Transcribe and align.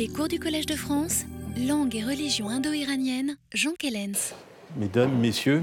Les 0.00 0.08
cours 0.08 0.28
du 0.28 0.38
Collège 0.38 0.64
de 0.64 0.76
France, 0.76 1.26
langue 1.58 1.94
et 1.94 2.02
religion 2.02 2.48
indo-iranienne, 2.48 3.36
Jean 3.52 3.72
Kellens. 3.78 4.32
Mesdames, 4.74 5.12
Messieurs, 5.18 5.62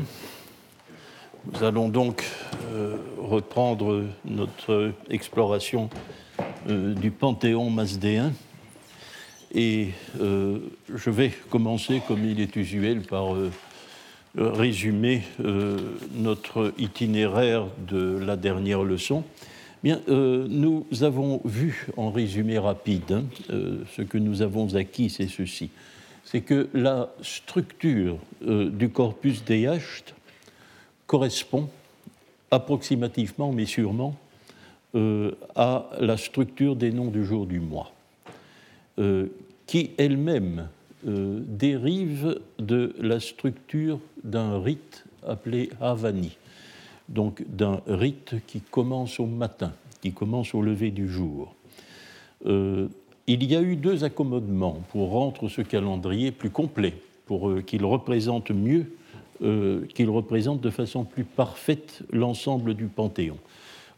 nous 1.52 1.64
allons 1.64 1.90
donc 1.90 2.24
euh, 2.72 2.98
reprendre 3.18 4.04
notre 4.26 4.94
exploration 5.10 5.90
euh, 6.70 6.94
du 6.94 7.10
panthéon 7.10 7.72
masdéen. 7.72 8.32
Et 9.56 9.88
euh, 10.22 10.60
je 10.94 11.10
vais 11.10 11.32
commencer, 11.50 12.04
comme 12.08 12.24
il 12.24 12.40
est 12.40 12.56
usuel, 12.58 13.02
par 13.02 13.30
résumer 14.36 15.24
notre 16.14 16.76
itinéraire 16.78 17.66
de 17.88 18.20
la 18.20 18.36
dernière 18.36 18.84
leçon. 18.84 19.24
Bien, 19.88 20.02
nous 20.10 20.86
avons 21.00 21.40
vu 21.46 21.88
en 21.96 22.12
résumé 22.12 22.60
rapide, 22.60 23.10
hein, 23.10 23.24
ce 23.48 24.02
que 24.02 24.18
nous 24.18 24.42
avons 24.42 24.76
acquis, 24.76 25.10
c'est 25.10 25.30
ceci. 25.30 25.70
C'est 26.26 26.42
que 26.42 26.68
la 26.74 27.10
structure 27.22 28.18
du 28.42 28.90
corpus 28.90 29.42
Yachts 29.48 30.14
correspond 31.06 31.70
approximativement, 32.52 33.54
mais 33.54 33.66
sûrement, 33.66 34.18
euh, 34.94 35.32
à 35.56 35.90
la 36.02 36.18
structure 36.18 36.76
des 36.76 36.92
noms 36.92 37.10
du 37.10 37.24
jour 37.24 37.46
du 37.46 37.62
mois, 37.62 37.94
euh, 39.00 39.28
qui 39.68 39.92
elle-même 39.98 40.68
euh, 41.08 41.40
dérive 41.48 42.42
de 42.60 42.94
la 43.00 43.22
structure 43.22 44.02
d'un 44.26 44.62
rite 44.62 45.06
appelé 45.26 45.70
Havani, 45.80 46.36
donc 47.10 47.44
d'un 47.48 47.82
rite 47.88 48.36
qui 48.48 48.62
commence 48.62 49.20
au 49.20 49.26
matin, 49.26 49.74
qui 50.02 50.12
commence 50.12 50.54
au 50.54 50.62
lever 50.62 50.92
du 50.92 51.08
jour. 51.08 51.54
il 52.46 53.44
y 53.44 53.56
a 53.56 53.62
eu 53.62 53.76
deux 53.76 54.04
accommodements 54.04 54.82
pour 54.90 55.12
rendre 55.12 55.50
ce 55.50 55.62
calendrier 55.62 56.32
plus 56.32 56.50
complet, 56.50 56.94
pour 57.26 57.64
qu'il 57.66 57.84
représente 57.84 58.52
mieux 58.52 58.88
euh, 59.44 59.86
qu'il 59.94 60.10
représente 60.10 60.62
de 60.62 60.72
façon 60.72 61.04
plus 61.04 61.24
parfaite 61.24 62.02
l'ensemble 62.12 62.74
du 62.74 62.86
Panthéon. 62.88 63.38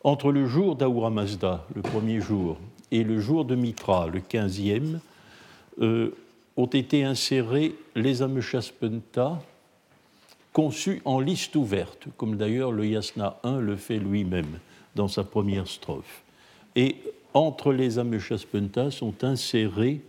Entre 0.03 0.33
le 0.33 0.45
jour 0.47 0.75
d'Ahura 0.75 1.11
Mazda, 1.11 1.65
le 1.73 1.81
premier 1.81 2.19
jour, 2.19 2.57
et 2.91 3.05
le 3.05 3.21
jour 3.21 3.45
de 3.45 3.55
Mitra, 3.55 4.07
le 4.07 4.19
quinzième, 4.19 4.99
euh, 5.79 6.09
ont 6.57 6.65
été 6.65 7.05
insérés 7.05 7.73
les 7.95 8.21
Ameshaspenta 8.21 9.41
conçus 10.53 11.01
en 11.05 11.19
liste 11.19 11.55
ouverte, 11.55 12.07
comme 12.17 12.35
d'ailleurs 12.35 12.71
le 12.71 12.85
Yasna 12.85 13.39
1 13.43 13.59
le 13.59 13.75
fait 13.75 13.99
lui-même 13.99 14.59
dans 14.95 15.07
sa 15.07 15.23
première 15.23 15.67
strophe. 15.67 16.23
Et 16.75 16.97
entre 17.33 17.71
les 17.71 17.99
Ameshaspenta 17.99 18.91
sont 18.91 19.23
insérés 19.23 20.01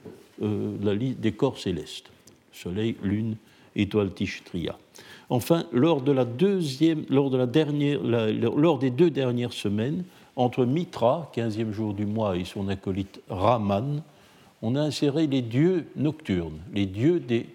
euh, 0.42 0.77
la 0.83 0.94
liste 0.94 1.20
des 1.20 1.33
corps 1.33 1.58
célestes, 1.58 2.11
Soleil, 2.52 2.96
Lune, 3.02 3.36
étoile 3.77 4.12
Tishtria. 4.12 4.78
Enfin, 5.28 5.64
lors, 5.72 6.00
de 6.00 6.12
la 6.12 6.24
deuxième, 6.24 7.05
lors, 7.08 7.30
de 7.30 7.36
la 7.36 7.46
dernière, 7.46 8.00
lors 8.02 8.78
des 8.78 8.91
deux 8.91 9.11
dernières 9.11 9.52
semaines, 9.52 10.05
entre 10.34 10.64
Mitra, 10.64 11.30
15e 11.36 11.72
jour 11.72 11.94
du 11.94 12.06
mois, 12.06 12.36
et 12.36 12.44
son 12.44 12.68
acolyte 12.68 13.20
Raman, 13.28 14.02
on 14.62 14.74
a 14.74 14.80
inséré 14.80 15.27
les 15.27 15.42
dieux 15.42 15.86
nocturnes, 15.96 16.58
les 16.74 16.86
dieux 16.86 17.20
des 17.20 17.46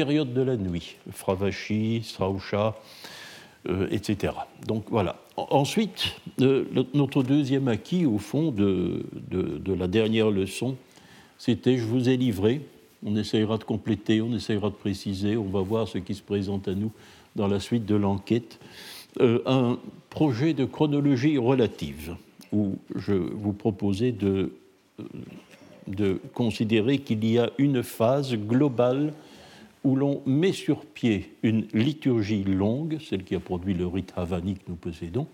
périodes 0.00 0.32
de 0.32 0.40
la 0.40 0.56
nuit, 0.56 0.96
Fravashi, 1.12 2.00
Strausha, 2.02 2.74
euh, 3.68 3.86
etc. 3.90 4.32
Donc 4.66 4.84
voilà. 4.88 5.16
Ensuite, 5.36 6.14
euh, 6.40 6.64
notre 6.94 7.22
deuxième 7.22 7.68
acquis, 7.68 8.06
au 8.06 8.16
fond, 8.16 8.50
de, 8.50 9.04
de 9.30 9.74
la 9.74 9.88
dernière 9.88 10.30
leçon, 10.30 10.76
c'était 11.36 11.76
Je 11.76 11.84
vous 11.84 12.08
ai 12.08 12.16
livré, 12.16 12.62
on 13.04 13.14
essayera 13.14 13.58
de 13.58 13.64
compléter, 13.64 14.22
on 14.22 14.34
essayera 14.34 14.70
de 14.70 14.74
préciser, 14.74 15.36
on 15.36 15.50
va 15.50 15.60
voir 15.60 15.86
ce 15.86 15.98
qui 15.98 16.14
se 16.14 16.22
présente 16.22 16.66
à 16.66 16.74
nous 16.74 16.92
dans 17.36 17.46
la 17.46 17.60
suite 17.60 17.84
de 17.84 17.94
l'enquête. 17.94 18.58
Euh, 19.20 19.40
un 19.44 19.78
projet 20.08 20.54
de 20.54 20.64
chronologie 20.64 21.36
relative, 21.36 22.16
où 22.52 22.76
je 22.96 23.12
vous 23.12 23.52
proposais 23.52 24.12
de, 24.12 24.52
euh, 24.98 25.04
de 25.88 26.20
considérer 26.32 26.98
qu'il 26.98 27.22
y 27.30 27.38
a 27.38 27.50
une 27.58 27.82
phase 27.82 28.34
globale 28.34 29.12
où 29.84 29.96
l'on 29.96 30.22
met 30.26 30.52
sur 30.52 30.84
pied 30.84 31.34
une 31.42 31.66
liturgie 31.72 32.44
longue, 32.44 32.98
celle 33.00 33.24
qui 33.24 33.34
a 33.34 33.40
produit 33.40 33.74
le 33.74 33.86
rite 33.86 34.12
havani 34.16 34.54
que 34.54 34.64
nous 34.68 34.76
possédons, 34.76 35.26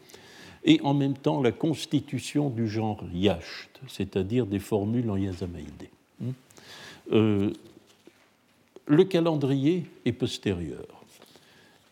et 0.65 0.81
en 0.83 0.95
même 0.95 1.17
temps 1.17 1.41
la 1.41 1.53
constitution 1.53 2.51
du 2.51 2.69
genre 2.69 3.03
yacht, 3.13 3.81
c'est-à-dire 3.89 4.47
des 4.47 4.59
formules 4.59 5.11
en 5.11 5.17
yazamaïdé. 5.17 5.91
Euh, 7.13 7.53
le 8.87 9.05
calendrier 9.05 9.85
est 10.05 10.13
postérieur. 10.13 10.87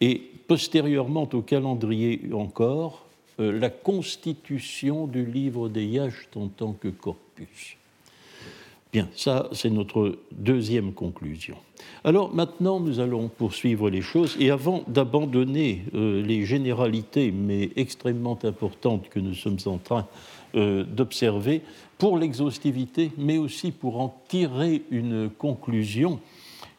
Et 0.01 0.21
postérieurement 0.47 1.29
au 1.33 1.43
calendrier 1.43 2.21
encore, 2.33 3.07
euh, 3.41 3.59
la 3.59 3.71
constitution 3.71 5.07
du 5.07 5.25
livre 5.25 5.69
des 5.69 5.85
Yachts 5.87 6.37
en 6.37 6.49
tant 6.49 6.73
que 6.73 6.89
corpus. 6.89 7.77
Bien, 8.95 9.09
ça 9.17 9.49
c'est 9.51 9.71
notre 9.71 10.19
deuxième 10.31 10.93
conclusion. 10.93 11.57
Alors 12.05 12.33
maintenant 12.33 12.79
nous 12.79 13.01
allons 13.01 13.27
poursuivre 13.29 13.91
les 13.91 14.03
choses 14.03 14.37
et 14.39 14.53
avant 14.53 14.85
d'abandonner 14.87 15.83
euh, 15.97 16.23
les 16.23 16.47
généralités 16.47 17.33
mais 17.33 17.71
extrêmement 17.75 18.39
importantes 18.45 19.09
que 19.09 19.19
nous 19.19 19.35
sommes 19.35 19.59
en 19.67 19.79
train 19.79 20.07
d'observer, 20.55 21.63
pour 21.99 22.17
l'exhaustivité, 22.17 23.11
mais 23.19 23.39
aussi 23.39 23.73
pour 23.73 24.01
en 24.01 24.23
tirer 24.29 24.83
une 24.93 25.29
conclusion 25.29 26.21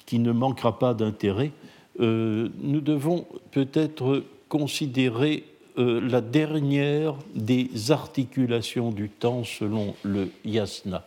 qui 0.05 0.19
ne 0.19 0.31
manquera 0.31 0.79
pas 0.79 0.93
d'intérêt, 0.93 1.51
euh, 1.99 2.47
nous 2.61 2.79
devons 2.79 3.25
peut-être 3.51 4.23
considérer 4.47 5.43
euh, 5.77 5.99
la 5.99 6.21
dernière 6.21 7.15
des 7.33 7.91
articulations 7.91 8.91
du 8.91 9.09
temps 9.09 9.43
selon 9.43 9.93
le 10.03 10.29
yasna 10.45 11.05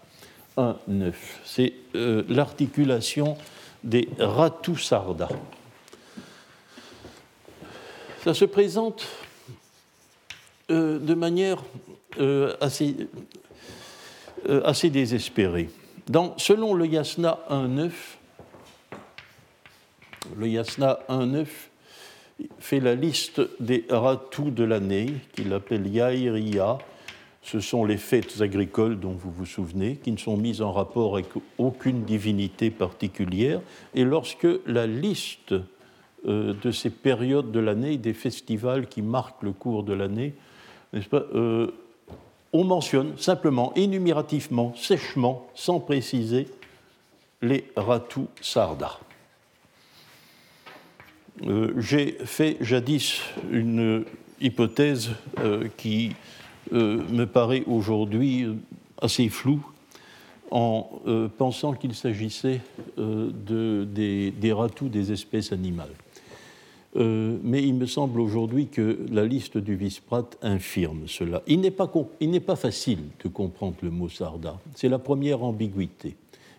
1.9. 0.58 1.12
C'est 1.44 1.72
euh, 1.94 2.24
l'articulation 2.28 3.36
des 3.84 4.08
Ratusarda. 4.18 5.28
Ça 8.24 8.34
se 8.34 8.44
présente 8.44 9.06
de 10.68 11.14
manière 11.14 11.62
assez 12.60 13.08
euh, 14.48 14.62
assez 14.64 14.88
désespéré. 14.88 15.68
Dans, 16.06 16.38
selon 16.38 16.72
le 16.74 16.86
Yasna 16.86 17.40
1.9, 17.50 17.90
le 20.36 20.48
Yasna 20.48 21.00
1.9 21.08 21.46
fait 22.60 22.78
la 22.78 22.94
liste 22.94 23.42
des 23.58 23.84
ratous 23.90 24.50
de 24.50 24.62
l'année, 24.62 25.14
qu'il 25.34 25.52
appelle 25.52 25.88
Yairiya. 25.88 26.78
Ce 27.50 27.60
sont 27.60 27.86
les 27.86 27.96
fêtes 27.96 28.42
agricoles 28.42 29.00
dont 29.00 29.12
vous 29.12 29.30
vous 29.30 29.46
souvenez, 29.46 29.96
qui 29.96 30.12
ne 30.12 30.18
sont 30.18 30.36
mises 30.36 30.60
en 30.60 30.70
rapport 30.70 31.16
avec 31.16 31.28
aucune 31.56 32.04
divinité 32.04 32.70
particulière. 32.70 33.62
Et 33.94 34.04
lorsque 34.04 34.46
la 34.66 34.86
liste 34.86 35.54
euh, 36.26 36.52
de 36.62 36.70
ces 36.70 36.90
périodes 36.90 37.50
de 37.50 37.58
l'année, 37.58 37.96
des 37.96 38.12
festivals 38.12 38.86
qui 38.86 39.00
marquent 39.00 39.42
le 39.42 39.52
cours 39.52 39.82
de 39.82 39.94
l'année, 39.94 40.34
n'est-ce 40.92 41.08
pas, 41.08 41.24
euh, 41.34 41.70
on 42.52 42.64
mentionne 42.64 43.16
simplement, 43.16 43.72
énumérativement, 43.76 44.74
sèchement, 44.74 45.48
sans 45.54 45.80
préciser, 45.80 46.48
les 47.40 47.64
Ratu 47.76 48.26
Sarda. 48.42 48.98
Euh, 51.46 51.72
j'ai 51.78 52.18
fait 52.26 52.58
jadis 52.60 53.22
une 53.50 54.04
hypothèse 54.38 55.12
qui 55.78 56.14
euh, 56.72 57.02
me 57.10 57.24
paraît 57.24 57.64
aujourd'hui 57.66 58.46
assez 59.00 59.28
floue 59.28 59.64
en 60.50 60.90
pensant 61.36 61.74
qu'il 61.74 61.94
s'agissait 61.94 62.62
de, 62.96 63.84
des, 63.84 64.30
des 64.30 64.52
ratous 64.52 64.88
des 64.88 65.12
espèces 65.12 65.52
animales. 65.52 65.92
Euh, 66.96 67.36
mais 67.42 67.62
il 67.62 67.74
me 67.74 67.86
semble 67.86 68.20
aujourd'hui 68.20 68.66
que 68.66 68.98
la 69.10 69.24
liste 69.24 69.58
du 69.58 69.76
Visprat 69.76 70.30
infirme 70.42 71.06
cela. 71.06 71.42
Il 71.46 71.60
n'est 71.60 71.70
pas, 71.70 71.86
pas, 71.86 72.56
facile 72.56 73.00
de 73.22 73.28
comprendre 73.28 73.76
le 73.82 73.90
mot 73.90 74.08
sarda. 74.08 74.58
C'est 74.74 74.88
la 74.88 74.98
première 74.98 75.42
ambiguïté. 75.42 76.16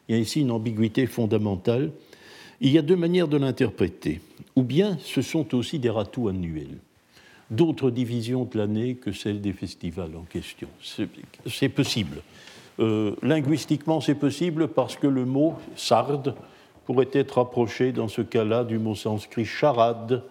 Il 0.07 0.15
y 0.15 0.17
a 0.17 0.21
ici 0.21 0.41
une 0.41 0.51
ambiguïté 0.51 1.07
fondamentale. 1.07 1.91
Il 2.61 2.71
y 2.71 2.77
a 2.77 2.81
deux 2.81 2.95
manières 2.95 3.27
de 3.27 3.37
l'interpréter. 3.37 4.21
Ou 4.55 4.63
bien 4.63 4.97
ce 5.03 5.21
sont 5.21 5.55
aussi 5.55 5.79
des 5.79 5.89
ratous 5.89 6.27
annuels, 6.27 6.77
d'autres 7.49 7.89
divisions 7.89 8.45
de 8.45 8.57
l'année 8.57 8.95
que 8.95 9.11
celles 9.11 9.41
des 9.41 9.53
festivals 9.53 10.15
en 10.15 10.23
question. 10.23 10.67
C'est 10.81 11.69
possible. 11.69 12.21
Euh, 12.79 13.15
linguistiquement, 13.21 14.01
c'est 14.01 14.15
possible 14.15 14.67
parce 14.69 14.95
que 14.95 15.07
le 15.07 15.25
mot 15.25 15.55
sarde 15.75 16.35
pourrait 16.85 17.09
être 17.13 17.39
approché 17.39 17.91
dans 17.91 18.07
ce 18.07 18.21
cas-là 18.21 18.63
du 18.63 18.79
mot 18.79 18.95
sanskrit 18.95 19.45
charade, 19.45 20.23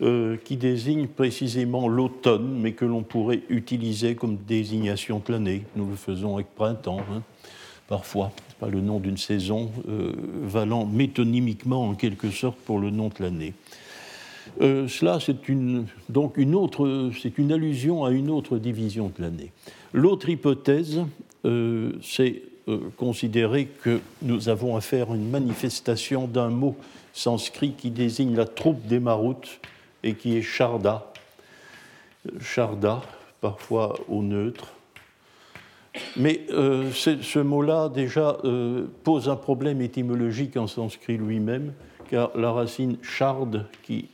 euh, 0.00 0.36
qui 0.44 0.56
désigne 0.56 1.06
précisément 1.06 1.88
l'automne, 1.88 2.58
mais 2.60 2.72
que 2.72 2.84
l'on 2.84 3.02
pourrait 3.02 3.42
utiliser 3.48 4.14
comme 4.14 4.36
désignation 4.36 5.22
de 5.24 5.32
l'année. 5.32 5.62
Nous 5.76 5.88
le 5.88 5.96
faisons 5.96 6.34
avec 6.34 6.54
printemps. 6.54 7.00
Hein. 7.12 7.22
parfois, 7.88 8.32
pas 8.60 8.68
le 8.68 8.80
nom 8.80 8.98
d'une 8.98 9.16
saison, 9.16 9.70
valant 10.42 10.86
métonymiquement 10.86 11.88
en 11.88 11.94
quelque 11.94 12.30
sorte 12.30 12.58
pour 12.58 12.78
le 12.78 12.90
nom 12.90 13.08
de 13.08 13.22
l'année. 13.22 13.54
Cela, 14.60 15.18
c'est 15.20 15.48
une, 15.48 15.86
donc 16.08 16.36
une 16.36 16.54
autre, 16.54 17.10
c'est 17.20 17.38
une 17.38 17.52
allusion 17.52 18.04
à 18.04 18.10
une 18.10 18.30
autre 18.30 18.58
division 18.58 19.10
de 19.16 19.22
l'année. 19.22 19.52
L'autre 19.92 20.28
hypothèse, 20.28 21.00
c'est 22.02 22.42
considérer 22.96 23.66
que 23.66 24.00
nous 24.22 24.48
avons 24.48 24.76
affaire 24.76 25.10
à 25.10 25.14
une 25.14 25.30
manifestation 25.30 26.26
d'un 26.26 26.50
mot 26.50 26.76
sanskrit 27.12 27.72
qui 27.72 27.90
désigne 27.90 28.34
la 28.34 28.46
troupe 28.46 28.86
des 28.86 29.00
maroutes 29.00 29.60
et 30.02 30.14
qui 30.14 30.36
est 30.36 30.42
Sharda. 30.42 31.12
Sharda, 32.40 33.02
parfois 33.40 33.94
au 34.08 34.22
neutre. 34.22 34.72
Mais 36.16 36.46
euh, 36.50 36.90
ce 36.92 37.38
mot-là, 37.38 37.88
déjà, 37.88 38.38
euh, 38.44 38.86
pose 39.04 39.28
un 39.28 39.36
problème 39.36 39.80
étymologique 39.80 40.56
en 40.56 40.66
sanskrit 40.66 41.16
lui-même, 41.16 41.72
car 42.10 42.30
la 42.36 42.50
racine 42.50 42.96
shard, 43.02 43.66
qui 43.82 44.08
euh, 44.08 44.13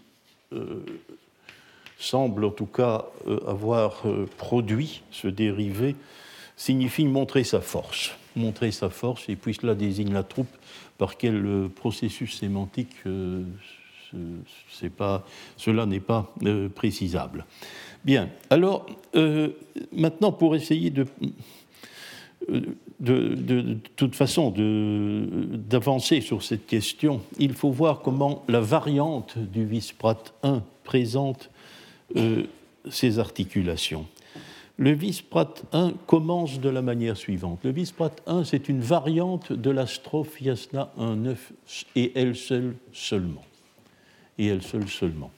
semble 1.98 2.44
en 2.44 2.50
tout 2.50 2.66
cas 2.66 3.06
avoir 3.46 4.02
produit 4.36 5.02
ce 5.10 5.28
dérivé, 5.28 5.96
signifie 6.56 7.04
montrer 7.04 7.44
sa 7.44 7.60
force. 7.60 8.12
Montrer 8.36 8.70
sa 8.70 8.90
force, 8.90 9.28
et 9.28 9.36
puis 9.36 9.54
cela 9.54 9.74
désigne 9.74 10.12
la 10.12 10.22
troupe 10.22 10.48
par 10.98 11.16
quel 11.16 11.68
processus 11.74 12.38
sémantique 12.38 12.96
pas, 14.96 15.24
cela 15.56 15.86
n'est 15.86 16.00
pas 16.00 16.32
précisable. 16.74 17.44
Bien, 18.04 18.30
alors 18.48 18.86
euh, 19.14 19.50
maintenant 19.92 20.32
pour 20.32 20.56
essayer 20.56 20.90
de, 20.90 21.06
de, 23.00 23.78
toute 23.96 24.14
façon 24.14 24.52
d'avancer 24.56 26.20
sur 26.20 26.42
cette 26.42 26.66
question, 26.66 27.22
il 27.38 27.54
faut 27.54 27.70
voir 27.70 28.00
comment 28.00 28.44
la 28.48 28.60
variante 28.60 29.38
du 29.38 29.64
Visprat 29.64 30.22
1 30.42 30.62
présente 30.84 31.50
euh, 32.16 32.44
ces 32.90 33.18
articulations. 33.18 34.06
Le 34.76 34.92
Visprat 34.92 35.54
1 35.72 35.92
commence 36.06 36.60
de 36.60 36.68
la 36.70 36.82
manière 36.82 37.16
suivante. 37.16 37.60
Le 37.64 37.70
Visprat 37.70 38.12
1, 38.26 38.44
c'est 38.44 38.68
une 38.68 38.80
variante 38.80 39.52
de 39.52 39.70
la 39.70 39.86
strophe 39.86 40.40
Yasna 40.40 40.90
1.9 40.98 41.36
et 41.96 42.12
elle 42.14 42.34
seule 42.34 42.76
seulement. 42.92 43.44
Et 44.38 44.46
elle 44.46 44.62
seule 44.62 44.88
seulement. 44.88 45.30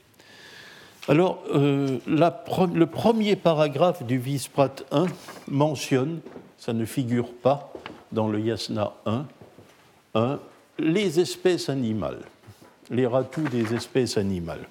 Alors, 1.08 1.42
euh, 1.52 1.98
le 2.06 2.84
premier 2.84 3.34
paragraphe 3.34 4.04
du 4.04 4.18
Visprat 4.18 4.76
1 4.92 5.06
mentionne, 5.48 6.20
ça 6.62 6.72
ne 6.72 6.84
figure 6.84 7.32
pas 7.32 7.72
dans 8.12 8.28
le 8.28 8.38
Yasna 8.38 8.92
1, 10.14 10.38
les 10.78 11.18
espèces 11.18 11.68
animales, 11.68 12.20
les 12.88 13.04
ratous 13.04 13.48
des 13.48 13.74
espèces 13.74 14.16
animales, 14.16 14.68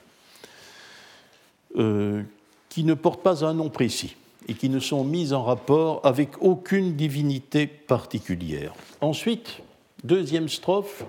euh, 1.75 2.23
qui 2.69 2.85
ne 2.85 2.93
portent 2.93 3.23
pas 3.23 3.43
un 3.43 3.53
nom 3.53 3.69
précis 3.69 4.15
et 4.47 4.53
qui 4.53 4.69
ne 4.69 4.79
sont 4.79 5.03
mises 5.03 5.33
en 5.33 5.43
rapport 5.43 5.99
avec 6.05 6.41
aucune 6.41 6.95
divinité 6.95 7.67
particulière. 7.67 8.73
Ensuite, 9.01 9.59
deuxième 10.05 10.47
strophe, 10.47 11.03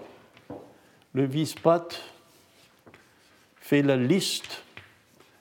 le 1.13 1.27
Visprat 1.27 1.87
fait 3.61 3.83
la 3.83 3.97
liste 3.97 4.65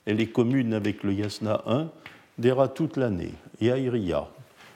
elle 0.06 0.22
est 0.22 0.28
commune 0.28 0.76
avec 0.76 1.02
le 1.02 1.14
Yasna 1.14 1.64
1, 1.66 1.90
dira 2.38 2.68
toute 2.68 2.98
l'année, 2.98 3.34
Yaïria. 3.60 4.28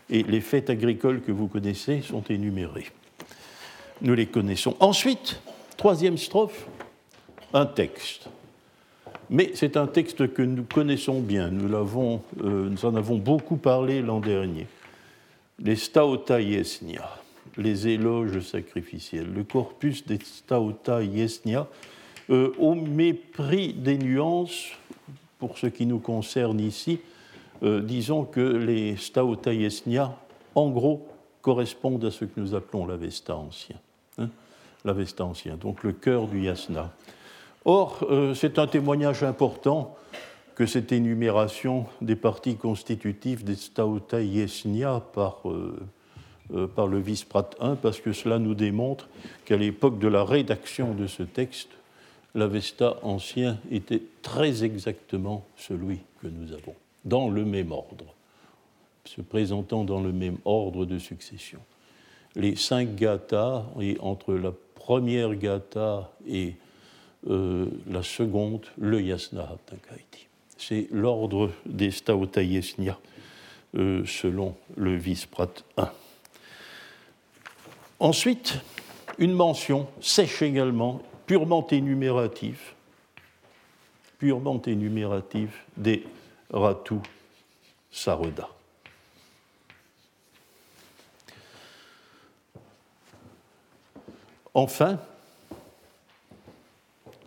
Et 0.10 0.24
les 0.24 0.42
fêtes 0.42 0.69
agricoles 0.69 1.22
que 1.22 1.31
vous 1.31 1.48
connaissez 1.48 2.02
sont 2.02 2.24
énumérées. 2.30 2.92
Nous 4.02 4.13
les 4.13 4.28
connaissons. 4.28 4.75
Ensuite, 4.80 5.40
troisième 5.78 6.18
strophe, 6.18 6.68
un 7.54 7.66
texte. 7.66 8.28
Mais 9.30 9.52
c'est 9.56 9.78
un 9.78 9.88
texte 9.88 10.34
que 10.34 10.42
nous 10.42 10.63
connaissons 10.63 11.19
bien, 11.19 11.50
nous, 11.50 11.74
euh, 11.74 12.69
nous 12.69 12.86
en 12.86 12.96
avons 12.96 13.18
beaucoup 13.18 13.57
parlé 13.57 14.02
l'an 14.02 14.19
dernier. 14.19 14.68
Les 15.60 15.75
Staota 15.75 16.42
Yesnia, 16.42 17.10
les 17.58 17.88
éloges 17.88 18.42
sacrificiels, 18.42 19.31
le 19.34 19.44
corpus 19.44 20.06
des 20.06 20.19
Staota 20.24 21.01
Yesnia, 21.01 21.68
euh, 22.30 22.54
au 22.60 22.75
mépris 22.75 23.74
des 23.74 23.98
nuances, 23.98 24.72
pour 25.40 25.58
ce 25.58 25.68
qui 25.68 25.86
nous 25.86 26.00
concerne 26.00 26.60
ici, 26.60 27.00
euh, 27.65 27.81
disons 27.81 28.23
que 28.23 28.39
les 28.39 28.95
Staota 28.95 29.53
Yesnia, 29.53 30.15
en 30.53 30.69
gros, 30.69 31.07
correspondent 31.41 32.06
à 32.06 32.12
ce 32.12 32.25
que 32.25 32.39
nous 32.39 32.56
appelons 32.56 32.85
l'Avesta 32.85 33.35
ancien. 33.35 33.75
Hein 34.17 34.29
L'Avesta 34.83 35.25
ancien, 35.25 35.57
donc 35.57 35.83
le 35.83 35.91
cœur 35.91 36.27
du 36.27 36.41
Yasna. 36.41 36.91
Or, 37.65 38.06
euh, 38.09 38.33
c'est 38.33 38.59
un 38.59 38.67
témoignage 38.67 39.23
important 39.23 39.95
que 40.56 40.65
cette 40.65 40.91
énumération 40.91 41.85
des 42.01 42.15
parties 42.15 42.56
constitutives 42.56 43.44
des 43.44 43.56
Staota 43.56 44.21
Yesnia 44.21 45.01
par, 45.13 45.41
euh, 45.45 46.67
par 46.75 46.88
le 46.88 47.00
Visprat 47.00 47.50
1, 47.59 47.75
parce 47.75 48.00
que 48.00 48.13
cela 48.13 48.39
nous 48.39 48.56
démontre 48.56 49.09
qu'à 49.45 49.57
l'époque 49.57 50.00
de 50.00 50.07
la 50.07 50.23
rédaction 50.23 50.94
de 50.94 51.07
ce 51.07 51.23
texte, 51.23 51.69
l'Avesta 52.35 52.97
ancien 53.01 53.57
était 53.71 54.03
très 54.21 54.63
exactement 54.63 55.45
celui 55.57 56.00
que 56.21 56.27
nous 56.27 56.53
avons, 56.53 56.75
dans 57.06 57.30
le 57.30 57.46
même 57.46 57.72
ordre, 57.72 58.13
se 59.06 59.22
présentant 59.22 59.84
dans 59.84 60.02
le 60.02 60.12
même 60.12 60.38
ordre 60.44 60.86
de 60.86 61.00
succession. 61.00 61.60
Les 62.36 62.56
cinq 62.56 62.96
gathas, 62.96 63.66
et 63.80 63.98
entre 64.02 64.34
la 64.34 64.52
première 64.74 65.36
gatha 65.36 66.12
et 66.28 66.56
euh, 67.28 67.68
la 67.88 68.04
seconde, 68.04 68.66
le 68.78 69.02
yasna 69.02 69.44
haptankaiti. 69.44 70.28
C'est 70.57 70.88
l'ordre 70.92 71.52
des 71.66 71.92
staota 71.92 72.42
yesnia, 72.42 73.00
euh, 73.75 74.06
selon 74.06 74.56
le 74.78 74.96
Visprat 74.96 75.50
1. 75.78 75.90
Ensuite, 78.00 78.60
une 79.18 79.34
mention 79.34 79.88
sèche 80.01 80.42
également 80.42 81.01
purement 81.25 81.66
énumératif, 81.68 82.75
purement 84.19 84.62
énumératif 84.62 85.66
des 85.78 86.06
Ratu 86.50 86.95
Saroda. 87.92 88.50
Enfin, 94.53 95.00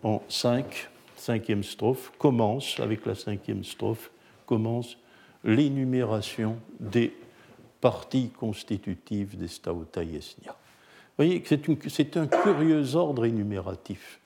en 0.01 0.21
5, 0.27 0.89
cinquième 1.15 1.63
strophe, 1.63 2.11
commence, 2.17 2.79
avec 2.79 3.05
la 3.05 3.13
cinquième 3.13 3.63
strophe, 3.63 4.09
commence 4.45 4.97
l'énumération 5.43 6.57
des 6.79 7.15
parties 7.81 8.31
constitutives 8.31 9.37
des 9.37 9.47
Staota 9.47 10.03
Yesnia 10.03 10.55
voyez 11.19 11.41
que 11.41 11.89
c'est 11.89 12.15
un 12.15 12.27
curieux 12.27 12.95
ordre 12.95 13.25
énumératif. 13.25 14.19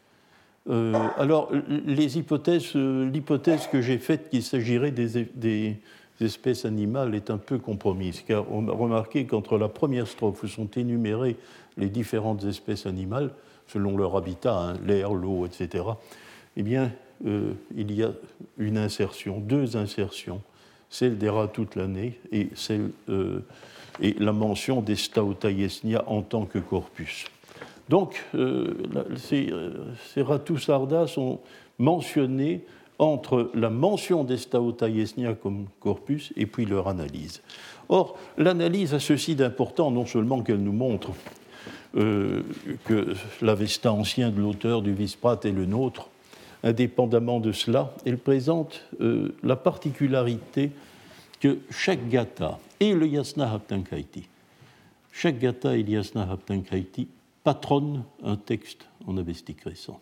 Euh, 0.70 0.94
alors, 1.18 1.52
les 1.68 2.18
hypothèses, 2.18 2.76
euh, 2.76 3.10
l'hypothèse 3.10 3.68
que 3.68 3.82
j'ai 3.82 3.98
faite 3.98 4.30
qu'il 4.30 4.44
s'agirait 4.44 4.92
des, 4.92 5.78
espèces 6.22 6.64
animales 6.64 7.16
est 7.16 7.30
un 7.30 7.38
peu 7.38 7.58
compromise, 7.58 8.24
car 8.26 8.50
on 8.50 8.70
a 8.70 8.72
remarqué 8.72 9.26
qu'entre 9.26 9.58
la 9.58 9.68
première 9.68 10.08
strophe 10.08 10.44
où 10.44 10.48
sont 10.48 10.70
énumérées 10.78 11.36
les 11.76 11.90
différentes 11.90 12.46
espèces 12.46 12.86
animales, 12.86 13.32
selon 13.68 13.98
leur 13.98 14.16
habitat, 14.16 14.58
hein, 14.58 14.74
l'air, 14.86 15.14
l'eau, 15.14 15.46
etc., 15.46 15.84
eh 16.56 16.64
bien, 16.64 16.94
euh, 17.26 17.52
il 17.76 17.92
y 17.92 18.04
a 18.04 18.12
une 18.58 18.78
insertion, 18.78 19.40
deux 19.40 19.76
insertions, 19.76 20.42
celle 20.90 21.18
des 21.18 21.30
rats 21.30 21.50
toute 21.50 21.76
l'année 21.76 22.20
et 22.32 22.50
la 24.20 24.32
mention 24.32 24.82
des 24.82 24.96
Stauta 24.96 25.52
Yesnia 25.52 26.04
en 26.08 26.22
tant 26.22 26.46
que 26.46 26.60
corpus. 26.60 27.26
Donc, 27.90 28.24
euh, 28.36 28.74
ces, 29.18 29.52
ces 30.14 30.24
Sarda 30.58 31.08
sont 31.08 31.40
mentionnés 31.80 32.64
entre 33.00 33.52
la 33.54 33.70
mention 33.70 34.24
des 34.24 34.38
Stauta 34.38 34.88
Yesnia 34.88 35.34
comme 35.34 35.66
corpus 35.80 36.32
et 36.36 36.46
puis 36.46 36.66
leur 36.66 36.88
analyse. 36.88 37.42
Or, 37.90 38.18
l'analyse 38.38 38.94
a 38.94 39.00
ceci 39.00 39.36
d'important, 39.36 39.92
non 39.92 40.06
seulement 40.06 40.42
qu'elle 40.42 40.62
nous 40.62 40.74
montre 40.74 41.12
euh, 41.96 42.42
que 42.86 43.14
l'Avesta 43.42 43.92
ancien 43.92 44.30
de 44.30 44.40
l'auteur 44.40 44.82
du 44.82 44.94
Visprat 44.94 45.40
est 45.44 45.52
le 45.52 45.66
nôtre, 45.66 46.10
indépendamment 46.64 47.40
de 47.40 47.52
cela, 47.52 47.94
elle 48.06 48.18
présente 48.18 48.82
euh, 49.02 49.36
la 49.44 49.56
particularité 49.56 50.72
que 51.40 51.60
chaque 51.70 52.08
gata 52.10 52.58
et 52.80 52.94
le 52.94 53.06
Yasna 53.06 53.52
Haptankaiti, 53.52 54.28
chaque 55.12 55.40
gata 55.40 55.76
et 55.76 55.84
le 55.84 55.90
Yasna 55.90 56.24
Haptankaiti 56.32 57.08
patronnent 57.44 58.04
un 58.24 58.36
texte 58.36 58.88
en 59.06 59.18
avestique 59.18 59.62
récent. 59.62 60.00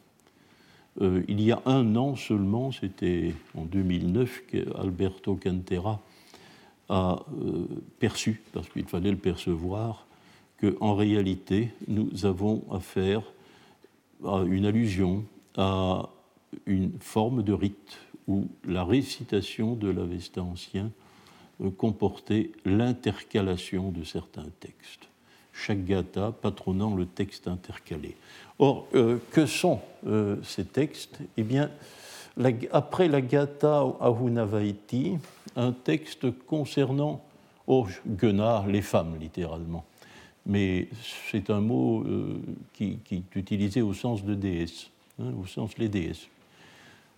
Euh, 1.01 1.23
il 1.27 1.41
y 1.41 1.51
a 1.51 1.61
un 1.65 1.95
an 1.95 2.15
seulement, 2.15 2.71
c'était 2.71 3.33
en 3.55 3.63
2009, 3.63 4.43
qu'Alberto 4.47 5.35
Cantera 5.35 6.01
a 6.89 7.23
euh, 7.41 7.65
perçu, 7.99 8.41
parce 8.51 8.67
qu'il 8.69 8.85
fallait 8.85 9.11
le 9.11 9.17
percevoir, 9.17 10.05
qu'en 10.59 10.95
réalité, 10.95 11.69
nous 11.87 12.25
avons 12.25 12.63
affaire 12.71 13.23
à 14.25 14.43
une 14.45 14.65
allusion 14.65 15.23
à 15.57 16.09
une 16.65 16.91
forme 16.99 17.43
de 17.43 17.53
rite 17.53 17.97
où 18.27 18.47
la 18.65 18.83
récitation 18.83 19.75
de 19.75 19.89
l'Avesta 19.89 20.43
ancien 20.43 20.91
euh, 21.61 21.69
comportait 21.71 22.51
l'intercalation 22.65 23.91
de 23.91 24.03
certains 24.03 24.47
textes, 24.59 25.07
chaque 25.53 25.85
gata 25.85 26.31
patronnant 26.31 26.95
le 26.95 27.05
texte 27.05 27.47
intercalé. 27.47 28.15
Or, 28.59 28.87
euh, 28.95 29.17
que 29.31 29.45
sont 29.45 29.81
euh, 30.07 30.37
ces 30.43 30.65
textes? 30.65 31.19
Eh 31.37 31.43
bien, 31.43 31.69
après 32.71 33.07
la 33.07 33.21
gata 33.21 33.83
Ahunavaiti, 33.99 35.17
un 35.55 35.71
texte 35.71 36.27
concernant 36.45 37.21
oh, 37.67 37.87
Gena, 38.19 38.63
les 38.67 38.81
femmes 38.81 39.17
littéralement. 39.19 39.85
Mais 40.45 40.87
c'est 41.29 41.49
un 41.51 41.61
mot 41.61 42.03
qui, 42.73 42.97
est 43.11 43.35
utilisé 43.35 43.81
au 43.81 43.93
sens 43.93 44.23
de 44.23 44.33
déesse, 44.33 44.89
hein, 45.19 45.31
au 45.39 45.45
sens 45.45 45.77
les 45.77 45.87
déesses. 45.87 46.27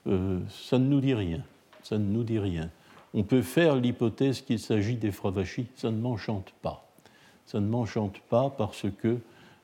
Euh, 0.08 0.40
ça 0.50 0.80
ne 0.80 0.86
nous 0.86 1.00
dit 1.00 1.14
rien. 1.14 1.44
Ça 1.84 1.98
ne 1.98 2.06
nous 2.06 2.24
dit 2.24 2.40
rien. 2.40 2.70
On 3.14 3.24
peut 3.24 3.42
faire 3.42 3.76
l'hypothèse 3.76 4.42
qu'il 4.42 4.60
s'agit 4.60 4.96
des 4.96 5.12
fravachis, 5.12 5.68
ça 5.76 5.92
ne 5.92 5.98
m'enchante 5.98 6.54
pas. 6.62 6.86
Ça 7.46 7.60
ne 7.60 7.68
m'enchante 7.68 8.20
pas 8.30 8.50
parce 8.50 8.86
que 9.02 9.18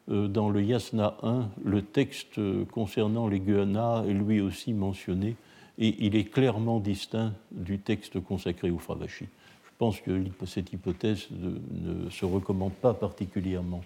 euh, 0.10 0.28
dans 0.28 0.50
le 0.50 0.62
Yasna 0.62 1.18
1, 1.24 1.50
le 1.64 1.82
texte 1.82 2.40
concernant 2.72 3.28
les 3.28 3.40
Guana 3.40 4.04
est 4.08 4.14
lui 4.14 4.42
aussi 4.42 4.74
mentionné 4.74 5.36
et 5.78 5.96
il 6.06 6.16
est 6.16 6.26
clairement 6.26 6.80
distinct 6.80 7.34
du 7.52 7.80
texte 7.80 8.20
consacré 8.20 8.70
aux 8.70 8.80
fravachis. 8.80 9.30
Je 9.64 9.72
pense 9.78 10.02
que 10.02 10.12
cette 10.46 10.74
hypothèse 10.74 11.28
ne 11.32 12.10
se 12.10 12.26
recommande 12.26 12.74
pas 12.74 12.94
particulièrement. 12.94 13.82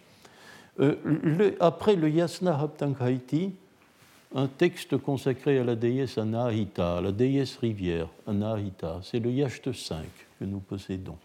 Euh, 0.80 1.52
après 1.60 1.96
le 1.96 2.10
Yasna 2.10 2.60
Haptankhaiti, 2.60 3.54
un 4.36 4.48
texte 4.48 4.98
consacré 4.98 5.60
à 5.60 5.64
la 5.64 5.76
déesse 5.76 6.18
Anahita, 6.18 7.02
la 7.02 7.12
déesse 7.12 7.58
rivière 7.58 8.08
Anahita. 8.26 9.00
C'est 9.04 9.20
le 9.20 9.32
Yacht 9.32 9.72
5 9.72 10.04
que 10.40 10.46
nous 10.46 10.60
possédons. 10.60 11.18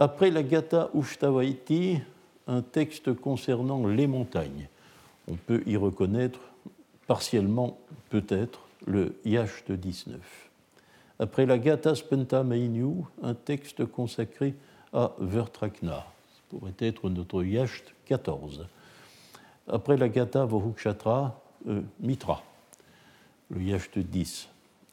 Après 0.00 0.30
la 0.30 0.42
Gata 0.42 0.88
Ushtavaiti, 0.94 1.98
un 2.46 2.62
texte 2.62 3.12
concernant 3.12 3.86
les 3.86 4.06
montagnes. 4.06 4.66
On 5.28 5.34
peut 5.34 5.62
y 5.66 5.76
reconnaître 5.76 6.40
partiellement, 7.06 7.76
peut-être, 8.08 8.60
le 8.86 9.14
Yacht 9.26 9.70
19. 9.70 10.18
Après 11.18 11.44
la 11.44 11.58
Gata 11.58 11.94
Spenta 11.94 12.42
Mainyu, 12.42 13.02
un 13.22 13.34
texte 13.34 13.84
consacré 13.84 14.54
à 14.94 15.12
Vertrakna. 15.18 16.06
Ce 16.32 16.56
pourrait 16.56 16.72
être 16.78 17.10
notre 17.10 17.44
Yacht 17.44 17.94
14. 18.06 18.66
Après 19.68 19.98
la 19.98 20.08
Gata 20.08 20.46
Vohukshatra, 20.46 21.38
euh, 21.68 21.82
Mitra, 22.00 22.42
le 23.50 23.60
Yacht 23.60 23.98
10. 23.98 24.48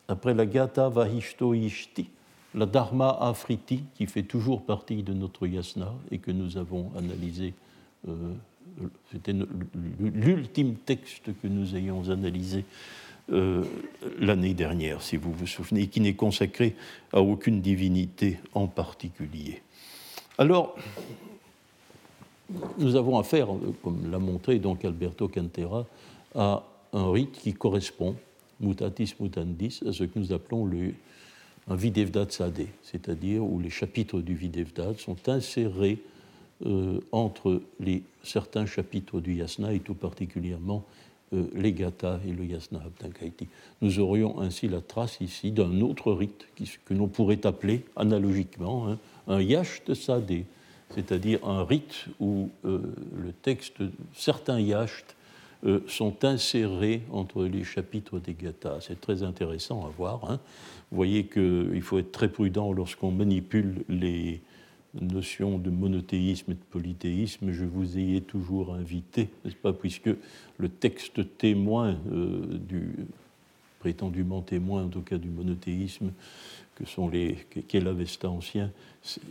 Après 0.10 0.34
la 0.34 0.46
Gata 0.46 0.90
Vahishto 0.90 1.54
Ishti, 1.54 2.10
la 2.58 2.66
Dharma 2.66 3.16
Afriti, 3.22 3.84
qui 3.96 4.08
fait 4.08 4.24
toujours 4.24 4.64
partie 4.64 5.04
de 5.04 5.14
notre 5.14 5.46
yasna 5.46 5.94
et 6.12 6.18
que 6.18 6.32
nous 6.32 6.58
avons 6.58 6.92
analysé. 6.98 7.54
Euh, 8.08 8.34
c'était 9.12 9.34
l'ultime 10.00 10.76
texte 10.76 11.30
que 11.42 11.48
nous 11.48 11.76
ayons 11.76 12.10
analysé 12.10 12.66
euh, 13.32 13.64
l'année 14.20 14.54
dernière, 14.54 15.02
si 15.02 15.18
vous 15.18 15.32
vous 15.32 15.48
souvenez, 15.48 15.88
qui 15.88 16.02
n'est 16.02 16.16
consacré 16.16 16.76
à 17.14 17.22
aucune 17.22 17.62
divinité 17.62 18.40
en 18.54 18.68
particulier. 18.68 19.62
Alors, 20.38 20.76
nous 22.78 22.96
avons 22.96 23.20
affaire, 23.20 23.48
comme 23.84 24.10
l'a 24.10 24.20
montré 24.20 24.60
donc 24.60 24.84
Alberto 24.86 25.28
Cantera, 25.28 25.86
à 26.36 26.64
un 26.94 27.12
rite 27.12 27.34
qui 27.34 27.54
correspond, 27.54 28.16
mutatis 28.60 29.16
mutandis, 29.20 29.82
à 29.88 29.92
ce 29.92 30.06
que 30.06 30.18
nous 30.18 30.32
appelons 30.32 30.66
le, 30.66 30.94
un 31.68 31.76
Videvdat 31.76 32.28
Sadeh, 32.30 32.70
c'est-à-dire 32.84 33.44
où 33.44 33.60
les 33.60 33.70
chapitres 33.70 34.22
du 34.22 34.36
Videvdat 34.36 34.94
sont 34.98 35.18
insérés 35.28 36.00
euh, 36.66 37.00
entre 37.12 37.62
les, 37.80 38.04
certains 38.24 38.66
chapitres 38.66 39.20
du 39.20 39.36
Yasna 39.36 39.74
et 39.74 39.80
tout 39.80 39.94
particulièrement 39.94 40.84
euh, 41.34 41.44
les 41.54 41.74
Gata 41.74 42.22
et 42.26 42.32
le 42.32 42.46
Yasna 42.46 42.80
Abdankaiti. 42.80 43.48
Nous 43.82 44.00
aurions 44.00 44.40
ainsi 44.40 44.70
la 44.70 44.80
trace 44.80 45.20
ici 45.20 45.52
d'un 45.52 45.82
autre 45.82 46.14
rite 46.14 46.48
que 46.86 46.94
l'on 46.94 47.08
pourrait 47.08 47.46
appeler 47.46 47.84
analogiquement 47.98 48.88
hein, 48.88 48.98
un 49.28 49.42
Yacht 49.42 49.94
Sadeh, 49.94 50.46
c'est-à-dire 50.96 51.46
un 51.46 51.66
rite 51.66 52.06
où 52.22 52.50
euh, 52.64 52.80
le 53.22 53.34
texte, 53.34 53.84
certains 54.16 54.62
Yachts 54.62 55.17
euh, 55.66 55.80
sont 55.88 56.24
insérés 56.24 57.02
entre 57.12 57.46
les 57.46 57.64
chapitres 57.64 58.20
des 58.20 58.34
gathas. 58.34 58.80
C'est 58.82 59.02
très 59.02 59.24
intéressant 59.24 59.86
à 59.86 59.90
voir. 59.90 60.30
Hein. 60.30 60.40
Vous 60.92 60.96
voyez 60.96 61.26
qu'il 61.26 61.82
faut 61.82 62.00
être 62.00 62.12
très 62.12 62.30
prudent 62.30 62.72
lorsqu'on 62.72 63.12
manipule 63.12 63.84
les 63.90 64.42
notions 65.02 65.58
de 65.58 65.70
monothéisme 65.70 66.52
et 66.52 66.56
de 66.56 66.64
polythéisme. 66.72 67.52
Je 67.52 67.66
vous 67.66 67.98
ai 67.98 68.22
toujours 68.22 68.74
invité, 68.74 69.30
n'est-ce 69.44 69.56
pas, 69.56 69.74
puisque 69.74 70.10
le 70.58 70.70
texte 70.70 71.38
témoin 71.38 71.98
euh, 72.12 72.60
du 72.68 72.96
prétendument 73.80 74.42
témoin, 74.42 74.86
en 74.86 74.90
tout 74.90 75.02
cas 75.02 75.18
du 75.18 75.30
monothéisme, 75.30 76.12
que 76.78 76.86
sont 76.86 77.10
les 77.10 77.38
qu'est 77.68 77.80
l'Avesta 77.80 78.30
ancien, 78.30 78.70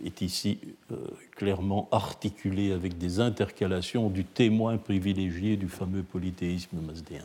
est 0.05 0.21
ici 0.21 0.59
euh, 0.91 0.97
clairement 1.37 1.89
articulé 1.93 2.73
avec 2.73 2.99
des 2.99 3.21
intercalations 3.21 4.09
du 4.09 4.25
témoin 4.25 4.79
privilégié 4.79 5.57
du 5.57 5.69
fameux 5.69 6.03
polythéisme 6.03 6.79
mazdéen. 6.85 7.23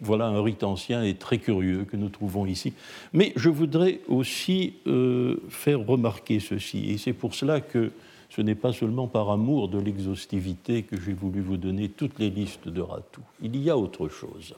voilà 0.00 0.26
un 0.26 0.40
rite 0.40 0.62
ancien 0.62 1.02
et 1.02 1.14
très 1.14 1.38
curieux 1.38 1.84
que 1.84 1.96
nous 1.96 2.08
trouvons 2.08 2.46
ici. 2.46 2.72
Mais 3.12 3.32
je 3.34 3.48
voudrais 3.48 4.00
aussi 4.06 4.74
euh, 4.86 5.36
faire 5.48 5.84
remarquer 5.84 6.38
ceci, 6.38 6.90
et 6.90 6.98
c'est 6.98 7.12
pour 7.12 7.34
cela 7.34 7.60
que 7.60 7.90
ce 8.30 8.42
n'est 8.42 8.54
pas 8.54 8.72
seulement 8.72 9.08
par 9.08 9.28
amour 9.30 9.68
de 9.68 9.78
l'exhaustivité 9.78 10.84
que 10.84 11.00
j'ai 11.00 11.12
voulu 11.14 11.40
vous 11.40 11.56
donner 11.56 11.88
toutes 11.88 12.20
les 12.20 12.30
listes 12.30 12.68
de 12.68 12.80
Ratou. 12.80 13.22
Il 13.42 13.56
y 13.56 13.70
a 13.70 13.76
autre 13.76 14.08
chose. 14.08 14.54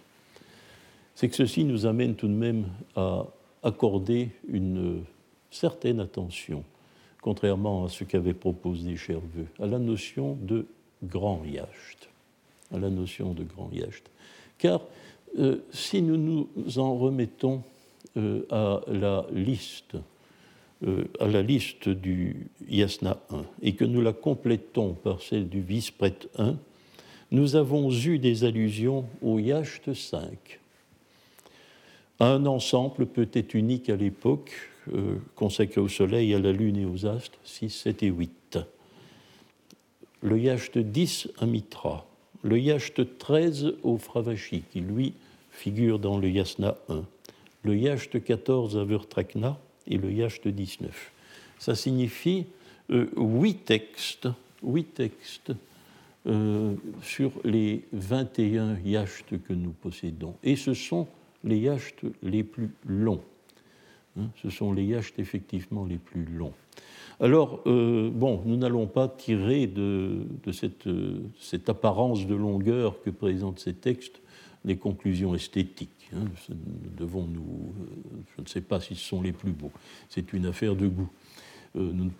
C'est 1.14 1.28
que 1.28 1.36
ceci 1.36 1.64
nous 1.64 1.86
amène 1.86 2.16
tout 2.16 2.28
de 2.28 2.34
même 2.34 2.66
à 2.96 3.24
accorder 3.64 4.28
une 4.46 5.02
certaine 5.50 5.98
attention, 5.98 6.62
contrairement 7.22 7.86
à 7.86 7.88
ce 7.88 8.04
qu'avait 8.04 8.34
proposé 8.34 8.96
Cherveux, 8.96 9.46
à 9.58 9.66
la 9.66 9.78
notion 9.78 10.36
de 10.42 10.66
grand 11.02 11.42
yacht, 11.44 12.08
à 12.72 12.78
la 12.78 12.90
notion 12.90 13.32
de 13.32 13.42
grand 13.42 13.70
yacht. 13.72 14.04
Car 14.58 14.82
euh, 15.38 15.56
si 15.72 16.02
nous 16.02 16.16
nous 16.16 16.78
en 16.78 16.96
remettons 16.96 17.62
euh, 18.16 18.42
à 18.50 18.80
la 18.86 19.26
liste, 19.32 19.96
euh, 20.86 21.04
à 21.18 21.26
la 21.26 21.42
liste 21.42 21.88
du 21.88 22.46
Yasna 22.68 23.18
1 23.30 23.44
et 23.62 23.74
que 23.74 23.84
nous 23.84 24.02
la 24.02 24.12
complétons 24.12 24.94
par 24.94 25.22
celle 25.22 25.48
du 25.48 25.60
Vispret 25.60 26.14
1, 26.38 26.56
nous 27.30 27.56
avons 27.56 27.90
eu 27.90 28.18
des 28.18 28.44
allusions 28.44 29.06
au 29.22 29.38
Yacht 29.38 29.92
5 29.92 30.60
un 32.20 32.46
ensemble 32.46 33.06
peut-être 33.06 33.54
unique 33.54 33.90
à 33.90 33.96
l'époque, 33.96 34.52
euh, 34.92 35.16
consacré 35.34 35.80
au 35.80 35.88
Soleil, 35.88 36.34
à 36.34 36.38
la 36.38 36.52
Lune 36.52 36.76
et 36.76 36.84
aux 36.84 37.06
astres, 37.06 37.38
6, 37.44 37.70
7 37.70 38.02
et 38.02 38.08
8. 38.08 38.58
Le 40.22 40.38
Yacht 40.38 40.78
10 40.78 41.28
à 41.38 41.46
Mitra, 41.46 42.06
le 42.42 42.58
Yacht 42.58 43.18
13 43.18 43.74
au 43.82 43.98
Fravashi, 43.98 44.62
qui 44.72 44.80
lui 44.80 45.12
figure 45.50 45.98
dans 45.98 46.18
le 46.18 46.28
Yasna 46.28 46.76
1, 46.88 47.04
le 47.62 47.76
Yacht 47.76 48.22
14 48.22 48.78
à 48.78 48.84
Vertrakna 48.84 49.58
et 49.86 49.98
le 49.98 50.10
Yacht 50.12 50.46
19. 50.46 51.12
Ça 51.58 51.74
signifie 51.74 52.46
euh, 52.90 53.08
huit 53.16 53.64
textes, 53.64 54.28
huit 54.62 54.94
textes 54.94 55.52
euh, 56.26 56.74
sur 57.02 57.32
les 57.44 57.84
21 57.92 58.78
yachts 58.84 59.34
que 59.46 59.52
nous 59.52 59.72
possédons. 59.72 60.34
Et 60.42 60.56
ce 60.56 60.72
sont 60.72 61.06
les 61.44 61.58
yachts 61.58 62.04
les 62.22 62.42
plus 62.42 62.70
longs. 62.86 63.22
Hein, 64.18 64.28
ce 64.42 64.50
sont 64.50 64.72
les 64.72 64.84
yachts 64.84 65.18
effectivement 65.18 65.84
les 65.84 65.98
plus 65.98 66.24
longs. 66.24 66.54
Alors, 67.20 67.60
euh, 67.66 68.10
bon, 68.12 68.42
nous 68.44 68.56
n'allons 68.56 68.86
pas 68.86 69.08
tirer 69.08 69.66
de, 69.66 70.26
cette, 70.52 70.88
cette, 71.38 71.68
apparence 71.68 72.26
de 72.26 72.34
longueur 72.34 73.00
que 73.02 73.10
présentent 73.10 73.60
ces 73.60 73.74
textes 73.74 74.20
des 74.64 74.76
conclusions 74.76 75.34
esthétiques. 75.34 76.10
Hein. 76.14 76.24
devons 76.96 77.26
nous, 77.26 77.72
euh, 77.80 78.20
je 78.36 78.42
ne 78.42 78.46
sais 78.46 78.60
pas 78.60 78.80
si 78.80 78.94
ce 78.94 79.08
sont 79.08 79.22
les 79.22 79.32
plus 79.32 79.52
beaux. 79.52 79.72
C'est 80.08 80.32
une 80.32 80.46
affaire 80.46 80.74
de 80.74 80.88
goût. 80.88 81.10
Euh, 81.76 81.92
nous 81.92 82.10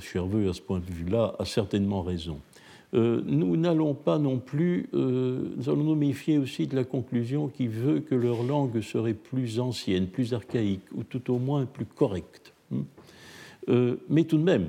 Cherveux, 0.00 0.48
à 0.48 0.52
ce 0.52 0.60
point 0.60 0.80
de 0.80 0.92
vue-là, 0.92 1.34
a 1.38 1.44
certainement 1.44 2.02
raison. 2.02 2.40
Euh, 2.94 3.20
nous 3.24 3.56
n'allons 3.56 3.94
pas 3.94 4.18
non 4.18 4.38
plus, 4.38 4.88
euh, 4.94 5.54
nous 5.56 5.68
allons 5.68 5.82
nous 5.82 5.94
méfier 5.94 6.38
aussi 6.38 6.66
de 6.66 6.76
la 6.76 6.84
conclusion 6.84 7.48
qui 7.48 7.66
veut 7.66 8.00
que 8.00 8.14
leur 8.14 8.42
langue 8.42 8.80
serait 8.80 9.14
plus 9.14 9.58
ancienne, 9.58 10.06
plus 10.06 10.34
archaïque, 10.34 10.84
ou 10.94 11.02
tout 11.02 11.30
au 11.32 11.38
moins 11.38 11.66
plus 11.66 11.84
correcte. 11.84 12.52
Hmm. 12.70 12.82
Euh, 13.68 13.96
mais 14.08 14.24
tout 14.24 14.38
de 14.38 14.44
même, 14.44 14.68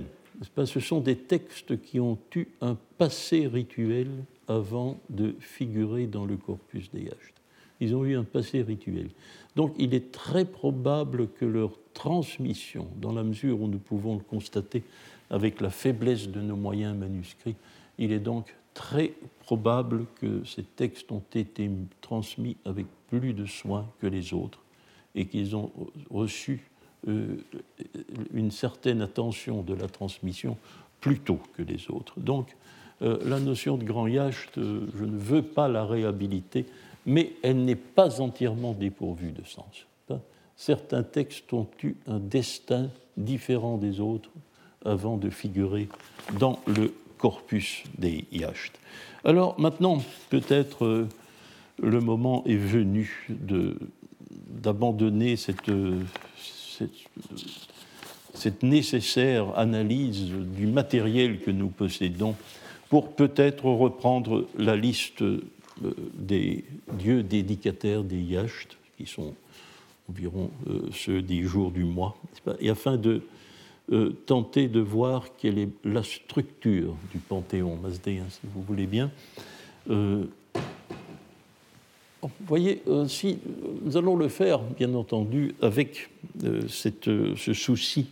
ce 0.66 0.80
sont 0.80 1.00
des 1.00 1.16
textes 1.16 1.80
qui 1.82 2.00
ont 2.00 2.18
eu 2.36 2.46
un 2.62 2.78
passé 2.98 3.48
rituel 3.48 4.08
avant 4.48 4.98
de 5.10 5.36
figurer 5.40 6.08
dans 6.08 6.26
le 6.26 6.38
corpus 6.38 6.90
des 6.92 7.04
Yachts. 7.04 7.34
Ils 7.80 7.96
ont 7.96 8.06
eu 8.06 8.16
un 8.16 8.24
passé 8.24 8.64
rituel. 8.64 9.10
Donc 9.56 9.74
il 9.78 9.94
est 9.94 10.12
très 10.12 10.46
probable 10.46 11.28
que 11.28 11.46
leur 11.46 11.72
transmission, 11.94 12.88
dans 13.00 13.12
la 13.12 13.24
mesure 13.24 13.62
où 13.62 13.68
nous 13.68 13.78
pouvons 13.78 14.16
le 14.16 14.22
constater 14.22 14.84
avec 15.30 15.62
la 15.62 15.70
faiblesse 15.70 16.30
de 16.30 16.42
nos 16.42 16.56
moyens 16.56 16.96
manuscrits, 16.96 17.56
il 17.98 18.12
est 18.12 18.20
donc 18.20 18.56
très 18.74 19.14
probable 19.40 20.06
que 20.22 20.44
ces 20.46 20.64
textes 20.64 21.12
ont 21.12 21.24
été 21.34 21.70
transmis 22.02 22.58
avec 22.66 22.86
plus 23.10 23.34
de 23.34 23.46
soin 23.46 23.88
que 24.00 24.08
les 24.08 24.34
autres 24.34 24.60
et 25.16 25.26
qu'ils 25.26 25.56
ont 25.56 25.72
reçu 26.12 26.70
euh, 27.08 27.38
une 28.34 28.52
certaine 28.52 29.02
attention 29.02 29.62
de 29.62 29.74
la 29.74 29.88
transmission 29.88 30.58
plus 31.00 31.20
tôt 31.20 31.40
que 31.56 31.64
les 31.64 31.90
autres. 31.90 32.20
Donc, 32.20 32.56
euh, 33.02 33.18
la 33.26 33.40
notion 33.40 33.78
de 33.78 33.84
grand 33.84 34.08
yacht, 34.08 34.58
euh, 34.58 34.88
je 34.98 35.06
ne 35.06 35.18
veux 35.18 35.42
pas 35.42 35.68
la 35.68 35.86
réhabiliter, 35.86 36.66
mais 37.06 37.34
elle 37.44 37.64
n'est 37.64 37.76
pas 37.76 38.22
entièrement 38.22 38.74
dépourvue 38.74 39.32
de 39.32 39.44
sens. 39.44 39.86
Hein? 40.10 40.20
Certains 40.56 41.04
textes 41.04 41.54
ont 41.54 41.68
eu 41.84 41.96
un 42.08 42.20
destin 42.20 42.90
différent 43.16 43.78
des 43.78 44.00
autres 44.00 44.30
avant 44.84 45.18
de 45.18 45.30
figurer 45.30 45.88
dans 46.40 46.60
le 46.68 46.94
corpus 47.18 47.84
des 47.98 48.26
yachts. 48.32 48.80
Alors 49.24 49.60
maintenant, 49.60 50.04
peut-être 50.30 51.08
le 51.82 52.00
moment 52.00 52.44
est 52.46 52.56
venu 52.56 53.28
d'abandonner 54.30 55.36
cette, 55.36 55.72
cette, 58.34 58.64
nécessaire 58.64 59.58
analyse 59.58 60.32
du 60.32 60.68
matériel 60.68 61.40
que 61.40 61.52
nous 61.52 61.70
possédons 61.70 62.36
pour 62.90 63.12
peut-être 63.12 63.66
reprendre 63.66 64.48
la 64.58 64.76
liste 64.76 65.22
euh, 65.22 65.42
des 66.14 66.64
dieux 66.94 67.22
dédicataires 67.22 68.04
des 68.04 68.22
yachts, 68.22 68.78
qui 68.98 69.06
sont 69.06 69.34
environ 70.10 70.50
euh, 70.70 70.82
ceux 70.94 71.22
des 71.22 71.44
jours 71.44 71.72
du 71.72 71.84
mois, 71.84 72.18
et 72.60 72.70
afin 72.70 72.98
de 72.98 73.22
euh, 73.92 74.12
tenter 74.26 74.68
de 74.68 74.80
voir 74.80 75.26
quelle 75.38 75.58
est 75.58 75.70
la 75.84 76.04
structure 76.04 76.96
du 77.12 77.20
panthéon 77.20 77.78
mazdéen, 77.78 78.26
si 78.30 78.42
vous 78.44 78.62
voulez 78.62 78.88
bien. 78.88 79.12
Vous 82.22 82.30
voyez, 82.48 82.82
euh, 82.88 83.08
si 83.08 83.38
nous 83.84 83.96
allons 83.96 84.16
le 84.16 84.28
faire, 84.28 84.60
bien 84.60 84.94
entendu, 84.96 85.54
avec 85.62 86.10
euh, 86.44 86.64
euh, 87.08 87.36
ce 87.36 87.54
souci 87.54 88.08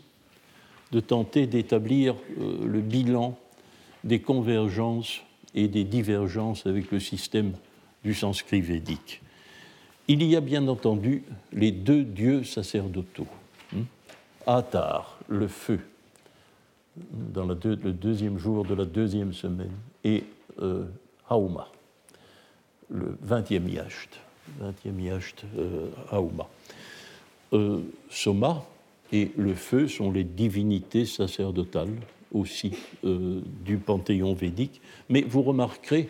de 0.92 1.00
tenter 1.00 1.48
d'établir 1.48 2.16
le 2.38 2.80
bilan 2.80 3.38
des 4.04 4.20
convergences 4.20 5.22
et 5.56 5.68
des 5.68 5.84
divergences 5.84 6.68
avec 6.68 6.92
le 6.92 7.00
système 7.00 7.54
du 8.04 8.14
sanskrit 8.14 8.62
védique. 8.62 9.22
Il 10.08 10.22
y 10.24 10.36
a 10.36 10.42
bien 10.42 10.68
entendu 10.68 11.24
les 11.52 11.72
deux 11.72 12.04
dieux 12.04 12.44
sacerdotaux. 12.44 13.28
Atar, 14.46 15.15
le 15.28 15.48
feu, 15.48 15.80
dans 17.12 17.46
le 17.46 17.56
deuxième 17.56 18.38
jour 18.38 18.66
de 18.66 18.74
la 18.74 18.86
deuxième 18.86 19.34
semaine, 19.34 19.72
et 20.04 20.24
Hauma, 21.30 21.68
le 22.90 23.18
20e 23.28 23.70
yacht, 23.70 24.20
20e 24.62 25.02
yacht 25.02 25.46
euh. 25.58 25.90
Euh, 27.54 27.80
Soma 28.10 28.66
et 29.12 29.32
le 29.38 29.54
feu 29.54 29.88
sont 29.88 30.12
les 30.12 30.24
divinités 30.24 31.06
sacerdotales 31.06 31.94
aussi 32.34 32.72
euh, 33.06 33.40
du 33.64 33.78
panthéon 33.78 34.34
védique, 34.34 34.82
mais 35.10 35.22
vous 35.22 35.44
remarquerez 35.44 36.10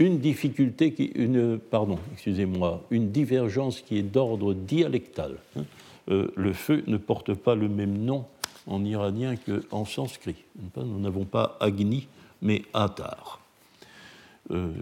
une 0.00 0.18
difficulté, 0.18 0.92
une 1.14 3.10
divergence 3.12 3.80
qui 3.80 3.98
est 3.98 4.02
d'ordre 4.02 4.52
dialectal. 4.52 5.36
Hein. 5.56 5.62
le 6.08 6.52
feu 6.52 6.82
ne 6.88 6.96
porte 6.96 7.32
pas 7.34 7.54
le 7.54 7.68
même 7.68 7.98
nom 7.98 8.24
en 8.66 8.84
iranien 8.84 9.34
qu'en 9.36 9.84
sanskrit. 9.84 10.36
Nous 10.76 11.00
n'avons 11.00 11.24
pas 11.24 11.56
Agni, 11.60 12.08
mais 12.40 12.62
Atar. 12.72 13.40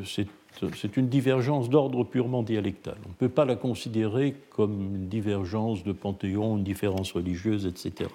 c'est 0.05 0.29
c'est 0.77 0.97
une 0.97 1.09
divergence 1.09 1.69
d'ordre 1.71 2.05
purement 2.05 2.43
dialectal. 2.43 2.97
On 3.07 3.09
ne 3.09 3.15
peut 3.15 3.29
pas 3.29 3.45
la 3.45 3.57
considérer 3.57 4.35
comme 4.51 4.95
une 4.95 5.09
divergence 5.09 5.83
de 5.83 5.93
panthéon, 5.93 6.59
une 6.59 6.65
différence 6.65 7.13
religieuse, 7.13 7.67
etc. 7.67 8.11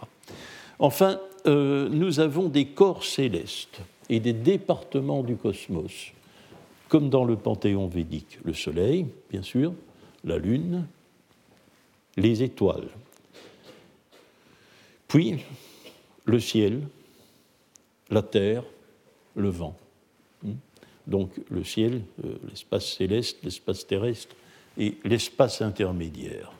Enfin, 0.80 1.20
euh, 1.46 1.90
nous 1.90 2.20
avons 2.20 2.50
des 2.50 2.66
corps 2.66 3.04
célestes 3.04 3.82
et 4.10 4.20
des 4.20 4.34
départements 4.34 5.24
du 5.24 5.36
cosmos, 5.36 6.14
comme 6.88 7.10
dans 7.10 7.26
le 7.26 7.36
panthéon 7.36 7.88
védique. 7.88 8.40
Le 8.46 8.54
Soleil, 8.54 9.08
bien 9.30 9.42
sûr, 9.42 9.74
la 10.24 10.38
Lune, 10.38 10.86
les 12.16 12.44
étoiles. 12.44 12.88
Puis, 15.08 15.39
le 16.26 16.39
ciel, 16.39 16.82
la 18.10 18.22
terre, 18.22 18.63
le 19.36 19.50
vent 19.50 19.76
donc 21.08 21.32
le 21.50 21.63
ciel, 21.63 22.02
euh, 22.24 22.36
l'espace 22.50 22.86
céleste, 22.86 23.39
l'espace 23.43 23.88
terrestre 23.88 24.36
et 24.78 24.98
l'espace 25.06 25.62
intermédiaire. 25.62 26.52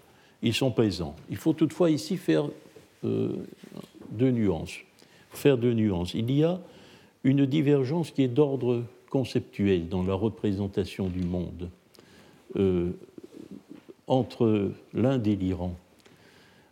Ils 0.42 0.54
sont 0.54 0.72
présents. 0.72 1.16
Il 1.30 1.38
faut 1.38 1.54
toutefois 1.54 1.92
ici 1.92 2.18
faire 2.18 2.46
euh, 3.04 3.36
deux 4.10 4.32
nuances. 4.32 4.80
Faire 5.32 5.58
deux 5.58 5.74
nuances. 5.74 6.14
Il 6.14 6.32
y 6.32 6.44
a 6.44 6.60
une 7.24 7.46
divergence 7.46 8.12
qui 8.12 8.24
est 8.24 8.30
d'ordre 8.30 8.84
conceptuel 9.10 9.90
dans 9.90 10.04
la 10.04 10.14
représentation 10.14 11.08
du 11.08 11.22
monde 11.22 11.70
euh, 12.56 12.92
entre 14.08 14.72
l'Inde 14.94 15.28
et 15.28 15.36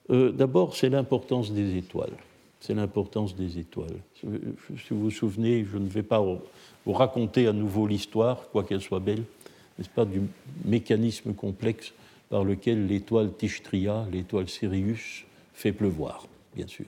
l'Iran. 0.09 0.31
D'abord, 0.31 0.75
c'est 0.75 0.89
l'importance 0.89 1.51
des 1.51 1.77
étoiles. 1.77 2.15
C'est 2.59 2.73
l'importance 2.73 3.35
des 3.35 3.59
étoiles. 3.59 3.97
Si 4.15 4.25
vous 4.91 5.01
vous 5.01 5.11
souvenez, 5.11 5.65
je 5.65 5.77
ne 5.77 5.87
vais 5.87 6.03
pas 6.03 6.23
pour 6.83 6.97
raconter 6.97 7.47
à 7.47 7.53
nouveau 7.53 7.85
l'histoire, 7.87 8.49
quoiqu'elle 8.51 8.81
soit 8.81 8.99
belle, 8.99 9.23
n'est-ce 9.77 9.89
pas, 9.89 10.05
du 10.05 10.21
mécanisme 10.63 11.33
complexe 11.33 11.93
par 12.29 12.43
lequel 12.43 12.87
l'étoile 12.87 13.31
Tishtria, 13.37 14.07
l'étoile 14.11 14.49
Sirius, 14.49 15.25
fait 15.53 15.71
pleuvoir, 15.71 16.27
bien 16.55 16.67
sûr. 16.67 16.85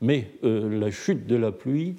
Mais 0.00 0.30
euh, 0.44 0.78
la 0.78 0.90
chute 0.90 1.26
de 1.26 1.36
la 1.36 1.52
pluie 1.52 1.94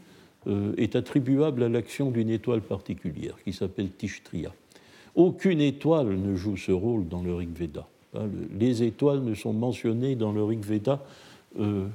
euh, 0.47 0.73
est 0.77 0.95
attribuable 0.95 1.63
à 1.63 1.69
l'action 1.69 2.11
d'une 2.11 2.29
étoile 2.29 2.61
particulière 2.61 3.35
qui 3.43 3.53
s'appelle 3.53 3.89
Tishtria. 3.91 4.53
Aucune 5.15 5.61
étoile 5.61 6.15
ne 6.15 6.35
joue 6.35 6.57
ce 6.57 6.71
rôle 6.71 7.07
dans 7.07 7.23
le 7.23 7.33
Rig 7.33 7.49
Veda. 7.57 7.87
Hein, 8.13 8.29
les 8.57 8.83
étoiles 8.83 9.21
ne 9.21 9.33
sont 9.33 9.53
mentionnées 9.53 10.15
dans 10.15 10.31
le 10.31 10.43
Rig 10.43 10.63
Veda 10.63 11.03
euh, 11.59 11.87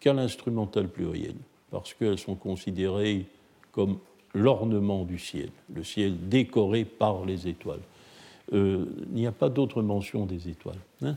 qu'à 0.00 0.12
l'instrumental 0.12 0.88
pluriel, 0.88 1.34
parce 1.70 1.94
qu'elles 1.94 2.18
sont 2.18 2.34
considérées 2.34 3.26
comme 3.72 3.98
l'ornement 4.34 5.04
du 5.04 5.18
ciel, 5.18 5.50
le 5.74 5.84
ciel 5.84 6.28
décoré 6.28 6.84
par 6.84 7.24
les 7.24 7.48
étoiles. 7.48 7.80
Euh, 8.52 8.86
il 9.10 9.20
n'y 9.20 9.26
a 9.26 9.32
pas 9.32 9.48
d'autre 9.48 9.82
mention 9.82 10.26
des 10.26 10.48
étoiles. 10.48 10.78
Hein. 11.02 11.16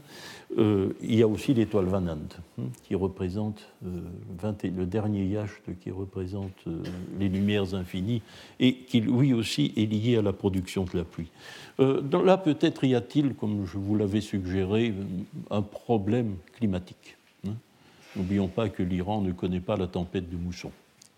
Euh, 0.57 0.93
il 1.01 1.15
y 1.15 1.23
a 1.23 1.27
aussi 1.27 1.53
l'étoile 1.53 1.85
Vanand, 1.85 2.17
hein, 2.59 2.63
qui 2.83 2.95
représente 2.95 3.61
euh, 3.85 4.01
le 4.63 4.85
dernier 4.85 5.25
yacht 5.25 5.49
qui 5.81 5.91
représente 5.91 6.65
les 7.19 7.27
lumières 7.27 7.73
infinies 7.73 8.21
et 8.59 8.75
qui 8.75 9.01
lui 9.01 9.33
aussi 9.33 9.73
est 9.75 9.85
lié 9.85 10.17
à 10.17 10.21
la 10.21 10.33
production 10.33 10.85
de 10.85 10.97
la 10.97 11.03
pluie. 11.03 11.29
là, 11.79 12.37
peut-être 12.37 12.83
y 12.85 12.95
a-t-il, 12.95 13.33
comme 13.33 13.65
je 13.65 13.77
vous 13.77 13.95
l'avais 13.95 14.21
suggéré, 14.21 14.93
un 15.49 15.61
problème 15.61 16.35
climatique. 16.53 17.17
Hein. 17.47 17.55
N'oublions 18.15 18.47
pas 18.47 18.69
que 18.69 18.83
l'Iran 18.83 19.21
ne 19.21 19.31
connaît 19.31 19.59
pas 19.59 19.75
la 19.75 19.87
tempête 19.87 20.29
de 20.29 20.37
mousson, 20.37 20.71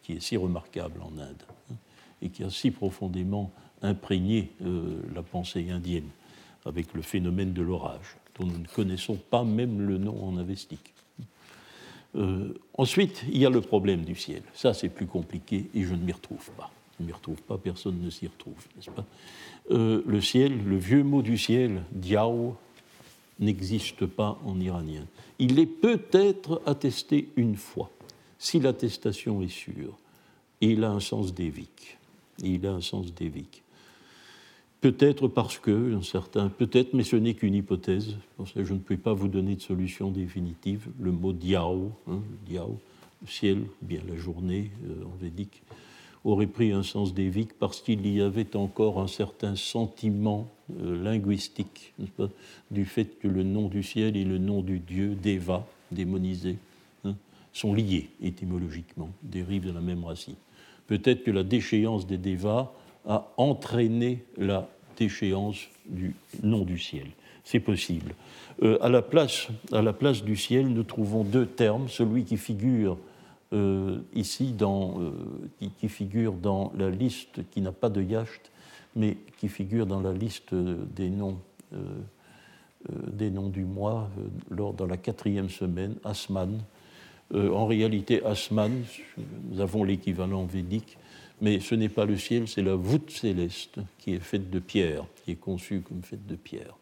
qui 0.03 0.13
est 0.13 0.19
si 0.19 0.37
remarquable 0.37 1.01
en 1.01 1.19
Inde 1.19 1.43
et 2.21 2.29
qui 2.29 2.43
a 2.43 2.49
si 2.49 2.71
profondément 2.71 3.51
imprégné 3.81 4.51
euh, 4.63 5.01
la 5.13 5.23
pensée 5.23 5.69
indienne 5.69 6.09
avec 6.65 6.93
le 6.93 7.01
phénomène 7.01 7.53
de 7.53 7.61
l'orage, 7.61 8.17
dont 8.37 8.45
nous 8.45 8.57
ne 8.57 8.67
connaissons 8.67 9.15
pas 9.15 9.43
même 9.43 9.81
le 9.81 9.97
nom 9.97 10.23
en 10.23 10.37
avestique. 10.37 10.93
Euh, 12.15 12.53
ensuite, 12.77 13.23
il 13.31 13.37
y 13.37 13.45
a 13.45 13.49
le 13.49 13.61
problème 13.61 14.03
du 14.03 14.15
ciel. 14.15 14.41
Ça, 14.53 14.73
c'est 14.73 14.89
plus 14.89 15.05
compliqué 15.05 15.69
et 15.73 15.83
je 15.83 15.93
ne 15.93 16.03
m'y 16.03 16.11
retrouve 16.11 16.49
pas. 16.51 16.71
Je 16.97 17.03
ne 17.03 17.07
m'y 17.07 17.13
retrouve 17.13 17.41
pas, 17.43 17.57
personne 17.57 18.01
ne 18.01 18.09
s'y 18.09 18.27
retrouve, 18.27 18.57
n'est-ce 18.75 18.89
pas? 18.89 19.05
Euh, 19.71 20.01
Le 20.05 20.21
ciel, 20.21 20.63
le 20.65 20.77
vieux 20.77 21.03
mot 21.03 21.21
du 21.21 21.37
ciel, 21.37 21.83
diao, 21.91 22.55
n'existe 23.39 24.07
pas 24.07 24.39
en 24.45 24.59
iranien. 24.59 25.05
Il 25.37 25.59
est 25.59 25.67
peut-être 25.67 26.61
attesté 26.65 27.29
une 27.35 27.55
fois, 27.55 27.91
si 28.39 28.59
l'attestation 28.59 29.43
est 29.43 29.53
sûre, 29.53 29.97
et 30.59 30.71
il 30.71 30.83
a 30.83 30.89
un 30.89 30.99
sens 30.99 31.35
dévique 31.35 31.97
il 32.43 32.65
a 32.65 32.71
un 32.71 32.81
sens 32.81 33.13
dévique. 33.13 33.63
Peut-être 34.79 35.27
parce 35.27 35.57
que, 35.57 35.95
un 35.95 36.03
certain, 36.03 36.49
peut-être, 36.49 36.93
mais 36.93 37.03
ce 37.03 37.15
n'est 37.15 37.33
qu'une 37.33 37.55
hypothèse. 37.55 38.15
Je 38.55 38.73
ne 38.73 38.79
peux 38.79 38.97
pas 38.97 39.13
vous 39.13 39.27
donner 39.27 39.55
de 39.55 39.61
solution 39.61 40.11
définitive. 40.11 40.87
Le 40.99 41.11
mot 41.11 41.33
diao, 41.33 41.91
hein, 42.07 42.21
diao 42.45 42.79
ciel, 43.25 43.63
bien 43.81 44.01
la 44.07 44.15
journée 44.15 44.71
en 45.03 45.17
védique, 45.17 45.63
aurait 46.23 46.47
pris 46.47 46.71
un 46.71 46.83
sens 46.83 47.13
dévique 47.13 47.53
parce 47.57 47.81
qu'il 47.81 48.05
y 48.07 48.21
avait 48.21 48.55
encore 48.55 48.99
un 48.99 49.07
certain 49.07 49.55
sentiment 49.55 50.47
linguistique 50.79 51.93
du 52.69 52.85
fait 52.85 53.17
que 53.19 53.27
le 53.27 53.43
nom 53.43 53.67
du 53.69 53.81
ciel 53.81 54.17
et 54.17 54.25
le 54.25 54.37
nom 54.37 54.61
du 54.61 54.79
dieu 54.79 55.15
Deva, 55.15 55.65
démonisé, 55.91 56.57
hein, 57.05 57.15
sont 57.53 57.73
liés 57.73 58.09
étymologiquement, 58.21 59.09
dérivent 59.23 59.67
de 59.67 59.71
la 59.71 59.81
même 59.81 60.03
racine. 60.03 60.35
Peut-être 60.87 61.23
que 61.23 61.31
la 61.31 61.43
déchéance 61.43 62.05
des 62.05 62.17
Devas 62.17 62.71
a 63.07 63.31
entraîné 63.37 64.23
la 64.37 64.67
déchéance 64.97 65.67
du 65.87 66.15
nom 66.43 66.63
du 66.63 66.77
ciel. 66.77 67.07
C'est 67.43 67.59
possible. 67.59 68.13
Euh, 68.63 68.77
à, 68.81 68.89
la 68.89 69.01
place, 69.01 69.47
à 69.71 69.81
la 69.81 69.93
place 69.93 70.23
du 70.23 70.35
ciel, 70.35 70.67
nous 70.67 70.83
trouvons 70.83 71.23
deux 71.23 71.45
termes, 71.45 71.87
celui 71.87 72.25
qui 72.25 72.37
figure 72.37 72.97
euh, 73.53 73.99
ici, 74.13 74.51
dans, 74.51 74.99
euh, 74.99 75.11
qui, 75.79 75.87
figure 75.87 76.33
dans 76.33 76.73
la 76.77 76.89
liste, 76.89 77.39
qui 77.51 77.61
n'a 77.61 77.71
pas 77.71 77.89
de 77.89 78.01
yacht, 78.01 78.51
mais 78.95 79.17
qui 79.37 79.47
figure 79.47 79.85
dans 79.85 80.01
la 80.01 80.11
liste 80.11 80.53
des 80.53 81.09
noms, 81.09 81.37
des 83.11 83.29
noms 83.29 83.49
du 83.49 83.63
mois, 83.63 84.09
lors, 84.49 84.73
dans 84.73 84.87
la 84.87 84.97
quatrième 84.97 85.49
semaine, 85.49 85.95
Asman. 86.03 86.59
en 87.35 87.67
réalité, 87.67 88.25
Asman, 88.25 88.71
nous 89.51 89.61
avons 89.61 89.83
l'équivalent 89.83 90.45
védique, 90.45 90.97
mais 91.41 91.59
ce 91.59 91.75
n'est 91.75 91.89
pas 91.89 92.05
le 92.05 92.17
ciel, 92.17 92.47
c'est 92.47 92.63
la 92.63 92.75
voûte 92.75 93.11
céleste 93.11 93.79
qui 93.99 94.13
est 94.13 94.19
faite 94.19 94.49
de 94.49 94.59
pierre, 94.59 95.05
qui 95.23 95.31
est 95.31 95.35
conçue 95.35 95.81
comme 95.81 96.01
faite 96.01 96.25
de 96.25 96.35
pierre. 96.35 96.75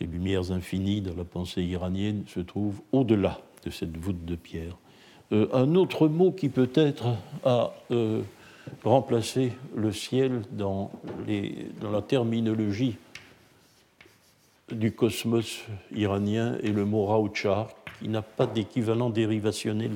Les 0.00 0.06
lumières 0.06 0.52
infinies 0.52 1.00
de 1.00 1.12
la 1.12 1.24
pensée 1.24 1.62
iranienne 1.62 2.24
se 2.26 2.40
trouvent 2.40 2.80
au-delà 2.92 3.40
de 3.64 3.70
cette 3.70 3.96
voûte 3.96 4.24
de 4.24 4.36
pierre. 4.36 4.76
Euh, 5.32 5.48
un 5.52 5.74
autre 5.74 6.08
mot 6.08 6.30
qui 6.30 6.48
peut-être 6.48 7.16
a 7.44 7.72
euh, 7.90 8.22
remplacé 8.84 9.52
le 9.74 9.92
ciel 9.92 10.42
dans, 10.50 10.90
dans, 11.80 11.90
la 11.90 12.02
terminologie 12.02 12.96
du 14.70 14.92
cosmos 14.92 15.62
iranien 15.94 16.56
est 16.62 16.72
le 16.72 16.84
mot 16.84 17.06
Raucha, 17.06 17.68
qui 17.98 18.08
n'a 18.08 18.22
pas 18.22 18.46
d'équivalent 18.46 19.10
dérivationnel 19.10 19.92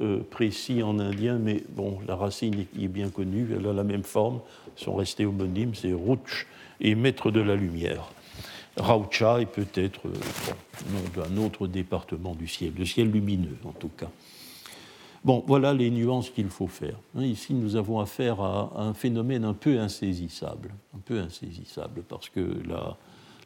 euh, 0.00 0.20
précis 0.30 0.82
en 0.82 0.98
indien, 1.00 1.38
mais 1.38 1.64
bon, 1.70 1.98
la 2.06 2.14
racine 2.14 2.66
est 2.80 2.88
bien 2.88 3.10
connue, 3.10 3.48
elle 3.52 3.66
a 3.66 3.72
la 3.72 3.82
même 3.82 4.04
forme, 4.04 4.40
sont 4.76 4.94
restés 4.94 5.26
homonymes, 5.26 5.74
c'est 5.74 5.92
Rouch 5.92 6.46
et 6.80 6.94
maître 6.94 7.32
de 7.32 7.40
la 7.40 7.56
lumière. 7.56 8.12
Raucha 8.76 9.40
est 9.40 9.46
peut-être 9.46 10.06
euh, 10.06 10.12
nom 10.92 11.22
d'un 11.24 11.44
autre 11.44 11.66
département 11.66 12.36
du 12.36 12.46
ciel, 12.46 12.72
le 12.78 12.84
ciel 12.84 13.10
lumineux 13.10 13.56
en 13.64 13.72
tout 13.72 13.90
cas. 13.96 14.10
Bon, 15.24 15.42
voilà 15.48 15.74
les 15.74 15.90
nuances 15.90 16.30
qu'il 16.30 16.48
faut 16.48 16.68
faire. 16.68 16.96
Hein, 17.16 17.24
ici, 17.24 17.52
nous 17.52 17.74
avons 17.74 17.98
affaire 17.98 18.40
à, 18.40 18.72
un 18.76 18.94
phénomène 18.94 19.44
un 19.44 19.54
peu 19.54 19.80
insaisissable, 19.80 20.72
un 20.94 21.00
peu 21.00 21.18
insaisissable, 21.18 22.02
parce 22.08 22.28
que 22.28 22.62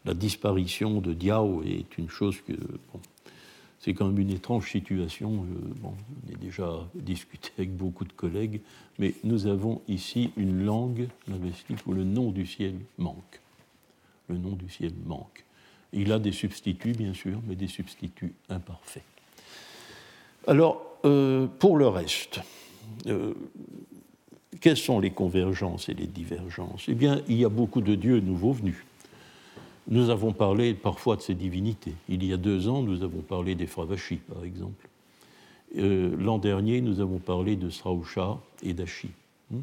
la 0.05 0.13
disparition 0.13 1.01
de 1.01 1.15
Diao 1.15 1.63
est 1.63 1.97
une 1.97 2.11
chose 2.11 2.37
que 2.47 2.53
c'est 3.83 3.95
quand 3.95 4.07
même 4.07 4.19
une 4.21 4.31
étrange 4.31 4.71
situation. 4.71 5.45
bon, 5.81 5.95
on 6.29 6.33
a 6.33 6.37
déjà 6.37 6.89
discuté 6.95 7.51
avec 7.59 7.77
beaucoup 7.77 8.05
de 8.05 8.13
collègues, 8.13 8.61
mais 8.99 9.15
nous 9.25 9.47
avons 9.47 9.83
ici 9.89 10.31
une 10.37 10.65
langue 10.65 11.09
linguistique 11.29 11.79
où 11.87 11.93
le 11.93 12.05
nom 12.05 12.31
du 12.31 12.47
ciel 12.47 12.75
manque. 12.97 13.41
Le 14.29 14.39
nom 14.39 14.53
du 14.53 14.71
ciel 14.71 14.93
manque. 15.05 15.45
Il 15.93 16.13
a 16.13 16.21
des 16.21 16.33
substituts, 16.33 16.93
bien 16.93 17.13
sûr, 17.13 17.41
mais 17.47 17.57
des 17.57 17.67
substituts 17.67 18.33
imparfaits. 18.49 19.03
Alors, 20.47 20.99
euh, 21.05 21.47
pour 21.59 21.77
le 21.77 21.89
reste, 21.89 22.41
euh, 23.07 23.35
quelles 24.61 24.77
sont 24.77 25.01
les 25.01 25.11
convergences 25.11 25.89
et 25.89 25.95
les 25.95 26.07
divergences? 26.07 26.85
Eh 26.87 26.95
bien, 26.95 27.21
il 27.29 27.37
y 27.37 27.45
a 27.45 27.49
beaucoup 27.49 27.81
de 27.81 27.97
dieux 27.97 28.21
nouveaux 28.21 28.53
venus. 28.53 28.77
Nous 29.89 30.11
avons 30.11 30.33
parlé 30.33 30.75
parfois 30.75 31.17
de 31.17 31.23
ces 31.23 31.35
divinités. 31.35 31.95
Il 32.09 32.25
y 32.25 32.33
a 32.33 32.37
deux 32.37 32.69
ans, 32.69 32.83
nous 32.83 33.03
avons 33.03 33.21
parlé 33.21 33.55
des 33.55 33.67
Fravashi, 33.67 34.17
par 34.17 34.45
exemple. 34.45 34.89
Euh, 35.79 36.15
l'an 36.19 36.39
dernier, 36.39 36.81
nous 36.81 37.01
avons 37.01 37.19
parlé 37.19 37.57
de 37.57 37.71
Srausha 37.71 38.39
et 38.63 38.75
d'Ashi. 38.75 39.11
Hmm? 39.51 39.61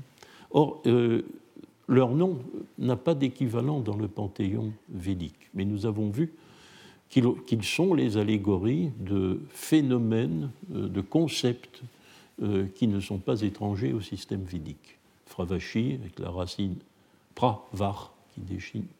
Or, 0.51 0.81
euh, 0.87 1.23
leur 1.87 2.09
nom 2.09 2.39
n'a 2.77 2.95
pas 2.95 3.15
d'équivalent 3.15 3.79
dans 3.79 3.95
le 3.95 4.07
panthéon 4.07 4.73
védique, 4.89 5.49
mais 5.53 5.65
nous 5.65 5.85
avons 5.85 6.09
vu 6.09 6.33
qu'ils 7.09 7.63
sont 7.63 7.93
les 7.93 8.17
allégories 8.17 8.91
de 8.99 9.39
phénomènes, 9.49 10.51
euh, 10.75 10.87
de 10.87 11.01
concepts 11.01 11.81
qui 12.75 12.87
ne 12.87 13.01
sont 13.01 13.17
pas 13.17 13.41
étrangers 13.41 13.91
au 13.91 13.99
système 13.99 14.43
védique. 14.43 14.97
Fravashi, 15.25 15.97
avec 16.01 16.17
la 16.19 16.29
racine 16.29 16.77
pravar, 17.35 18.13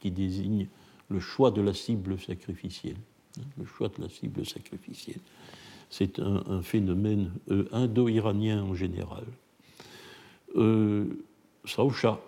qui 0.01 0.12
désigne 0.12 0.67
le 1.10 1.19
choix 1.19 1.52
de 1.52 1.62
la 1.62 1.74
cible 1.74 2.19
sacrificielle. 2.19 2.98
Le 3.58 3.65
choix 3.65 3.89
de 3.89 4.02
la 4.02 4.10
cible 4.10 4.45
sacrificielle. 4.45 5.22
C'est 5.89 6.19
un, 6.19 6.62
phénomène 6.62 7.32
euh, 7.50 7.67
indo-iranien 7.72 8.62
en 8.63 8.76
général. 8.76 9.24
Euh, 10.56 11.06
Saoucha, 11.65 12.19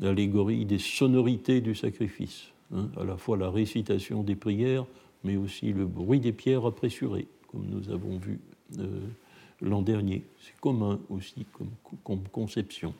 l'allégorie 0.00 0.64
des 0.64 0.78
sonorités 0.78 1.60
du 1.60 1.74
sacrifice, 1.74 2.48
hein, 2.74 2.88
à 2.98 3.04
la 3.04 3.16
fois 3.16 3.36
la 3.36 3.50
récitation 3.50 4.22
des 4.22 4.34
prières, 4.34 4.86
mais 5.24 5.36
aussi 5.36 5.72
le 5.72 5.86
bruit 5.86 6.20
des 6.20 6.32
pierres 6.32 6.66
apressurées, 6.66 7.28
comme 7.48 7.66
nous 7.66 7.90
avons 7.90 8.18
vu 8.18 8.40
euh, 8.78 9.00
l'an 9.60 9.82
dernier. 9.82 10.24
C'est 10.40 10.58
commun 10.60 10.98
aussi 11.10 11.46
comme, 12.02 12.22
conception. 12.32 12.94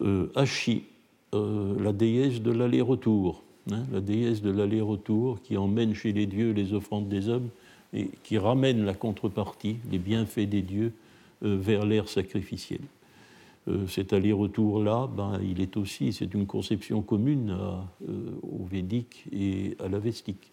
Euh, 0.00 0.30
Ashi, 0.34 0.84
la 1.32 1.94
déesse 1.94 2.42
de 2.42 2.52
l'aller-retour, 2.52 3.42
Hein, 3.70 3.84
la 3.92 4.00
déesse 4.00 4.42
de 4.42 4.50
l'aller-retour 4.50 5.40
qui 5.40 5.56
emmène 5.56 5.94
chez 5.94 6.12
les 6.12 6.26
dieux 6.26 6.50
les 6.50 6.72
offrandes 6.72 7.08
des 7.08 7.28
hommes 7.28 7.48
et 7.92 8.10
qui 8.24 8.36
ramène 8.36 8.84
la 8.84 8.94
contrepartie, 8.94 9.76
les 9.90 9.98
bienfaits 9.98 10.48
des 10.48 10.62
dieux, 10.62 10.92
euh, 11.44 11.56
vers 11.60 11.86
l'ère 11.86 12.08
sacrificielle. 12.08 12.80
Euh, 13.68 13.86
cet 13.86 14.12
aller-retour-là, 14.12 15.08
ben, 15.16 15.38
il 15.48 15.60
est 15.60 15.76
aussi, 15.76 16.12
c'est 16.12 16.34
une 16.34 16.46
conception 16.46 17.02
commune 17.02 17.56
euh, 18.08 18.30
au 18.42 18.64
védique 18.64 19.26
et 19.32 19.76
à 19.78 19.88
l'avestique. 19.88 20.50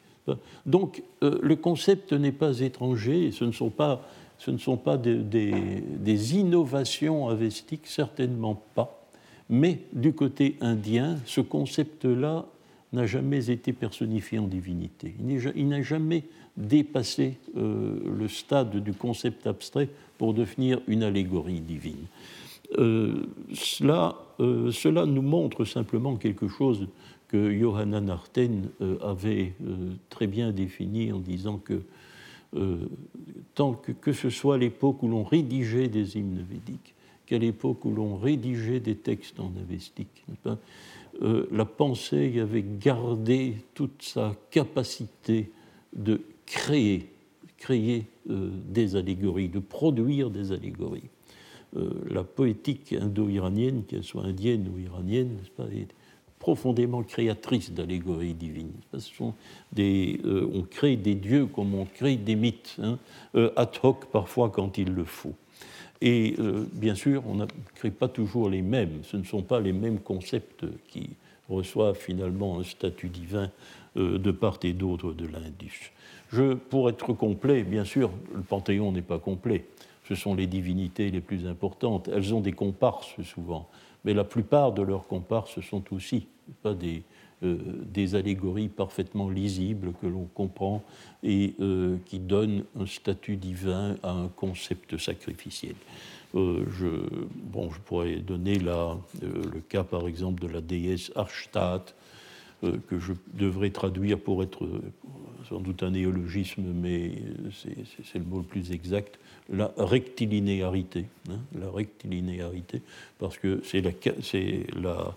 Donc 0.68 1.02
le 1.24 1.56
concept 1.56 2.14
n'est 2.14 2.32
pas 2.32 2.60
étranger, 2.60 3.32
ce 3.32 3.46
ne 3.46 3.52
sont 3.52 3.72
pas, 3.72 4.08
ce 4.38 4.52
ne 4.52 4.60
sont 4.60 4.78
pas 4.78 4.96
des 4.96 6.36
innovations 6.36 7.30
avestiques, 7.30 7.88
certainement 7.88 8.62
pas. 8.76 9.08
Mais 9.50 9.80
du 9.92 10.14
côté 10.14 10.56
indien, 10.62 11.18
ce 11.26 11.42
concept-là 11.42 12.46
n'a 12.94 13.06
jamais 13.06 13.50
été 13.50 13.74
personnifié 13.74 14.40
en 14.40 14.48
divinité. 14.48 15.14
Il 15.56 15.68
n'a 15.68 15.82
jamais 15.82 16.24
dépassé 16.58 17.38
euh, 17.56 18.00
le 18.18 18.28
stade 18.28 18.84
du 18.84 18.94
concept 18.94 19.48
abstrait 19.48 19.90
pour 20.18 20.34
devenir 20.34 20.82
une 20.88 21.04
allégorie 21.04 21.62
divine. 21.62 22.06
Euh, 22.78 23.26
cela, 23.54 24.16
euh, 24.40 24.72
cela, 24.72 25.06
nous 25.06 25.22
montre 25.22 25.66
simplement 25.66 26.16
quelque 26.18 26.48
chose 26.48 26.88
que 27.28 27.58
Johanna 27.58 28.02
Arten 28.12 28.70
avait 29.04 29.54
très 30.10 30.26
bien 30.26 30.52
défini 30.52 31.12
en 31.12 31.20
disant 31.20 31.60
que 31.60 31.84
tant 33.54 33.74
que, 33.74 33.92
que 33.92 34.14
ce 34.14 34.32
soit 34.32 34.58
l'époque 34.58 35.04
où 35.04 35.08
l'on 35.08 35.24
rédigeait 35.24 35.90
des 35.90 36.18
hymnes 36.18 36.44
védiques, 36.50 36.96
qu'à 37.30 37.38
l'époque 37.38 37.86
où 37.86 37.92
l'on 37.92 38.18
rédigeait 38.18 38.80
des 38.80 38.96
textes 38.96 39.40
en 39.40 39.52
avestique, 39.62 40.26
euh, 41.22 41.46
la 41.52 41.66
pensée 41.66 42.40
avait 42.40 42.66
gardé 42.80 43.58
toute 43.76 44.02
sa 44.02 44.36
capacité 44.50 45.52
de 45.96 46.22
créer, 46.48 47.12
créer 47.58 48.08
euh, 48.32 48.50
des 48.68 48.96
allégories, 48.96 49.48
de 49.48 49.60
produire 49.60 50.32
des 50.32 50.52
allégories. 50.52 51.10
Euh, 51.78 51.92
la 52.10 52.24
poétique 52.24 52.94
indo-iranienne, 52.94 53.84
qu'elle 53.88 54.04
soit 54.04 54.24
indienne 54.24 54.68
ou 54.74 54.80
iranienne, 54.80 55.38
est 55.72 55.94
profondément 56.40 57.04
créatrice 57.04 57.72
d'allégories 57.72 58.34
divines. 58.34 58.72
on 59.22 60.62
crée 60.64 60.96
des 60.96 61.16
dieux 61.16 61.46
comme 61.46 61.76
on 61.76 61.86
crée 61.86 62.16
des 62.16 62.36
mythes, 62.36 62.78
hein, 62.82 62.98
ad 63.56 63.72
hoc 63.84 64.06
parfois 64.12 64.50
quand 64.50 64.80
il 64.80 64.94
le 64.94 65.04
faut. 65.04 65.36
Et 66.02 66.36
euh, 66.40 66.66
bien 66.72 66.96
sûr, 66.96 67.24
on 67.28 67.36
ne 67.36 67.46
crée 67.76 67.92
pas 67.92 68.08
toujours 68.08 68.50
les 68.50 68.62
mêmes. 68.62 69.02
Ce 69.04 69.18
ne 69.18 69.24
sont 69.24 69.42
pas 69.42 69.60
les 69.60 69.74
mêmes 69.74 70.00
concepts 70.00 70.66
qui 70.88 71.10
reçoivent 71.50 71.98
finalement 71.98 72.60
un 72.60 72.64
statut 72.64 73.10
divin 73.10 73.52
euh, 73.98 74.18
de 74.18 74.32
part 74.32 74.60
et 74.64 74.74
d'autre 74.74 75.14
de 75.14 75.26
l'Indus. 75.26 75.92
Je, 76.32 76.54
pour 76.54 76.90
être 76.90 77.14
complet, 77.14 77.64
bien 77.64 77.84
sûr, 77.84 78.12
le 78.34 78.42
Panthéon 78.42 78.92
n'est 78.92 79.02
pas 79.02 79.20
complet. 79.20 79.66
Ce 80.08 80.16
sont 80.16 80.36
les 80.36 80.48
divinités 80.48 81.12
les 81.12 81.22
plus 81.22 81.46
importantes. 81.48 82.08
Elles 82.08 82.34
ont 82.34 82.42
des 82.42 82.54
comparses 82.54 83.22
souvent. 83.24 83.68
mais 84.06 84.14
la 84.14 84.24
plupart 84.24 84.72
de 84.72 84.82
leurs 84.82 85.06
comparses 85.08 85.60
sont 85.62 85.84
aussi 85.92 86.28
pas 86.64 86.74
des, 86.74 87.04
des 87.42 88.16
allégories 88.16 88.68
parfaitement 88.68 89.30
lisibles 89.30 89.94
que 90.02 90.08
l'on 90.08 90.26
comprend 90.26 90.84
et 91.24 91.56
euh, 91.60 91.98
qui 92.06 92.20
donnent 92.20 92.64
un 92.78 92.86
statut 92.86 93.38
divin 93.38 93.96
à 94.04 94.12
un 94.12 94.28
concept 94.28 94.98
sacrificiel. 94.98 95.76
Euh, 96.36 96.66
je, 96.78 96.88
bon, 97.36 97.72
je 97.72 97.80
pourrais 97.80 98.18
donner 98.18 98.60
là 98.60 98.98
le 99.22 99.62
cas 99.62 99.84
par 99.84 100.08
exemple 100.08 100.42
de 100.42 100.48
la 100.48 100.62
déesse 100.62 101.12
Arstadt, 101.16 101.96
que 102.62 103.00
je 103.00 103.14
devrais 103.34 103.70
traduire 103.70 104.20
pour 104.20 104.44
être 104.44 104.68
sans 105.48 105.60
doute 105.60 105.82
un 105.84 105.92
néologisme, 105.92 106.64
mais 106.74 107.14
c'est 107.52 108.20
le 108.20 108.26
mot 108.26 108.40
le 108.40 108.44
plus 108.44 108.72
exact, 108.72 109.18
la 109.50 109.72
rectilinéarité. 109.78 111.06
Hein, 111.30 111.40
la 111.58 111.70
rectilinéarité, 111.70 112.82
parce 113.18 113.38
que 113.38 113.62
c'est 113.64 113.82
la, 114.76 115.16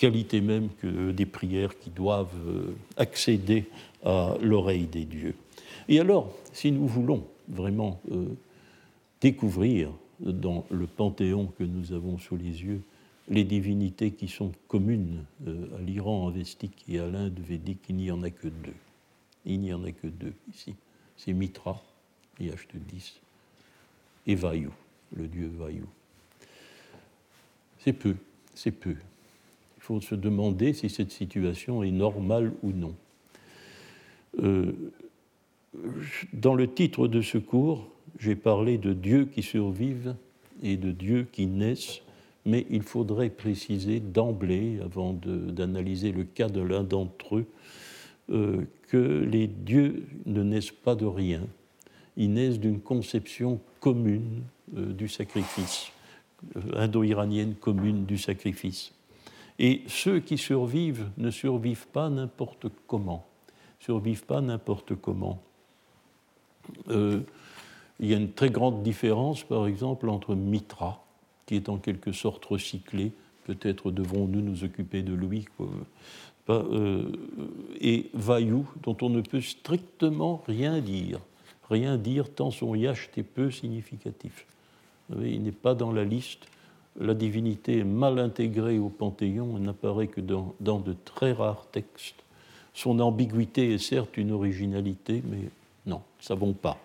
qualité 0.00 0.40
même 0.40 0.70
que 0.80 1.10
des 1.10 1.26
prières 1.26 1.78
qui 1.78 1.90
doivent 1.90 2.34
euh, 2.46 2.74
accéder 2.96 3.66
à 4.02 4.34
l'oreille 4.40 4.86
des 4.86 5.04
dieux. 5.04 5.34
Et 5.90 6.00
alors, 6.00 6.32
si 6.54 6.72
nous 6.72 6.86
voulons 6.86 7.26
vraiment 7.48 8.00
euh, 8.10 8.24
découvrir 9.20 9.90
dans 10.18 10.64
le 10.70 10.86
panthéon 10.86 11.52
que 11.58 11.64
nous 11.64 11.92
avons 11.92 12.16
sous 12.16 12.36
les 12.36 12.62
yeux 12.62 12.80
les 13.28 13.44
divinités 13.44 14.10
qui 14.10 14.26
sont 14.26 14.52
communes 14.68 15.22
euh, 15.46 15.78
à 15.78 15.82
l'Iran 15.82 16.28
avestique 16.28 16.82
et 16.88 16.98
à 16.98 17.06
l'Inde 17.06 17.38
védique, 17.38 17.84
il 17.90 17.96
n'y 17.96 18.10
en 18.10 18.22
a 18.22 18.30
que 18.30 18.48
deux. 18.48 18.80
Il 19.44 19.60
n'y 19.60 19.72
en 19.74 19.84
a 19.84 19.92
que 19.92 20.06
deux 20.06 20.32
ici. 20.52 20.74
C'est 21.18 21.34
Mitra, 21.34 21.80
IH10, 22.40 23.12
et 24.26 24.34
Vayu, 24.34 24.70
le 25.14 25.28
dieu 25.28 25.52
Vayu. 25.58 25.84
C'est 27.78 27.92
peu, 27.92 28.16
c'est 28.54 28.72
peu 28.72 28.96
faut 29.80 30.00
se 30.00 30.14
demander 30.14 30.72
si 30.72 30.88
cette 30.88 31.10
situation 31.10 31.82
est 31.82 31.90
normale 31.90 32.52
ou 32.62 32.70
non. 32.72 32.94
Euh, 34.42 34.72
dans 36.32 36.54
le 36.54 36.72
titre 36.72 37.08
de 37.08 37.22
ce 37.22 37.38
cours, 37.38 37.88
j'ai 38.18 38.36
parlé 38.36 38.78
de 38.78 38.92
dieux 38.92 39.24
qui 39.24 39.42
survivent 39.42 40.14
et 40.62 40.76
de 40.76 40.90
dieux 40.90 41.26
qui 41.30 41.46
naissent, 41.46 42.02
mais 42.44 42.66
il 42.70 42.82
faudrait 42.82 43.30
préciser 43.30 44.00
d'emblée, 44.00 44.78
avant 44.84 45.12
d'analyser 45.12 46.12
le 46.12 46.24
cas 46.24 46.48
de 46.48 46.60
l'un 46.60 46.84
d'entre 46.84 47.38
eux, 47.38 47.46
euh, 48.30 48.64
que 48.88 49.24
les 49.24 49.46
dieux 49.46 50.04
ne 50.26 50.42
naissent 50.42 50.70
pas 50.70 50.94
de 50.94 51.06
rien, 51.06 51.42
ils 52.16 52.32
naissent 52.32 52.60
d'une 52.60 52.80
conception 52.80 53.60
commune 53.80 54.42
euh, 54.76 54.92
du 54.92 55.08
sacrifice, 55.08 55.90
indo-iranienne 56.74 57.54
commune 57.54 58.04
du 58.04 58.18
sacrifice. 58.18 58.92
Et 59.60 59.82
ceux 59.88 60.20
qui 60.20 60.38
survivent 60.38 61.10
ne 61.18 61.30
survivent 61.30 61.86
pas 61.88 62.08
n'importe 62.08 62.68
comment. 62.86 63.26
Survivent 63.78 64.24
pas 64.24 64.40
n'importe 64.40 64.94
comment. 64.94 65.38
Euh, 66.88 67.20
il 68.00 68.08
y 68.08 68.14
a 68.14 68.16
une 68.16 68.32
très 68.32 68.48
grande 68.48 68.82
différence, 68.82 69.44
par 69.44 69.66
exemple, 69.66 70.08
entre 70.08 70.34
Mitra, 70.34 71.04
qui 71.44 71.56
est 71.56 71.68
en 71.68 71.76
quelque 71.76 72.10
sorte 72.10 72.42
recyclé, 72.46 73.12
peut-être 73.44 73.90
devrons-nous 73.90 74.40
nous 74.40 74.64
occuper 74.64 75.02
de 75.02 75.12
lui, 75.12 75.44
euh, 76.48 77.12
et 77.80 78.10
Vayu, 78.14 78.62
dont 78.82 78.96
on 79.02 79.10
ne 79.10 79.20
peut 79.20 79.42
strictement 79.42 80.42
rien 80.46 80.80
dire. 80.80 81.20
Rien 81.68 81.98
dire 81.98 82.32
tant 82.32 82.50
son 82.50 82.74
yacht 82.74 83.10
est 83.18 83.22
peu 83.22 83.50
significatif. 83.50 84.46
Il 85.22 85.42
n'est 85.42 85.52
pas 85.52 85.74
dans 85.74 85.92
la 85.92 86.04
liste 86.04 86.46
la 86.98 87.14
divinité 87.14 87.78
est 87.78 87.84
mal 87.84 88.18
intégrée 88.18 88.78
au 88.78 88.88
Panthéon 88.88 89.56
et 89.56 89.60
n'apparaît 89.60 90.08
que 90.08 90.20
dans, 90.20 90.54
de 90.60 90.94
très 91.04 91.32
rares 91.32 91.66
textes. 91.70 92.24
Son 92.74 92.98
ambiguïté 93.00 93.74
est 93.74 93.78
certes 93.78 94.16
une 94.16 94.32
originalité, 94.32 95.22
mais 95.28 95.48
non, 95.86 96.02
ça 96.20 96.34
ne 96.34 96.52
pas. 96.52 96.78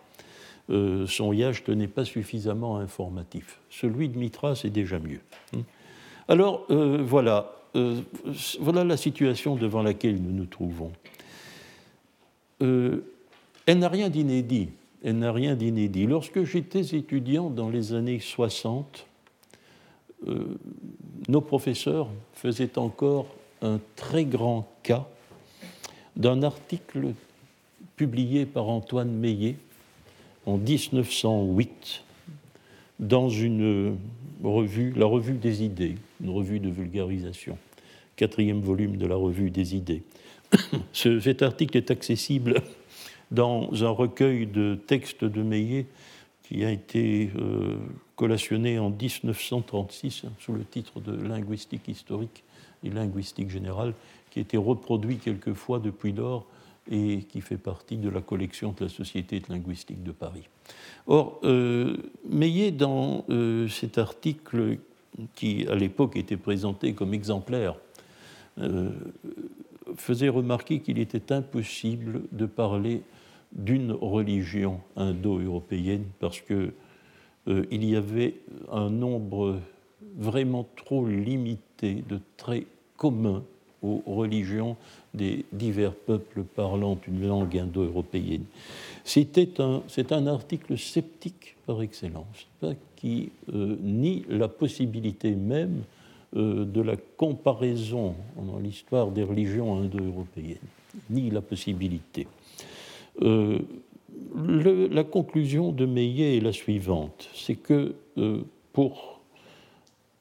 Euh, 0.69 1.05
son 1.05 1.31
yacht 1.31 1.69
n'est 1.69 1.87
pas 1.87 2.05
suffisamment 2.05 2.77
informatif. 2.77 3.59
Celui 3.69 4.09
de 4.09 4.17
Mitra, 4.17 4.55
c'est 4.55 4.71
déjà 4.71 4.99
mieux. 4.99 5.19
Hein. 5.55 5.61
Alors, 6.27 6.65
euh, 6.71 7.03
voilà, 7.05 7.51
euh, 7.75 8.01
voilà 8.59 8.83
la 8.83 8.97
situation 8.97 9.55
devant 9.55 9.83
laquelle 9.83 10.21
nous 10.21 10.31
nous 10.31 10.45
trouvons. 10.45 10.91
elle 12.59 13.79
n'a 13.79 13.89
rien 13.89 14.09
d'inédit. 14.09 14.69
Elle 15.03 15.19
n'a 15.19 15.31
rien 15.31 15.55
d'inédit. 15.55 16.07
Lorsque 16.07 16.43
j'étais 16.45 16.95
étudiant 16.95 17.51
dans 17.51 17.69
les 17.69 17.93
années 17.93 18.19
60, 18.19 19.05
euh, 20.27 20.57
nos 21.27 21.41
professeurs 21.41 22.09
faisaient 22.33 22.77
encore 22.77 23.27
un 23.61 23.79
très 23.95 24.25
grand 24.25 24.67
cas 24.83 25.07
d'un 26.15 26.43
article 26.43 27.13
publié 27.95 28.45
par 28.45 28.69
Antoine 28.69 29.11
Meillet 29.11 29.55
en 30.45 30.57
1908 30.57 32.03
dans 32.99 33.29
une 33.29 33.97
revue, 34.43 34.93
la 34.95 35.05
revue 35.05 35.33
des 35.33 35.63
idées, 35.63 35.95
une 36.21 36.29
revue 36.29 36.59
de 36.59 36.69
vulgarisation, 36.69 37.57
quatrième 38.15 38.61
volume 38.61 38.97
de 38.97 39.07
la 39.07 39.15
revue 39.15 39.49
des 39.49 39.75
idées. 39.75 40.03
cet 40.93 41.41
article 41.41 41.77
est 41.77 41.91
accessible 41.91 42.61
dans 43.31 43.69
un 43.83 43.89
recueil 43.89 44.45
de 44.45 44.75
textes 44.75 45.25
de 45.25 45.41
Meillet 45.41 45.87
qui 46.47 46.63
a 46.63 46.71
été 46.71 47.31
euh, 47.37 47.75
collationné 48.15 48.77
en 48.79 48.89
1936 48.89 50.23
hein, 50.25 50.31
sous 50.39 50.53
le 50.53 50.63
titre 50.63 50.99
de 50.99 51.11
linguistique 51.11 51.87
historique 51.87 52.43
et 52.83 52.89
linguistique 52.89 53.49
générale, 53.49 53.93
qui 54.29 54.39
a 54.39 54.41
été 54.41 54.57
reproduit 54.57 55.17
quelquefois 55.17 55.79
depuis 55.79 56.11
lors 56.11 56.45
et 56.89 57.23
qui 57.23 57.41
fait 57.41 57.57
partie 57.57 57.97
de 57.97 58.09
la 58.09 58.21
collection 58.21 58.73
de 58.77 58.85
la 58.85 58.89
Société 58.89 59.39
de 59.39 59.45
linguistique 59.49 60.03
de 60.03 60.11
Paris. 60.11 60.47
Or, 61.07 61.39
euh, 61.43 61.97
Meillet, 62.29 62.71
dans 62.71 63.25
euh, 63.29 63.67
cet 63.67 63.97
article 63.97 64.77
qui, 65.33 65.65
à 65.67 65.75
l'époque, 65.75 66.15
était 66.15 66.37
présenté 66.37 66.93
comme 66.93 67.13
exemplaire, 67.13 67.75
euh, 68.59 68.91
faisait 69.95 70.29
remarquer 70.29 70.79
qu'il 70.79 70.99
était 70.99 71.33
impossible 71.33 72.21
de 72.31 72.45
parler 72.45 73.01
d'une 73.55 73.91
religion 73.91 74.79
indo-européenne 74.95 76.05
parce 76.19 76.41
que 76.41 76.73
euh, 77.47 77.65
il 77.71 77.85
y 77.85 77.95
avait 77.95 78.35
un 78.71 78.89
nombre 78.89 79.59
vraiment 80.17 80.67
trop 80.75 81.07
limité 81.07 82.03
de 82.07 82.19
traits 82.37 82.67
communs 82.97 83.43
aux 83.81 84.01
religions 84.07 84.77
des 85.13 85.45
divers 85.51 85.93
peuples 85.93 86.43
parlant 86.43 86.97
une 87.07 87.27
langue 87.27 87.57
indo-européenne. 87.57 88.45
C'est 89.03 89.37
un, 89.59 89.83
un, 90.09 90.27
article 90.27 90.77
sceptique 90.77 91.55
par 91.65 91.81
excellence, 91.81 92.47
qui 92.95 93.31
euh, 93.53 93.77
nie 93.81 94.25
la 94.27 94.47
possibilité 94.47 95.35
même 95.35 95.83
euh, 96.35 96.65
de 96.65 96.81
la 96.81 96.95
comparaison 97.17 98.15
dans 98.35 98.57
l'histoire 98.57 99.11
des 99.11 99.23
religions 99.23 99.77
indo-européennes, 99.77 100.57
ni 101.09 101.29
la 101.29 101.41
possibilité 101.41 102.27
la 103.21 105.03
conclusion 105.03 105.71
de 105.71 105.85
Meillet 105.85 106.37
est 106.37 106.41
la 106.41 106.51
suivante, 106.51 107.29
c'est 107.33 107.55
que 107.55 107.95
euh, 108.17 108.41
pour 108.73 109.21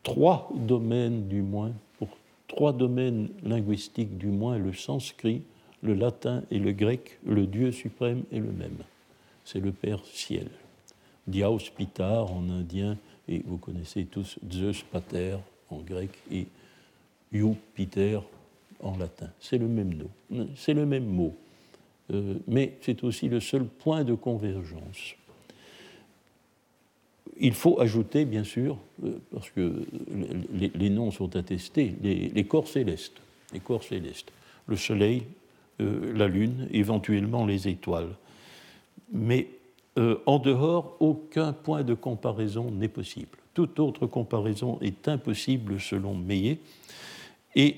trois 0.03 0.51
domaines 0.55 1.29
du 1.29 1.43
moins, 1.43 1.73
pour 1.99 2.09
trois 2.47 2.73
domaines 2.73 3.29
linguistiques 3.43 4.17
du 4.17 4.29
moins, 4.29 4.59
le 4.59 4.73
sanskrit, 4.73 5.43
le 5.83 5.95
latin 5.95 6.43
et 6.51 6.59
le 6.59 6.73
grec, 6.73 7.19
le 7.27 7.47
Dieu 7.47 7.73
suprême 7.73 8.23
est 8.33 8.39
le 8.39 8.53
même. 8.53 8.79
C'est 9.45 9.61
le 9.61 9.73
Père 9.73 10.05
ciel. 10.05 10.49
Diaos 11.27 11.71
Pitar 11.77 12.33
en 12.33 12.49
indien, 12.49 12.97
et 13.29 13.43
vous 13.47 13.57
connaissez 13.57 14.05
tous 14.05 14.39
Zeus 14.51 14.83
Pater 14.83 15.37
en 15.71 15.79
grec 15.79 16.11
et 16.31 16.47
Jupiter 17.33 18.23
en 18.81 18.97
latin. 18.97 19.31
C'est 19.41 19.59
le 19.59 19.67
même 19.67 19.95
nom, 19.95 20.47
c'est 20.55 20.75
le 20.75 20.87
même 20.87 21.07
mot. 21.07 21.35
Euh, 22.13 22.35
mais 22.47 22.77
c'est 22.83 23.03
aussi 23.05 23.29
le 23.29 23.41
seul 23.41 23.65
point 23.65 24.05
de 24.05 24.15
convergence. 24.15 25.15
Il 27.39 27.55
faut 27.55 27.81
ajouter, 27.81 28.25
bien 28.25 28.45
sûr, 28.45 28.79
euh, 29.03 29.19
parce 29.33 29.51
que 29.51 29.85
les, 30.53 30.91
noms 30.91 31.11
sont 31.11 31.35
attestés, 31.37 31.95
les, 32.03 32.45
corps 32.45 32.69
célestes, 32.69 33.17
les 33.53 33.61
corps 33.61 33.83
célestes, 33.83 34.33
le 34.67 34.77
Soleil, 34.77 35.23
euh, 35.81 36.13
la 36.15 36.29
Lune, 36.29 36.69
éventuellement 36.73 37.47
les 37.47 37.69
étoiles. 37.69 38.15
Mais 39.13 39.49
en 40.27 40.41
dehors, 40.41 40.97
aucun 40.99 41.53
point 41.53 41.85
de 41.85 41.95
comparaison 41.95 42.69
n'est 42.73 42.89
possible. 42.89 43.39
Toute 43.55 43.79
autre 43.79 44.09
comparaison 44.09 44.77
est 44.81 45.07
impossible 45.07 45.81
selon 45.81 46.15
Meillet. 46.15 46.59
Et 47.57 47.77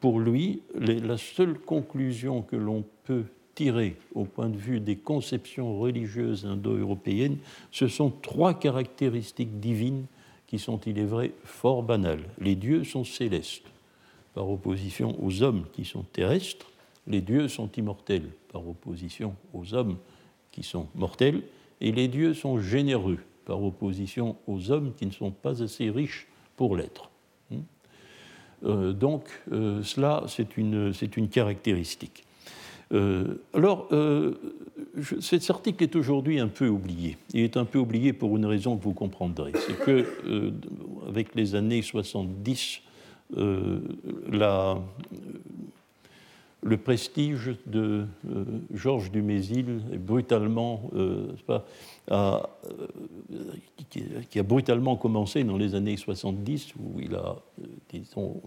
pour 0.00 0.20
lui, 0.20 0.62
la 0.74 1.16
seule 1.16 1.58
conclusion 1.58 2.42
que 2.42 2.56
l'on 2.56 2.84
peut 3.04 3.24
tirer 3.54 3.96
au 4.14 4.24
point 4.24 4.48
de 4.48 4.56
vue 4.56 4.80
des 4.80 4.96
conceptions 4.96 5.78
religieuses 5.78 6.46
indo-européennes, 6.46 7.38
ce 7.70 7.86
sont 7.86 8.10
trois 8.10 8.54
caractéristiques 8.54 9.60
divines 9.60 10.06
qui 10.46 10.58
sont, 10.58 10.78
il 10.80 10.98
est 10.98 11.04
vrai, 11.04 11.32
fort 11.44 11.82
banales. 11.82 12.24
Les 12.38 12.56
dieux 12.56 12.84
sont 12.84 13.04
célestes, 13.04 13.70
par 14.34 14.50
opposition 14.50 15.16
aux 15.24 15.42
hommes 15.42 15.64
qui 15.72 15.84
sont 15.84 16.02
terrestres. 16.02 16.70
Les 17.06 17.20
dieux 17.20 17.48
sont 17.48 17.70
immortels, 17.76 18.30
par 18.52 18.66
opposition 18.66 19.34
aux 19.54 19.74
hommes 19.74 19.96
qui 20.50 20.62
sont 20.62 20.88
mortels. 20.94 21.42
Et 21.80 21.92
les 21.92 22.08
dieux 22.08 22.34
sont 22.34 22.58
généreux, 22.58 23.18
par 23.44 23.62
opposition 23.62 24.36
aux 24.46 24.70
hommes 24.70 24.92
qui 24.96 25.06
ne 25.06 25.10
sont 25.10 25.30
pas 25.30 25.62
assez 25.62 25.88
riches 25.88 26.26
pour 26.56 26.76
l'être. 26.76 27.11
Euh, 28.64 28.92
donc, 28.92 29.24
euh, 29.52 29.82
cela, 29.82 30.24
c'est 30.28 30.56
une, 30.56 30.92
une, 31.16 31.28
caractéristique. 31.28 32.24
Euh, 32.92 33.40
alors, 33.54 33.88
cet 35.20 35.48
article 35.50 35.82
est 35.82 35.96
aujourd'hui 35.96 36.38
un 36.38 36.48
peu 36.48 36.68
oublié. 36.68 37.16
Il 37.32 37.40
est 37.40 37.56
un 37.56 37.64
peu 37.64 37.78
oublié 37.78 38.12
pour 38.12 38.36
une 38.36 38.46
raison 38.46 38.76
que 38.76 38.84
vous 38.84 38.92
comprendrez. 38.92 39.52
C'est 39.66 39.78
que, 39.78 40.52
avec 41.08 41.34
les 41.34 41.54
années 41.54 41.82
70, 41.82 42.80
la, 44.30 44.78
le 46.62 46.76
prestige 46.76 47.56
de 47.66 48.06
euh, 48.30 48.44
Georges 48.72 49.10
Dumézil 49.10 49.80
brutalement, 49.98 50.90
euh, 50.94 51.32
euh, 52.10 52.38
qui, 53.90 54.38
a 54.38 54.42
brutalement 54.42 54.96
commencé 54.96 55.42
dans 55.42 55.56
les 55.56 55.74
années 55.74 55.96
70, 55.96 56.74
où 56.76 57.00
il 57.00 57.16
a, 57.16 57.36
disons, 57.90 58.40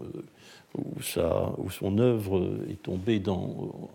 où, 0.76 1.00
son 1.70 1.98
œuvre 1.98 2.58
est 2.70 2.82
tombée 2.82 3.20
dans 3.20 3.90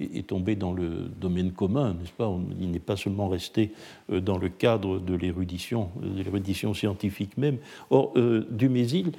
est 0.00 0.32
dans 0.54 0.72
le 0.72 1.10
domaine 1.20 1.50
commun, 1.50 1.94
n'est-ce 1.94 2.12
pas? 2.12 2.32
Il 2.60 2.70
n'est 2.70 2.78
pas 2.78 2.96
seulement 2.96 3.28
resté 3.28 3.72
dans 4.08 4.38
le 4.38 4.48
cadre 4.48 5.00
de 5.00 5.12
l'érudition, 5.14 5.90
de 6.00 6.22
l'érudition 6.22 6.72
scientifique 6.72 7.36
même. 7.36 7.56
Or, 7.90 8.14
Dumézil 8.48 9.10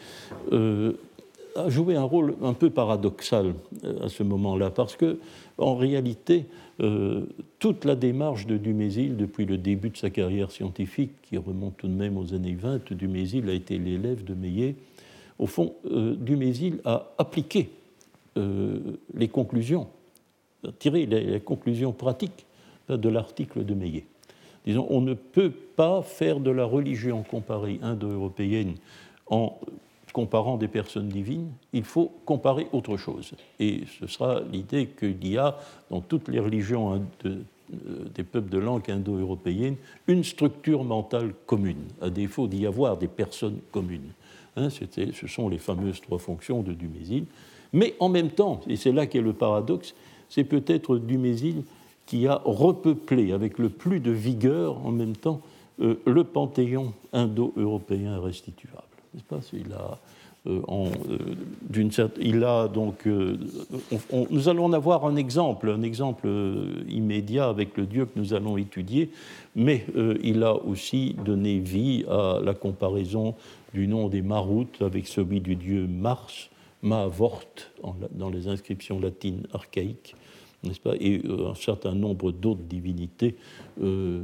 a 1.60 1.70
joué 1.70 1.96
un 1.96 2.04
rôle 2.04 2.36
un 2.42 2.54
peu 2.54 2.70
paradoxal 2.70 3.54
euh, 3.84 4.06
à 4.06 4.10
ce 4.10 4.24
moment-là, 4.24 4.70
parce 4.70 4.96
que, 4.96 5.20
en 5.58 5.76
réalité, 5.76 6.46
euh, 6.80 7.26
toute 7.60 7.86
la 7.86 7.96
démarche 7.96 8.48
de 8.48 8.58
Dumézil, 8.58 9.18
depuis 9.18 9.46
le 9.46 9.58
début 9.58 9.90
de 9.90 9.98
sa 9.98 10.10
carrière 10.10 10.52
scientifique, 10.52 11.12
qui 11.24 11.38
remonte 11.38 11.78
tout 11.78 11.88
de 11.88 11.94
même 11.94 12.18
aux 12.18 12.34
années 12.34 12.56
20, 12.56 12.94
Dumézil 12.94 13.50
a 13.50 13.54
été 13.54 13.78
l'élève 13.78 14.24
de 14.24 14.34
Meillet. 14.34 14.76
Au 15.38 15.46
fond, 15.46 15.76
euh, 15.92 16.16
Dumézil 16.16 16.80
a 16.86 17.12
appliqué 17.18 17.70
les 19.16 19.28
conclusions, 19.28 19.88
a 20.66 20.72
tiré 20.72 21.06
les, 21.06 21.42
conclusions 21.42 21.92
pratiques 21.92 22.46
de 22.88 23.10
l'article 23.10 23.66
de 23.66 23.74
Meillet. 23.74 24.06
Disons, 24.66 24.88
on 24.90 25.02
ne 25.02 25.14
peut 25.14 25.50
pas 25.50 26.02
faire 26.04 26.40
de 26.40 26.50
la 26.50 26.64
religion 26.64 27.22
comparée 27.24 27.80
indo-européenne 27.82 28.76
en 29.30 29.60
comparant 30.12 30.58
des 30.58 30.68
personnes 30.68 31.10
divines, 31.10 31.52
il 31.74 31.84
faut 31.84 32.12
comparer 32.26 32.68
autre 32.72 32.98
chose. 32.98 33.34
Et 33.60 33.84
ce 34.00 34.08
sera 34.08 34.42
l'idée 34.52 34.88
qu'il 34.88 35.28
y 35.28 35.38
a 35.38 35.58
dans 35.90 36.02
toutes 36.02 36.28
les 36.28 36.40
religions 36.40 36.94
hein, 36.94 37.02
euh, 37.26 37.40
des 38.16 38.24
peuples 38.24 38.50
de 38.50 38.58
langue 38.58 38.90
indo-européenne 38.90 39.76
une 40.08 40.24
structure 40.24 40.84
mentale 40.84 41.34
commune, 41.46 41.84
à 42.02 42.10
défaut 42.10 42.48
d'y 42.48 42.66
avoir 42.66 42.98
des 42.98 43.08
personnes 43.08 43.60
communes. 43.72 44.12
Hein, 44.56 44.70
ce 44.70 45.28
sont 45.28 45.50
les 45.50 45.60
fameuses 45.60 46.02
trois 46.02 46.20
fonctions 46.20 46.62
de 46.62 46.74
Dumézil. 46.74 47.26
Mais 47.72 47.96
en 48.00 48.10
même 48.10 48.32
temps, 48.32 48.62
et 48.68 48.76
c'est 48.76 48.92
là 48.92 49.06
qu'est 49.06 49.22
le 49.22 49.34
paradoxe, 49.34 49.94
c'est 50.30 50.44
peut-être 50.44 50.98
Dumézil 50.98 51.64
qui 52.08 52.28
a 52.28 52.42
repeuplé 52.44 53.32
avec 53.32 53.60
le 53.60 53.70
plus 53.70 54.00
de 54.00 54.12
vigueur 54.12 54.84
en 54.86 54.92
même 54.92 55.16
temps 55.16 55.42
euh, 55.80 56.02
le 56.06 56.24
panthéon 56.24 56.94
indo-européen 57.14 58.20
restituable 58.20 58.89
il 59.54 59.74
a, 59.74 59.98
euh, 60.48 60.62
euh, 60.70 62.14
il 62.20 62.44
a 62.44 62.68
donc. 62.68 63.08
Euh, 63.08 63.38
nous 64.30 64.50
allons 64.50 64.66
en 64.66 64.74
avoir 64.74 65.06
un 65.06 65.16
exemple, 65.16 65.70
un 65.70 65.82
exemple 65.82 66.28
immédiat 66.88 67.50
avec 67.50 67.78
le 67.78 67.86
Dieu 67.86 68.06
que 68.06 68.18
nous 68.18 68.34
allons 68.34 68.58
étudier, 68.58 69.12
mais 69.56 69.86
il 70.24 70.44
a 70.44 70.56
aussi 70.56 71.16
donné 71.26 71.60
vie 71.60 72.06
à 72.10 72.40
la 72.44 72.54
comparaison 72.54 73.36
du 73.74 73.88
nom 73.88 74.08
des 74.08 74.22
Maroutes 74.22 74.82
avec 74.82 75.08
celui 75.08 75.42
du 75.42 75.56
dieu 75.56 75.88
Mars, 75.88 76.50
Maavort, 76.82 77.44
dans 78.12 78.30
les 78.30 78.48
inscriptions 78.48 79.00
latines 79.00 79.44
archaïques 79.54 80.16
n'est-ce 80.64 80.80
pas 80.80 80.96
Et 81.00 81.22
euh, 81.26 81.52
un 81.52 81.56
certain 81.56 81.94
nombre 81.94 82.32
d'autres 82.32 82.64
divinités. 82.64 83.36
Euh, 83.82 84.22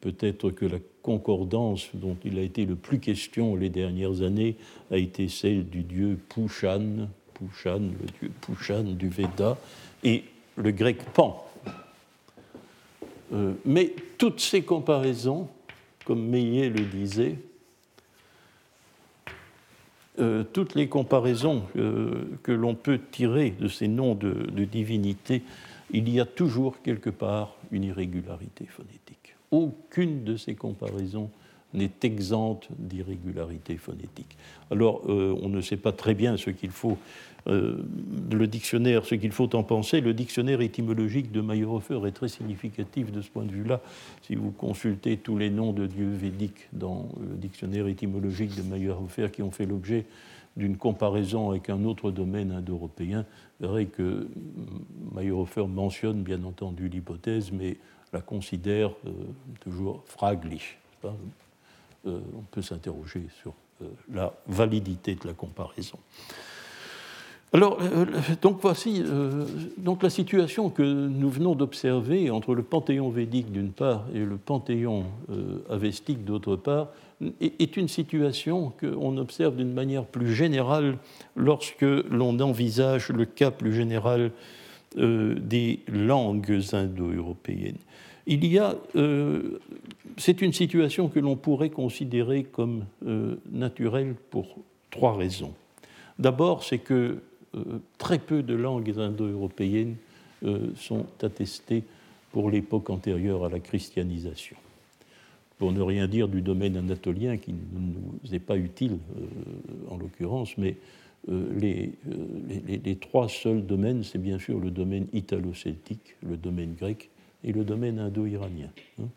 peut-être 0.00 0.50
que 0.50 0.66
la 0.66 0.78
concordance 1.02 1.88
dont 1.94 2.16
il 2.24 2.38
a 2.38 2.42
été 2.42 2.66
le 2.66 2.76
plus 2.76 2.98
question 2.98 3.56
les 3.56 3.70
dernières 3.70 4.22
années 4.22 4.56
a 4.90 4.98
été 4.98 5.28
celle 5.28 5.68
du 5.68 5.82
dieu 5.82 6.18
Pushan, 6.28 7.08
Pushan, 7.34 7.80
le 7.80 8.06
dieu 8.20 8.30
Pushan 8.40 8.82
du 8.82 9.08
Veda, 9.08 9.56
et 10.02 10.24
le 10.56 10.70
grec 10.70 10.98
Pan. 11.12 11.44
Euh, 13.32 13.54
mais 13.64 13.94
toutes 14.18 14.40
ces 14.40 14.62
comparaisons, 14.62 15.48
comme 16.04 16.28
Meillet 16.28 16.68
le 16.68 16.84
disait, 16.84 17.38
euh, 20.18 20.44
toutes 20.44 20.74
les 20.74 20.88
comparaisons 20.88 21.64
euh, 21.76 22.24
que 22.42 22.52
l'on 22.52 22.74
peut 22.74 23.00
tirer 23.10 23.50
de 23.50 23.68
ces 23.68 23.88
noms 23.88 24.14
de, 24.14 24.32
de 24.32 24.64
divinités, 24.64 25.42
il 25.90 26.08
y 26.08 26.20
a 26.20 26.24
toujours 26.24 26.80
quelque 26.82 27.10
part 27.10 27.56
une 27.72 27.84
irrégularité 27.84 28.66
phonétique. 28.66 29.36
Aucune 29.50 30.24
de 30.24 30.36
ces 30.36 30.54
comparaisons 30.54 31.30
n'est 31.74 31.90
exempte 32.02 32.68
d'irrégularité 32.78 33.76
phonétique. 33.76 34.36
Alors, 34.70 35.02
euh, 35.08 35.36
on 35.42 35.48
ne 35.48 35.60
sait 35.60 35.76
pas 35.76 35.92
très 35.92 36.14
bien 36.14 36.36
ce 36.36 36.50
qu'il 36.50 36.70
faut 36.70 36.96
euh, 37.46 37.76
le 38.30 38.46
dictionnaire, 38.46 39.04
ce 39.04 39.14
qu'il 39.14 39.32
faut 39.32 39.54
en 39.54 39.62
penser. 39.62 40.00
Le 40.00 40.14
dictionnaire 40.14 40.60
étymologique 40.62 41.30
de 41.30 41.40
Mayerhofer 41.40 42.00
est 42.06 42.12
très 42.12 42.28
significatif 42.28 43.12
de 43.12 43.20
ce 43.20 43.28
point 43.28 43.44
de 43.44 43.52
vue-là. 43.52 43.80
Si 44.22 44.34
vous 44.34 44.50
consultez 44.50 45.18
tous 45.18 45.36
les 45.36 45.50
noms 45.50 45.72
de 45.72 45.86
dieux 45.86 46.10
védiques 46.10 46.68
dans 46.72 47.08
le 47.20 47.36
dictionnaire 47.36 47.86
étymologique 47.86 48.56
de 48.56 48.62
Mayerhofer 48.62 49.28
qui 49.30 49.42
ont 49.42 49.50
fait 49.50 49.66
l'objet 49.66 50.06
d'une 50.56 50.76
comparaison 50.76 51.50
avec 51.50 51.68
un 51.68 51.84
autre 51.84 52.10
domaine 52.10 52.52
indo-européen, 52.52 53.26
vous 53.60 53.66
verrez 53.66 53.86
que 53.86 54.28
Mayerhofer 55.12 55.66
mentionne 55.66 56.22
bien 56.22 56.42
entendu 56.44 56.88
l'hypothèse, 56.88 57.52
mais 57.52 57.76
la 58.12 58.20
considère 58.20 58.90
euh, 59.06 59.10
toujours 59.60 60.02
fraglich. 60.06 60.78
Euh, 62.06 62.20
on 62.36 62.42
peut 62.50 62.62
s'interroger 62.62 63.26
sur 63.40 63.54
la 64.12 64.32
validité 64.46 65.14
de 65.14 65.26
la 65.26 65.34
comparaison. 65.34 65.98
Alors, 67.54 67.78
euh, 67.80 68.04
donc 68.42 68.58
voici 68.60 69.00
euh, 69.06 69.44
donc 69.78 70.02
la 70.02 70.10
situation 70.10 70.70
que 70.70 70.82
nous 70.82 71.30
venons 71.30 71.54
d'observer 71.54 72.28
entre 72.28 72.52
le 72.52 72.64
panthéon 72.64 73.10
védique 73.10 73.52
d'une 73.52 73.70
part 73.70 74.06
et 74.12 74.18
le 74.18 74.36
panthéon 74.36 75.04
euh, 75.30 75.58
avestique 75.70 76.24
d'autre 76.24 76.56
part 76.56 76.88
est, 77.40 77.76
une 77.76 77.86
situation 77.86 78.72
qu'on 78.80 79.16
observe 79.18 79.54
d'une 79.54 79.72
manière 79.72 80.04
plus 80.04 80.34
générale 80.34 80.98
lorsque 81.36 81.82
l'on 81.82 82.40
envisage 82.40 83.10
le 83.10 83.24
cas 83.24 83.52
plus 83.52 83.72
général 83.72 84.32
des 84.96 85.80
langues 85.88 86.60
indo-européennes. 86.72 87.78
Il 88.26 88.46
y 88.46 88.58
a, 88.58 88.74
c'est 90.16 90.40
une 90.40 90.52
situation 90.52 91.08
que 91.08 91.18
l'on 91.18 91.36
pourrait 91.36 91.70
considérer 91.70 92.44
comme 92.44 92.86
naturelle 93.52 94.14
pour 94.30 94.56
trois 94.90 95.14
raisons. 95.14 95.52
D'abord, 96.18 96.64
c'est 96.64 96.78
que 96.78 97.18
euh, 97.56 97.78
très 97.98 98.18
peu 98.18 98.42
de 98.42 98.54
langues 98.54 98.98
indo-européennes 98.98 99.96
euh, 100.44 100.68
sont 100.76 101.06
attestées 101.22 101.84
pour 102.32 102.50
l'époque 102.50 102.90
antérieure 102.90 103.44
à 103.44 103.48
la 103.48 103.60
christianisation. 103.60 104.56
Pour 105.58 105.72
ne 105.72 105.80
rien 105.80 106.08
dire 106.08 106.28
du 106.28 106.42
domaine 106.42 106.76
anatolien 106.76 107.36
qui 107.36 107.52
ne 107.52 107.78
nous 107.78 108.34
est 108.34 108.40
pas 108.40 108.56
utile 108.56 108.98
euh, 109.16 109.90
en 109.90 109.96
l'occurrence, 109.96 110.56
mais 110.58 110.76
les, 111.26 111.94
trois 113.00 113.30
seuls 113.30 113.64
domaines, 113.64 114.02
c'est 114.02 114.18
bien 114.18 114.38
sûr 114.38 114.60
le 114.60 114.70
domaine 114.70 115.06
italo-celtique, 115.14 116.16
le 116.22 116.36
domaine 116.36 116.74
grec 116.74 117.08
et 117.44 117.52
le 117.52 117.64
domaine 117.64 117.98
indo-iranien. 117.98 118.70
Hein. 119.00 119.08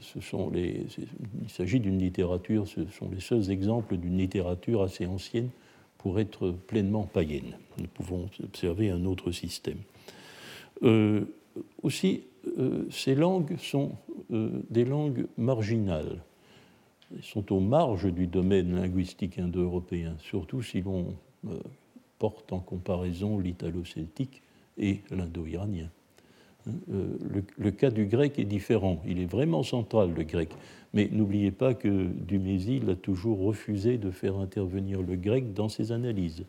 ce 0.00 0.20
sont 0.20 0.50
les, 0.50 0.86
il 1.42 1.50
s'agit 1.50 1.80
d'une 1.80 1.98
littérature, 1.98 2.66
ce 2.66 2.86
sont 2.86 3.10
les 3.10 3.20
seuls 3.20 3.50
exemples 3.50 3.96
d'une 3.96 4.16
littérature 4.16 4.82
assez 4.82 5.06
ancienne 5.06 5.50
pour 5.98 6.20
être 6.20 6.50
pleinement 6.50 7.02
païenne. 7.04 7.56
Nous 7.78 7.88
pouvons 7.88 8.28
observer 8.42 8.90
un 8.90 9.04
autre 9.04 9.32
système. 9.32 9.78
Euh, 10.82 11.24
aussi, 11.82 12.22
euh, 12.58 12.86
ces 12.90 13.14
langues 13.14 13.56
sont 13.58 13.92
euh, 14.30 14.62
des 14.70 14.84
langues 14.84 15.26
marginales. 15.36 16.22
Elles 17.12 17.22
sont 17.22 17.52
aux 17.52 17.60
marges 17.60 18.12
du 18.12 18.26
domaine 18.26 18.74
linguistique 18.74 19.38
indo-européen, 19.38 20.16
surtout 20.18 20.62
si 20.62 20.80
l'on 20.80 21.14
porte 22.18 22.52
en 22.52 22.58
comparaison 22.58 23.38
l'italo-celtique 23.38 24.42
et 24.78 25.02
l'indo-iranien. 25.10 25.88
Le, 26.88 27.70
cas 27.70 27.90
du 27.90 28.06
grec 28.06 28.38
est 28.38 28.44
différent. 28.44 29.02
Il 29.06 29.20
est 29.20 29.30
vraiment 29.30 29.62
central, 29.62 30.12
le 30.16 30.24
grec. 30.24 30.50
Mais 30.94 31.08
n'oubliez 31.12 31.50
pas 31.50 31.74
que 31.74 32.06
Dumézil 32.06 32.88
a 32.90 32.94
toujours 32.94 33.40
refusé 33.40 33.98
de 33.98 34.10
faire 34.10 34.36
intervenir 34.36 35.02
le 35.02 35.16
grec 35.16 35.52
dans 35.52 35.68
ses 35.68 35.92
analyses, 35.92 36.44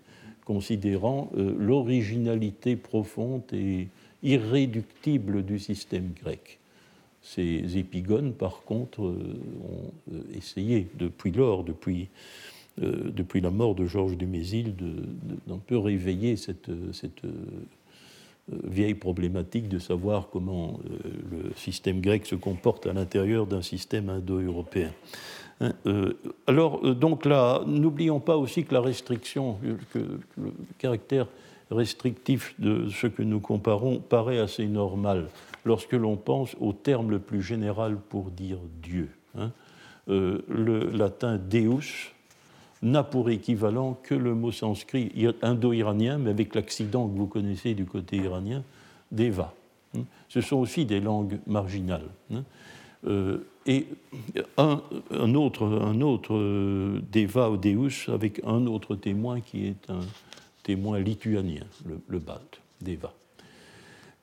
considérant 0.45 1.29
l'originalité 1.35 2.75
profonde 2.75 3.43
et 3.51 3.87
irréductible 4.23 5.43
du 5.43 5.59
système 5.59 6.11
grec. 6.21 6.59
Ces 7.21 7.77
épigones, 7.77 8.33
par 8.33 8.63
contre, 8.63 9.01
ont 9.01 10.13
essayé 10.33 10.87
depuis 10.97 11.31
lors, 11.31 11.63
depuis 11.63 12.07
euh, 12.83 13.09
depuis 13.11 13.41
la 13.41 13.49
mort 13.49 13.73
de 13.73 13.87
Georges 13.87 14.17
Dumézil, 14.17 14.75
d'un 15.47 15.57
peu 15.57 15.77
réveiller 15.77 16.35
cette, 16.35 16.69
cette 16.93 17.25
euh, 17.25 17.31
vieille 18.63 18.95
problématique 18.95 19.67
de 19.67 19.79
savoir 19.79 20.29
comment 20.29 20.79
euh, 20.89 21.09
le 21.31 21.53
système 21.55 22.01
grec 22.01 22.25
se 22.25 22.35
comporte 22.35 22.87
à 22.87 22.93
l'intérieur 22.93 23.45
d'un 23.45 23.61
système 23.61 24.09
indo-européen. 24.09 24.91
Hein, 25.59 25.73
alors, 26.45 26.95
donc 26.95 27.25
là, 27.25 27.63
n'oublions 27.65 28.19
pas 28.19 28.37
aussi 28.37 28.63
que 28.63 28.73
la 28.75 28.81
restriction, 28.81 29.57
le 29.95 30.53
caractère 30.77 31.27
restrictif 31.71 32.53
de 32.59 32.89
ce 32.89 33.07
que 33.07 33.23
nous 33.23 33.39
comparons 33.39 33.99
paraît 33.99 34.37
assez 34.37 34.67
normal 34.67 35.29
lorsque 35.65 35.93
l'on 35.93 36.15
pense 36.15 36.55
au 36.59 36.73
terme 36.73 37.09
le 37.09 37.19
plus 37.19 37.41
général 37.41 37.97
pour 37.97 38.29
dire 38.29 38.59
Dieu. 38.83 39.09
Hein. 39.35 39.51
le 40.07 40.91
latin 40.91 41.37
Deus, 41.37 42.13
n'a 42.81 43.03
pour 43.03 43.29
équivalent 43.29 43.97
que 44.03 44.15
le 44.15 44.35
mot 44.35 44.51
sanskrit 44.51 45.11
indo-iranien, 45.41 46.17
mais 46.17 46.29
avec 46.29 46.55
l'accident 46.55 47.07
que 47.07 47.17
vous 47.17 47.27
connaissez 47.27 47.73
du 47.73 47.85
côté 47.85 48.17
iranien, 48.17 48.63
Deva. 49.11 49.53
Hein. 49.95 50.03
Ce 50.29 50.41
sont 50.41 50.57
aussi 50.57 50.85
des 50.85 50.99
langues 50.99 51.39
marginales. 51.47 52.09
Hein. 52.33 52.43
Euh, 53.05 53.39
et 53.65 53.85
un, 54.57 54.79
autre, 55.35 55.65
un 55.65 56.01
autre 56.01 56.33
euh, 56.33 57.01
Deva 57.11 57.51
ou 57.51 57.57
Deus 57.57 58.09
avec 58.09 58.41
un 58.45 58.65
autre 58.65 58.95
témoin 58.95 59.41
qui 59.41 59.65
est 59.65 59.89
un 59.89 59.99
témoin 60.63 60.99
lituanien, 60.99 61.65
le, 61.85 61.99
le 62.07 62.21
Deva. 62.81 63.13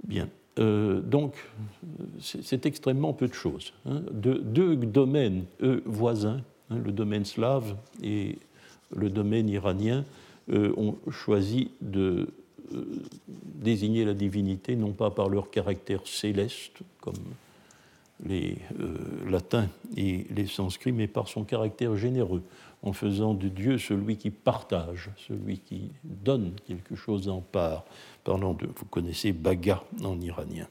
Bien. 0.02 0.28
Euh, 0.59 1.00
donc, 1.00 1.34
c'est 2.20 2.64
extrêmement 2.64 3.12
peu 3.12 3.26
de 3.26 3.34
choses. 3.34 3.72
Hein. 3.86 4.02
deux 4.12 4.76
domaines 4.76 5.44
voisins 5.84 6.40
Hein, 6.71 6.79
le 6.85 6.93
domaine 6.93 7.25
slave 7.25 7.77
et 8.03 8.39
le 8.95 9.11
domaine 9.11 9.49
iranien 9.49 10.05
euh, 10.51 10.73
ont 10.77 10.97
choisi 11.11 11.71
de 11.81 12.29
euh, 12.75 13.03
désigner 13.35 14.05
la 14.05 14.15
divinité 14.15 14.77
non 14.77 14.93
pas 14.93 15.11
par 15.11 15.29
leur 15.29 15.51
caractère 15.51 16.07
céleste, 16.07 16.79
comme 17.01 17.15
les 18.25 18.57
euh, 18.81 18.97
latins 19.29 19.69
et 19.97 20.27
les 20.31 20.47
sanscrits, 20.47 20.93
mais 20.93 21.09
par 21.09 21.29
son 21.29 21.45
caractère 21.45 21.97
généreux, 21.97 22.43
en 22.83 22.93
faisant 22.93 23.35
de 23.35 23.49
Dieu 23.49 23.79
celui 23.79 24.17
qui 24.17 24.31
partage, 24.31 25.11
celui 25.27 25.59
qui 25.59 25.91
donne 26.05 26.53
quelque 26.67 26.95
chose 26.95 27.29
en 27.29 27.41
part. 27.41 27.85
Parlant 28.23 28.55
de, 28.55 28.67
vous 28.67 28.87
connaissez 28.87 29.33
Baga 29.33 29.83
en 30.03 30.21
iranien. 30.21 30.69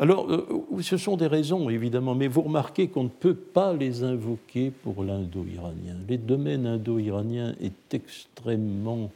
Alors, 0.00 0.30
euh, 0.30 0.80
ce 0.80 0.96
sont 0.96 1.18
des 1.18 1.26
raisons, 1.26 1.68
évidemment, 1.68 2.14
mais 2.14 2.26
vous 2.26 2.40
remarquez 2.40 2.88
qu'on 2.88 3.04
ne 3.04 3.10
peut 3.10 3.34
pas 3.34 3.74
les 3.74 4.02
invoquer 4.02 4.70
pour 4.70 5.04
l'indo-iranien. 5.04 5.94
Les 6.08 6.16
domaines 6.16 6.66
indo-iraniens 6.66 7.54
est 7.60 7.92
extrêmement, 7.92 9.10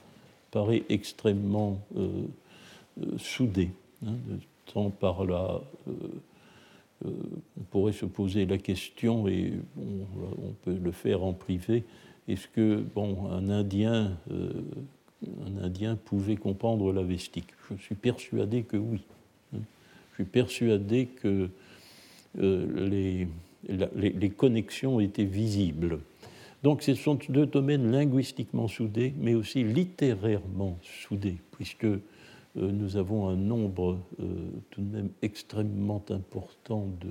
paraît 0.50 0.82
extrêmement 0.90 1.78
euh, 1.96 2.08
euh, 3.00 3.16
soudé. 3.16 3.70
Hein, 4.06 4.12
tant 4.74 4.90
par 4.90 5.24
là, 5.24 5.62
on 7.06 7.62
pourrait 7.70 7.92
se 7.94 8.04
poser 8.04 8.44
la 8.44 8.58
question, 8.58 9.26
et 9.26 9.54
on, 9.78 10.52
peut 10.64 10.78
le 10.82 10.92
faire 10.92 11.24
en 11.24 11.32
privé, 11.32 11.84
est-ce 12.28 12.46
que 12.48 12.82
bon, 12.94 13.30
un 13.30 13.48
Indien, 13.48 14.12
un 14.30 15.62
Indien 15.62 15.96
pouvait 15.96 16.36
comprendre 16.36 16.92
la 16.92 17.02
vestique? 17.02 17.48
Je 17.70 17.82
suis 17.82 17.94
persuadé 17.94 18.62
que 18.62 18.76
oui. 18.76 19.00
Je 20.14 20.22
suis 20.22 20.30
persuadé 20.30 21.06
que 21.06 21.48
euh, 22.40 22.88
les, 22.88 23.26
les, 23.96 24.30
connexions 24.30 25.00
étaient 25.00 25.24
visibles. 25.24 25.98
Donc 26.62 26.82
ce 26.82 26.94
sont 26.94 27.18
deux 27.28 27.46
domaines 27.46 27.90
linguistiquement 27.90 28.68
soudés, 28.68 29.12
mais 29.18 29.34
aussi 29.34 29.64
littérairement 29.64 30.78
soudés, 30.82 31.38
puisque 31.56 31.84
euh, 31.84 31.98
nous 32.54 32.96
avons 32.96 33.28
un 33.28 33.34
nombre 33.34 33.98
euh, 34.20 34.24
tout 34.70 34.82
de 34.82 34.96
même 34.96 35.08
extrêmement 35.20 36.04
important 36.10 36.86
de 37.00 37.10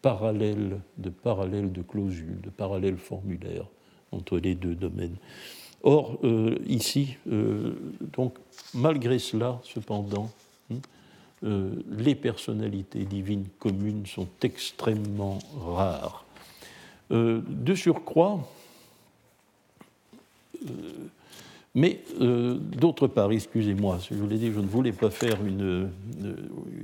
parallèles, 0.00 0.78
de 0.98 1.10
parallèles 1.10 1.72
de 1.72 1.82
clausules, 1.82 2.40
de 2.40 2.50
parallèles 2.50 2.98
formulaires 2.98 3.66
entre 4.12 4.38
les 4.38 4.54
deux 4.54 4.76
domaines. 4.76 5.16
Or, 5.82 6.18
ici, 6.66 7.16
donc, 7.26 8.38
malgré 8.74 9.18
cela, 9.20 9.60
cependant, 9.62 10.30
euh, 11.46 11.70
les 11.96 12.16
personnalités 12.16 13.04
divines 13.04 13.46
communes 13.60 14.04
sont 14.04 14.26
extrêmement 14.42 15.38
rares. 15.60 16.24
Euh, 17.12 17.40
de 17.48 17.74
surcroît, 17.76 18.40
euh, 20.64 20.68
mais 21.76 22.00
d'autre 22.20 23.06
part, 23.06 23.30
excusez-moi, 23.30 23.98
je 24.08 24.14
vous 24.14 24.26
l'ai 24.26 24.38
dit, 24.38 24.50
je 24.50 24.60
ne 24.60 24.66
voulais 24.66 24.92
pas 24.92 25.10
faire 25.10 25.44
une, 25.44 25.90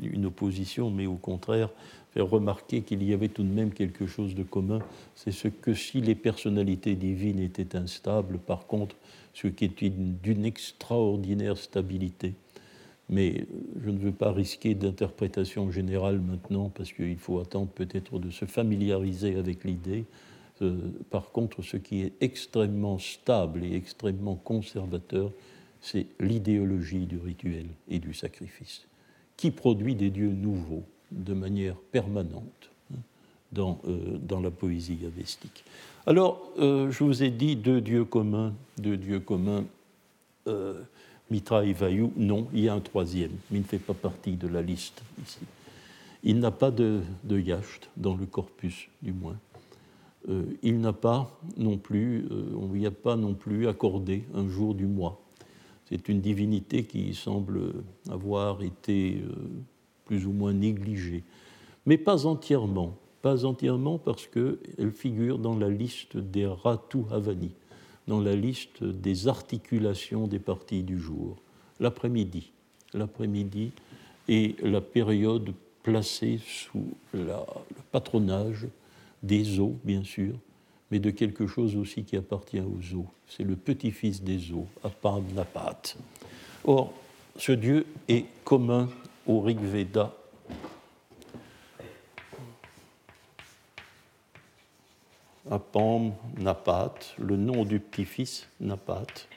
une, 0.03 0.27
opposition, 0.27 0.91
mais 0.91 1.07
au 1.07 1.15
contraire 1.15 1.71
faire 2.13 2.29
remarquer 2.29 2.83
qu'il 2.83 3.03
y 3.03 3.15
avait 3.15 3.29
tout 3.29 3.43
de 3.43 3.49
même 3.49 3.73
quelque 3.73 4.07
chose 4.07 4.35
de 4.35 4.43
commun. 4.43 4.81
C'est 5.15 5.33
ce 5.33 5.49
que 5.49 5.73
si 5.73 6.03
les 6.03 6.15
personnalités 6.15 6.95
divines 6.95 7.41
étaient 7.41 7.75
instables, 7.75 8.39
par 8.39 8.67
contre, 8.67 8.95
ce 9.33 9.49
qui 9.49 9.65
est 9.65 9.89
d'une 9.89 10.45
extraordinaire 10.45 11.57
stabilité, 11.57 12.35
mais 13.13 13.45
je 13.85 13.91
ne 13.91 13.99
veux 13.99 14.13
pas 14.13 14.33
risquer 14.33 14.75
d'interprétation 14.75 15.71
générale 15.71 16.19
maintenant, 16.19 16.71
parce 16.71 16.93
qu'il 16.95 17.19
faut 17.19 17.41
attendre 17.41 17.69
peut-être 17.69 18.19
de 18.19 18.31
se 18.31 18.47
familiariser 18.47 19.37
avec 19.37 19.65
l'idée. 19.65 20.07
Euh, 20.63 20.79
par 21.11 21.31
contre, 21.31 21.61
ce 21.61 21.77
qui 21.77 22.01
est 22.01 22.15
extrêmement 22.23 22.99
stable 22.99 23.65
et 23.65 23.75
extrêmement 23.77 24.35
conservateur, 24.35 25.31
c'est 25.83 26.07
l'idéologie 26.21 27.05
du 27.05 27.19
rituel 27.19 27.67
et 27.91 27.99
du 27.99 28.15
sacrifice, 28.15 28.87
qui 29.37 29.51
produit 29.51 29.95
des 29.95 30.09
dieux 30.09 30.33
nouveaux 30.33 30.85
de 31.11 31.35
manière 31.35 31.77
permanente 31.77 32.71
hein, 32.95 32.99
dans, 33.53 33.79
euh, 33.87 34.17
dans 34.23 34.41
la 34.41 34.51
poésie 34.51 35.01
avestique. 35.05 35.65
Alors, 36.07 36.51
euh, 36.59 36.91
je 36.91 37.05
vous 37.05 37.23
ai 37.23 37.31
dit 37.31 37.57
deux 37.57 37.83
dieux 37.83 38.07
communs, 38.07 38.55
deux 38.79 38.97
dieux 38.97 39.21
communs 39.21 39.65
Mitra 41.33 41.65
et 41.65 41.73
Vayu, 41.73 42.11
non, 42.15 42.47
il 42.53 42.65
y 42.65 42.69
a 42.69 42.75
un 42.75 42.81
troisième, 42.81 43.31
mais 43.51 43.57
il 43.59 43.63
ne 43.63 43.67
fait 43.67 43.79
pas 43.79 43.95
partie 43.95 44.37
de 44.37 44.49
la 44.49 44.61
liste 44.61 45.03
ici. 45.25 45.39
Il 46.23 46.41
n'a 46.41 46.51
pas 46.51 46.71
de, 46.71 47.01
yacht 47.31 47.89
dans 47.97 48.15
le 48.15 48.27
corpus, 48.27 48.89
du 49.01 49.15
moins. 49.15 49.39
Euh, 50.29 50.45
il 50.63 50.79
n'a 50.79 50.93
pas 50.93 51.41
non 51.57 51.79
plus, 51.79 52.27
euh, 52.31 52.55
on 52.55 52.69
ne 52.69 52.75
lui 52.75 52.87
a 52.87 52.91
pas 52.91 53.17
non 53.17 53.33
plus 53.33 53.67
accordé 53.67 54.25
un 54.35 54.47
jour 54.47 54.75
du 54.75 54.87
mois. 54.87 55.23
C'est 55.89 56.11
une 56.11 56.21
divinité 56.21 56.85
qui 56.85 57.15
semble 57.15 57.73
avoir 58.11 58.63
été 58.63 59.23
euh, 59.27 59.33
plus 60.05 60.27
ou 60.27 60.33
moins 60.33 60.53
négligée, 60.53 61.25
mais 61.87 61.97
pas 61.97 62.27
entièrement, 62.27 62.95
pas 63.23 63.47
entièrement 63.47 63.97
parce 63.97 64.27
qu'elle 64.27 64.93
figure 64.93 65.39
dans 65.39 65.57
la 65.57 65.71
liste 65.71 66.19
des 66.19 66.47
Ratu 66.47 66.99
Havani, 67.11 67.53
dans 68.07 68.21
la 68.21 68.35
liste 68.35 68.83
des 68.83 69.29
articulations 69.29 70.27
des 70.27 70.39
parties 70.39 70.83
du 70.83 70.99
jour. 70.99 71.37
L'après-midi. 71.81 72.53
L'après-midi 72.95 73.73
est 74.29 74.61
la 74.63 74.81
période 74.81 75.53
placée 75.83 76.41
sous 76.47 76.95
le 77.13 77.29
patronage 77.91 78.67
des 79.23 79.61
eaux, 79.61 79.77
bien 79.85 80.05
sûr, 80.05 80.35
mais 80.91 80.99
de 80.99 81.11
quelque 81.11 81.47
chose 81.47 81.77
aussi 81.77 82.05
qui 82.05 82.17
appartient 82.17 82.61
aux 82.61 82.97
eaux. 82.97 83.07
C'est 83.27 83.45
le 83.45 83.57
petit-fils 83.57 84.23
des 84.23 84.53
eaux, 84.53 84.67
Napat. 85.35 85.97
Or, 86.65 86.93
ce 87.37 87.53
Dieu 87.53 87.87
est 88.09 88.27
commun 88.45 88.89
au 89.27 89.41
Rig 89.41 89.59
Veda 89.61 90.15
Apam 95.53 96.15
Napat, 96.39 96.95
le 97.19 97.37
nom 97.37 97.67
du 97.67 97.79
petit-fils 97.79 98.49
Napat. 98.59 99.29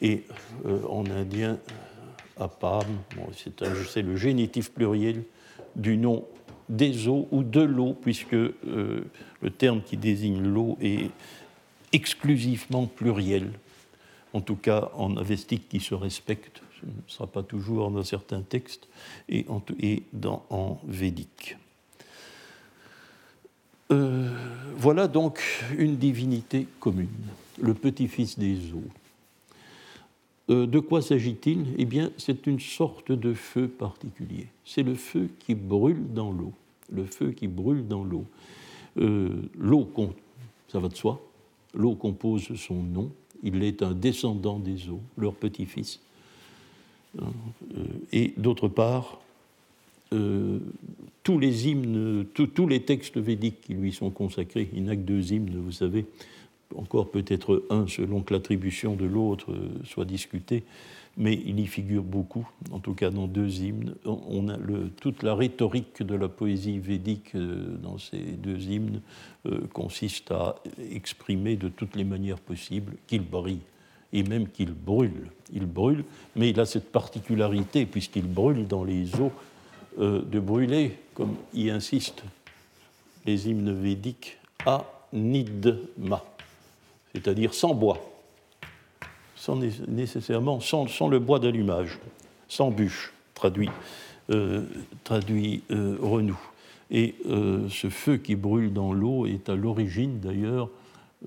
Et 0.00 0.24
euh, 0.66 0.84
en 0.88 1.06
indien, 1.06 1.60
Apam, 2.36 2.84
c'est 3.84 4.02
le 4.02 4.16
génitif 4.16 4.72
pluriel 4.72 5.22
du 5.76 5.96
nom 5.96 6.26
des 6.68 7.06
eaux 7.06 7.28
ou 7.30 7.44
de 7.44 7.60
l'eau, 7.60 7.94
puisque 7.94 8.34
euh, 8.34 9.04
le 9.40 9.50
terme 9.50 9.82
qui 9.82 9.96
désigne 9.96 10.42
l'eau 10.42 10.76
est 10.80 11.10
exclusivement 11.92 12.86
pluriel. 12.86 13.52
en 14.32 14.40
tout 14.40 14.56
cas 14.56 14.90
en 14.94 15.16
avestique 15.16 15.68
qui 15.68 15.78
se 15.78 15.94
respecte, 15.94 16.60
ce 16.80 16.86
ne 16.86 16.92
sera 17.06 17.28
pas 17.28 17.44
toujours 17.44 17.88
dans 17.92 18.02
certains 18.02 18.42
textes, 18.42 18.88
et 19.28 19.46
et 19.78 20.02
dans, 20.12 20.44
en 20.50 20.80
védique. 20.88 21.56
Euh, 23.92 24.30
voilà 24.76 25.06
donc 25.06 25.42
une 25.76 25.96
divinité 25.96 26.66
commune, 26.80 27.08
le 27.60 27.74
petit-fils 27.74 28.38
des 28.38 28.72
eaux. 28.72 28.90
Euh, 30.50 30.66
de 30.66 30.78
quoi 30.78 31.02
s'agit-il? 31.02 31.66
Eh 31.76 31.84
bien, 31.84 32.10
c'est 32.16 32.46
une 32.46 32.58
sorte 32.58 33.12
de 33.12 33.34
feu 33.34 33.68
particulier. 33.68 34.46
C'est 34.64 34.82
le 34.82 34.94
feu 34.94 35.28
qui 35.38 35.54
brûle 35.54 36.12
dans 36.14 36.32
l'eau. 36.32 36.52
Le 36.90 37.04
feu 37.04 37.32
qui 37.32 37.48
brûle 37.48 37.86
dans 37.86 38.02
l'eau. 38.02 38.24
Euh, 38.98 39.42
l'eau, 39.58 39.88
ça 40.68 40.78
va 40.78 40.88
de 40.88 40.96
soi, 40.96 41.20
l'eau 41.74 41.94
compose 41.94 42.54
son 42.56 42.82
nom. 42.82 43.10
Il 43.42 43.62
est 43.62 43.82
un 43.82 43.92
descendant 43.92 44.58
des 44.58 44.88
eaux, 44.88 45.00
leur 45.18 45.34
petit-fils. 45.34 46.00
Et 48.10 48.32
d'autre 48.38 48.68
part, 48.68 49.18
tous 51.22 51.38
les 51.38 51.68
hymnes, 51.68 52.26
tous 52.34 52.66
les 52.66 52.80
textes 52.80 53.18
védiques 53.18 53.60
qui 53.62 53.74
lui 53.74 53.92
sont 53.92 54.10
consacrés, 54.10 54.68
il 54.74 54.84
n'a 54.84 54.96
que 54.96 55.02
deux 55.02 55.32
hymnes, 55.32 55.56
vous 55.56 55.72
savez, 55.72 56.06
encore 56.76 57.10
peut-être 57.10 57.64
un 57.70 57.86
selon 57.86 58.22
que 58.22 58.34
l'attribution 58.34 58.94
de 58.94 59.04
l'autre 59.04 59.52
euh, 59.52 59.68
soit 59.84 60.04
discutée, 60.04 60.64
mais 61.16 61.34
il 61.44 61.60
y 61.60 61.66
figure 61.66 62.02
beaucoup, 62.02 62.48
en 62.70 62.78
tout 62.78 62.94
cas 62.94 63.10
dans 63.10 63.26
deux 63.26 63.60
hymnes. 63.60 63.94
On 64.04 64.48
a 64.48 64.56
toute 65.00 65.22
la 65.22 65.34
rhétorique 65.34 66.02
de 66.02 66.14
la 66.14 66.28
poésie 66.28 66.78
védique 66.78 67.34
euh, 67.34 67.76
dans 67.82 67.98
ces 67.98 68.18
deux 68.18 68.60
hymnes 68.62 69.00
euh, 69.46 69.60
consiste 69.72 70.30
à 70.30 70.56
exprimer 70.90 71.56
de 71.56 71.68
toutes 71.68 71.96
les 71.96 72.04
manières 72.04 72.40
possibles 72.40 72.94
qu'il 73.06 73.22
brille 73.22 73.60
et 74.14 74.22
même 74.22 74.48
qu'il 74.48 74.72
brûle. 74.72 75.30
Il 75.52 75.66
brûle, 75.66 76.04
mais 76.36 76.50
il 76.50 76.60
a 76.60 76.66
cette 76.66 76.90
particularité, 76.92 77.86
puisqu'il 77.86 78.26
brûle 78.26 78.66
dans 78.66 78.84
les 78.84 79.20
eaux, 79.20 79.32
de 79.98 80.40
brûler, 80.40 80.98
comme 81.14 81.36
y 81.54 81.70
insistent 81.70 82.24
les 83.26 83.48
hymnes 83.48 83.72
védiques, 83.72 84.38
à 84.64 84.84
Nidma 85.12 86.22
c'est-à-dire 87.12 87.54
sans 87.54 87.74
bois, 87.74 88.00
sans 89.36 89.56
nécessairement 89.56 90.60
sans, 90.60 91.08
le 91.08 91.18
bois 91.18 91.38
d'allumage, 91.38 91.98
sans 92.48 92.70
bûche, 92.70 93.12
traduit, 93.34 93.70
euh, 94.30 94.64
euh, 95.10 95.98
Renou. 96.00 96.38
Et 96.90 97.14
euh, 97.26 97.68
ce 97.68 97.88
feu 97.90 98.18
qui 98.18 98.36
brûle 98.36 98.72
dans 98.72 98.92
l'eau 98.92 99.26
est 99.26 99.48
à 99.48 99.54
l'origine 99.54 100.20
d'ailleurs 100.20 100.68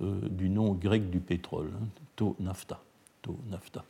du 0.02 0.50
nom 0.50 0.74
grec 0.74 1.10
du 1.10 1.20
pétrole, 1.20 1.72
hein, 1.74 1.86
to 2.18 2.36
nafta, 2.40 2.82
to 3.22 3.38
nafta. 3.50 3.86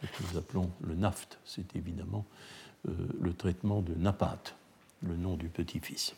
Ce 0.00 0.06
que 0.06 0.30
nous 0.30 0.38
appelons 0.38 0.70
le 0.82 0.94
naft, 0.94 1.36
c'est 1.44 1.74
évidemment 1.74 2.24
le 2.84 3.32
traitement 3.32 3.82
de 3.82 3.94
Napat, 3.94 4.54
le 5.02 5.16
nom 5.16 5.36
du 5.36 5.48
petit-fils. 5.48 6.14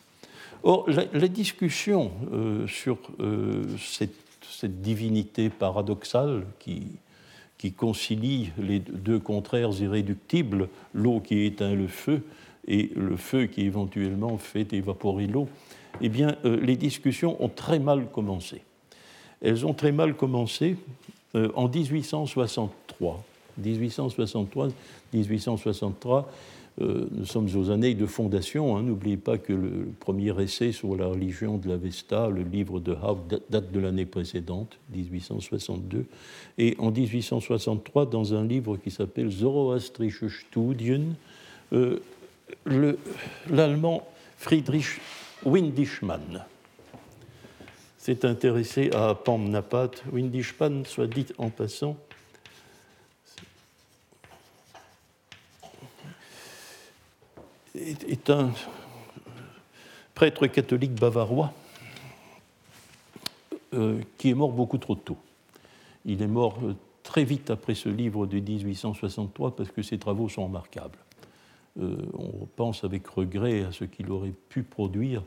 Or, 0.63 0.87
la, 0.89 1.27
discussion 1.27 2.11
sur 2.67 2.97
cette 3.79 4.13
cette 4.51 4.81
divinité 4.81 5.49
paradoxale 5.49 6.45
qui, 6.59 6.83
concilie 7.77 8.49
les 8.57 8.79
deux 8.79 9.19
contraires 9.19 9.71
irréductibles, 9.79 10.67
l'eau 10.95 11.19
qui 11.19 11.45
éteint 11.45 11.75
le 11.75 11.87
feu 11.87 12.23
et 12.67 12.91
le 12.95 13.15
feu 13.17 13.45
qui 13.45 13.61
éventuellement 13.61 14.37
fait 14.39 14.73
évaporer 14.73 15.27
l'eau, 15.27 15.47
eh 16.01 16.09
bien, 16.09 16.35
euh, 16.43 16.59
les 16.59 16.75
discussions 16.75 17.41
ont 17.43 17.49
très 17.49 17.77
mal 17.77 18.07
commencé. 18.11 18.63
Elles 19.41 19.65
ont 19.65 19.75
très 19.75 19.91
mal 19.91 20.15
commencé 20.15 20.75
euh, 21.35 21.51
en 21.55 21.67
1863. 21.67 23.23
1863, 23.57 24.69
1863 25.13 26.31
euh, 26.79 27.05
nous 27.11 27.25
sommes 27.25 27.49
aux 27.55 27.69
années 27.69 27.95
de 27.95 28.05
fondation. 28.05 28.77
Hein. 28.77 28.83
N'oubliez 28.83 29.17
pas 29.17 29.37
que 29.37 29.51
le 29.51 29.89
premier 29.99 30.33
essai 30.41 30.71
sur 30.71 30.95
la 30.95 31.07
religion 31.07 31.57
de 31.57 31.67
l'Avesta, 31.67 32.29
le 32.29 32.43
livre 32.43 32.79
de 32.79 32.93
Haug, 32.93 33.41
date 33.49 33.71
de 33.71 33.79
l'année 33.79 34.05
précédente, 34.05 34.77
1862. 34.93 36.05
Et 36.57 36.75
en 36.79 36.91
1863, 36.91 38.05
dans 38.05 38.33
un 38.33 38.45
livre 38.45 38.77
qui 38.77 38.89
s'appelle 38.89 39.29
Zoroastrische 39.29 40.45
Studien, 40.47 41.01
euh, 41.73 41.99
l'allemand 43.49 44.07
Friedrich 44.37 45.01
Windischmann 45.43 46.45
s'est 47.97 48.25
intéressé 48.25 48.89
à 48.93 49.13
Pamnapat. 49.13 49.91
Windischmann, 50.11 50.85
soit 50.85 51.07
dit 51.07 51.27
en 51.37 51.49
passant, 51.49 51.97
est 57.75 58.29
un 58.29 58.51
prêtre 60.13 60.47
catholique 60.47 60.93
bavarois 60.93 61.53
euh, 63.73 64.01
qui 64.17 64.29
est 64.29 64.33
mort 64.33 64.51
beaucoup 64.51 64.77
trop 64.77 64.95
tôt. 64.95 65.17
Il 66.05 66.21
est 66.21 66.27
mort 66.27 66.57
euh, 66.61 66.75
très 67.03 67.23
vite 67.23 67.49
après 67.49 67.73
ce 67.73 67.87
livre 67.87 68.25
de 68.25 68.37
1863 68.37 69.55
parce 69.55 69.71
que 69.71 69.81
ses 69.81 69.97
travaux 69.97 70.27
sont 70.27 70.45
remarquables. 70.45 70.97
Euh, 71.79 71.95
on 72.13 72.45
pense 72.57 72.83
avec 72.83 73.07
regret 73.07 73.63
à 73.63 73.71
ce 73.71 73.85
qu'il 73.85 74.11
aurait 74.11 74.33
pu 74.49 74.63
produire 74.63 75.23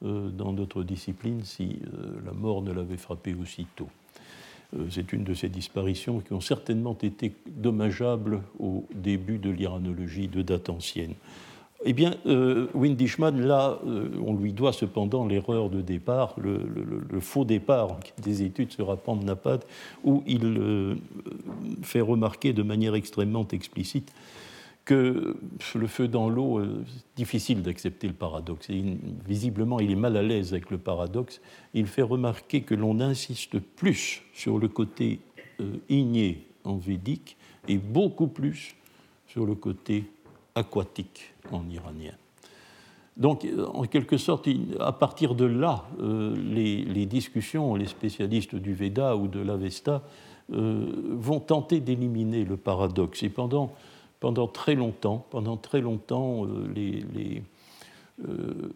dans 0.00 0.52
notre 0.52 0.82
discipline 0.82 1.44
si 1.44 1.78
la 2.26 2.32
mort 2.32 2.60
ne 2.60 2.72
l'avait 2.72 2.96
frappé 2.96 3.34
aussitôt. 3.34 3.86
C'est 4.90 5.12
une 5.12 5.22
de 5.22 5.32
ces 5.32 5.48
disparitions 5.48 6.18
qui 6.18 6.32
ont 6.32 6.40
certainement 6.40 6.98
été 7.00 7.32
dommageables 7.46 8.42
au 8.58 8.84
début 8.92 9.38
de 9.38 9.48
l'iranologie 9.48 10.26
de 10.26 10.42
date 10.42 10.70
ancienne. 10.70 11.14
Eh 11.84 11.92
bien, 11.92 12.14
euh, 12.26 12.68
Windishman, 12.74 13.32
là, 13.32 13.80
euh, 13.86 14.08
on 14.24 14.34
lui 14.34 14.52
doit 14.52 14.72
cependant 14.72 15.26
l'erreur 15.26 15.68
de 15.68 15.80
départ, 15.80 16.36
le, 16.38 17.20
faux 17.20 17.44
départ 17.44 17.98
des 18.22 18.42
études 18.42 18.72
sur 18.72 18.90
Apam-Napad, 18.90 19.64
où 20.04 20.22
il 20.26 20.44
euh, 20.44 20.94
fait 21.82 22.00
remarquer 22.00 22.52
de 22.52 22.62
manière 22.62 22.94
extrêmement 22.94 23.46
explicite 23.48 24.12
que 24.84 25.36
le 25.76 25.86
feu 25.86 26.08
dans 26.08 26.28
l'eau, 26.28 26.60
difficile 27.14 27.62
d'accepter 27.62 28.08
le 28.08 28.14
paradoxe. 28.14 28.68
visiblement, 29.24 29.78
il 29.78 29.92
est 29.92 29.96
mal 29.96 30.16
à 30.16 30.22
l'aise 30.22 30.52
avec 30.52 30.70
le 30.70 30.78
paradoxe. 30.78 31.40
Il 31.72 31.86
fait 31.86 32.02
remarquer 32.02 32.62
que 32.62 32.74
l'on 32.74 32.98
insiste 32.98 33.60
plus 33.60 34.22
sur 34.34 34.58
le 34.58 34.66
côté 34.66 35.20
igné 35.88 36.48
en 36.64 36.78
védique 36.78 37.36
et 37.68 37.78
beaucoup 37.78 38.26
plus 38.26 38.74
sur 39.28 39.46
le 39.46 39.54
côté 39.54 40.02
aquatique 40.54 41.34
en 41.50 41.68
iranien. 41.68 42.12
Donc, 43.16 43.46
en 43.74 43.82
quelque 43.82 44.16
sorte, 44.16 44.48
à 44.80 44.92
partir 44.92 45.34
de 45.34 45.44
là, 45.44 45.84
euh, 46.00 46.34
les, 46.34 47.06
discussions, 47.06 47.74
les 47.74 47.86
spécialistes 47.86 48.54
du 48.54 48.72
Veda 48.72 49.16
ou 49.16 49.28
de 49.28 49.40
l'Avesta 49.40 50.02
euh, 50.52 50.86
vont 51.10 51.40
tenter 51.40 51.80
d'éliminer 51.80 52.44
le 52.44 52.56
paradoxe. 52.56 53.22
Et 53.22 53.28
pendant, 53.28 53.72
pendant 54.18 54.46
très 54.46 54.74
longtemps, 54.74 55.26
pendant 55.30 55.58
très 55.58 55.82
longtemps, 55.82 56.46
euh, 56.46 56.72
les, 56.74 57.04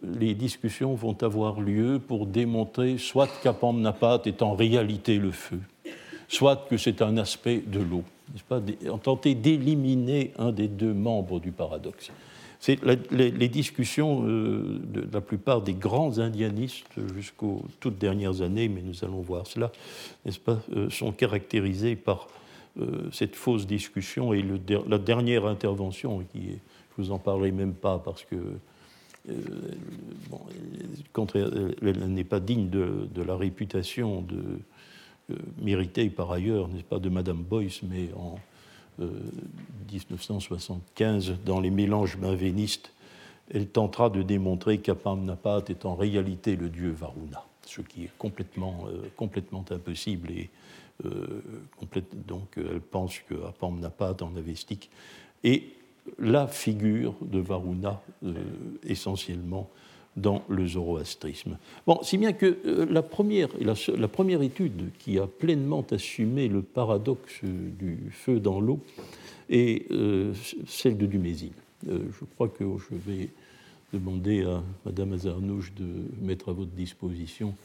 les, 0.03 0.35
discussions 0.35 0.93
vont 0.93 1.17
avoir 1.23 1.59
lieu 1.59 1.99
pour 1.99 2.27
démontrer 2.27 2.99
soit 2.99 3.29
qu'Apam 3.41 3.91
est 4.25 4.41
en 4.43 4.53
réalité 4.53 5.17
le 5.17 5.31
feu, 5.31 5.59
soit 6.27 6.67
que 6.69 6.77
c'est 6.77 7.01
un 7.01 7.17
aspect 7.17 7.63
de 7.65 7.79
l'eau 7.79 8.03
pas, 8.47 8.61
en 8.89 8.97
tenter 8.97 9.35
d'éliminer 9.35 10.33
un 10.37 10.51
des 10.51 10.67
deux 10.67 10.93
membres 10.93 11.39
du 11.39 11.51
paradoxe. 11.51 12.11
C'est 12.59 12.79
les, 13.11 13.49
discussions 13.49 14.23
euh, 14.25 14.79
de, 14.83 15.07
la 15.11 15.21
plupart 15.21 15.61
des 15.61 15.73
grands 15.73 16.17
indianistes 16.17 16.87
jusqu'aux 17.15 17.61
toutes 17.79 17.99
dernières 17.99 18.41
années, 18.41 18.67
mais 18.67 18.81
nous 18.81 19.05
allons 19.05 19.21
voir 19.21 19.45
cela, 19.45 19.71
n'est-ce 20.25 20.39
pas, 20.39 20.59
euh, 20.75 20.89
sont 20.89 21.11
caractérisées 21.11 21.95
par 21.95 22.27
euh, 22.81 23.09
cette 23.11 23.35
fausse 23.35 23.67
discussion 23.67 24.33
et 24.33 24.43
la 24.87 24.97
dernière 24.97 25.45
intervention, 25.45 26.23
qui 26.31 26.49
est, 26.49 26.59
je 26.97 27.03
vous 27.03 27.11
en 27.11 27.19
parlerai 27.19 27.51
même 27.51 27.73
pas 27.73 27.99
parce 27.99 28.23
que 28.23 28.35
bon, 30.29 30.39
elle, 31.83 32.07
n'est 32.07 32.23
pas 32.23 32.39
digne 32.39 32.69
de 32.69 33.21
la 33.21 33.35
réputation 33.35 34.21
de 34.21 34.41
méritée 35.61 36.09
par 36.09 36.31
ailleurs, 36.31 36.67
n'est-ce 36.67 36.83
pas, 36.83 36.99
de 36.99 37.09
Madame 37.09 37.43
Boyce, 37.43 37.83
mais 37.83 38.09
en 38.15 38.39
1975, 38.99 41.29
euh, 41.29 41.33
dans 41.45 41.59
les 41.59 41.69
mélanges 41.69 42.17
benvénistes, 42.17 42.91
elle 43.53 43.67
tentera 43.67 44.09
de 44.09 44.23
démontrer 44.23 44.79
qu'Apam-Napat 44.79 45.65
est 45.69 45.85
en 45.85 45.95
réalité 45.95 46.55
le 46.55 46.69
dieu 46.69 46.89
Varuna, 46.91 47.43
ce 47.65 47.81
qui 47.81 48.05
est 48.05 48.11
complètement, 48.17 48.85
euh, 48.87 49.09
complètement 49.15 49.63
impossible. 49.69 50.31
Et 50.31 50.49
euh, 51.05 51.43
donc 52.27 52.57
elle 52.57 52.81
pense 52.81 53.19
que 53.19 53.35
Apam-Napat 53.35 54.17
en 54.21 54.35
avestique 54.35 54.89
est 55.43 55.63
la 56.19 56.47
figure 56.47 57.13
de 57.21 57.39
Varuna, 57.39 58.01
essentiellement 58.83 59.69
dans 60.17 60.43
le 60.49 60.67
zoroastrisme. 60.67 61.57
Bon, 61.85 61.99
si 62.01 62.17
bien 62.17 62.33
que 62.33 62.57
euh, 62.65 62.85
la, 62.89 63.03
première, 63.03 63.49
la, 63.59 64.07
première 64.07 64.41
étude 64.41 64.91
qui 64.97 65.19
a 65.19 65.27
pleinement 65.27 65.85
assumé 65.91 66.47
le 66.47 66.63
paradoxe 66.63 67.41
du 67.43 68.09
feu 68.11 68.39
dans 68.39 68.59
l'eau 68.59 68.79
est 69.49 69.89
euh, 69.91 70.33
celle 70.65 70.97
de 70.97 71.05
Dumézil. 71.05 71.51
Euh, 71.87 71.99
je 72.19 72.25
crois 72.25 72.49
que 72.49 72.65
je 72.65 72.95
vais 72.95 73.29
demander 73.93 74.43
à 74.43 74.61
Madame 74.85 75.13
Azarnouche 75.13 75.71
de 75.75 75.85
mettre 76.21 76.49
à 76.49 76.53
votre 76.53 76.71
disposition 76.71 77.55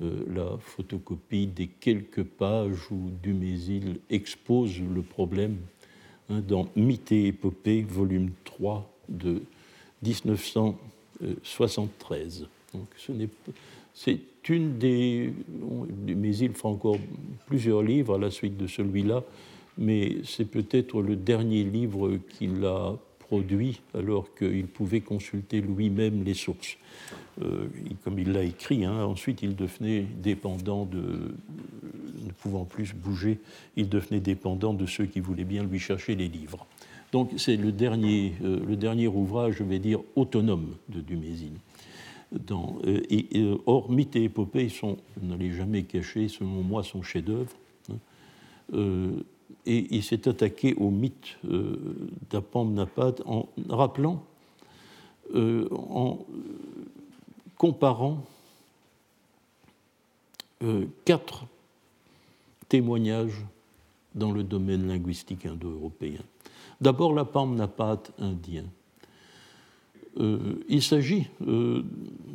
la 0.00 0.56
photocopie 0.60 1.48
des 1.48 1.66
quelques 1.66 2.22
pages 2.22 2.88
où 2.92 3.10
Dumézil 3.20 3.98
expose 4.10 4.80
le 4.80 5.02
problème 5.02 5.56
hein, 6.30 6.40
dans 6.46 6.68
Mythe 6.76 7.10
et 7.10 7.28
épopée, 7.28 7.82
volume 7.82 8.30
3 8.44 8.88
de 9.08 9.42
1973. 11.20 12.46
Donc 12.74 12.86
c'est 13.94 14.20
une 14.48 14.78
des. 14.78 15.32
Mais 16.06 16.36
il 16.36 16.52
fera 16.52 16.68
encore 16.68 16.98
plusieurs 17.46 17.82
livres 17.82 18.14
à 18.14 18.18
la 18.18 18.30
suite 18.30 18.56
de 18.56 18.66
celui-là, 18.66 19.24
mais 19.76 20.18
c'est 20.24 20.44
peut-être 20.44 21.02
le 21.02 21.16
dernier 21.16 21.64
livre 21.64 22.18
qu'il 22.30 22.64
a 22.64 22.96
produit 23.18 23.80
alors 23.94 24.34
qu'il 24.34 24.66
pouvait 24.66 25.02
consulter 25.02 25.60
lui-même 25.60 26.24
les 26.24 26.34
sources. 26.34 26.78
Euh, 27.42 27.66
comme 28.02 28.18
il 28.18 28.32
l'a 28.32 28.42
écrit, 28.42 28.84
hein, 28.84 29.04
ensuite 29.04 29.42
il 29.42 29.54
devenait 29.54 30.00
dépendant 30.00 30.86
de. 30.86 31.34
ne 32.24 32.32
pouvant 32.38 32.64
plus 32.64 32.94
bouger, 32.94 33.38
il 33.76 33.88
devenait 33.88 34.20
dépendant 34.20 34.74
de 34.74 34.86
ceux 34.86 35.06
qui 35.06 35.20
voulaient 35.20 35.44
bien 35.44 35.62
lui 35.62 35.78
chercher 35.78 36.14
les 36.14 36.28
livres. 36.28 36.66
Donc 37.12 37.30
c'est 37.36 37.56
le 37.56 37.72
dernier, 37.72 38.34
euh, 38.44 38.60
le 38.64 38.76
dernier 38.76 39.08
ouvrage, 39.08 39.56
je 39.58 39.64
vais 39.64 39.78
dire, 39.78 40.00
autonome 40.14 40.74
de 40.88 41.00
Dumézil. 41.00 41.52
Euh, 42.34 43.02
euh, 43.34 43.56
or, 43.64 43.90
Mythe 43.90 44.16
et 44.16 44.24
épopée 44.24 44.68
sont, 44.68 44.98
ne 45.22 45.50
jamais 45.50 45.84
caché, 45.84 46.28
selon 46.28 46.62
moi, 46.62 46.82
son 46.82 47.02
chef-d'œuvre. 47.02 47.52
Hein. 47.90 49.12
et 49.64 49.86
il 49.96 50.02
s'est 50.02 50.28
attaqué 50.28 50.74
au 50.74 50.90
mythe 50.90 51.38
d'Apam-Napat 52.30 53.14
en 53.24 53.48
rappelant, 53.70 54.22
en 55.34 56.18
comparant 57.56 58.22
quatre 61.06 61.46
témoignages 62.68 63.42
dans 64.14 64.32
le 64.32 64.42
domaine 64.42 64.86
linguistique 64.86 65.46
indo-européen. 65.46 66.20
D'abord, 66.80 67.12
la 67.12 67.26
Napat 67.46 68.02
indien. 68.18 68.64
Euh, 70.18 70.38
il 70.68 70.82
s'agit 70.82 71.28
euh, 71.46 71.82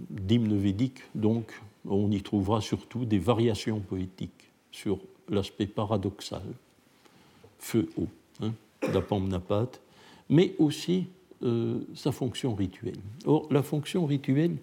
d'hymnes 0.10 0.58
védiques, 0.58 1.02
donc 1.16 1.62
on 1.86 2.12
y 2.12 2.22
trouvera 2.22 2.62
surtout 2.62 3.06
des 3.06 3.20
variations 3.20 3.80
poétiques 3.80 4.52
sur 4.72 5.00
l'aspect 5.30 5.68
paradoxal, 5.68 6.44
feu-eau, 7.60 8.08
hein, 8.42 8.54
Napat, 9.28 9.70
mais 10.30 10.56
aussi 10.60 11.08
euh, 11.44 11.80
sa 11.94 12.12
fonction 12.12 12.56
rituelle. 12.56 13.00
Or, 13.26 13.48
la 13.52 13.64
fonction 13.64 14.06
rituelle, 14.06 14.58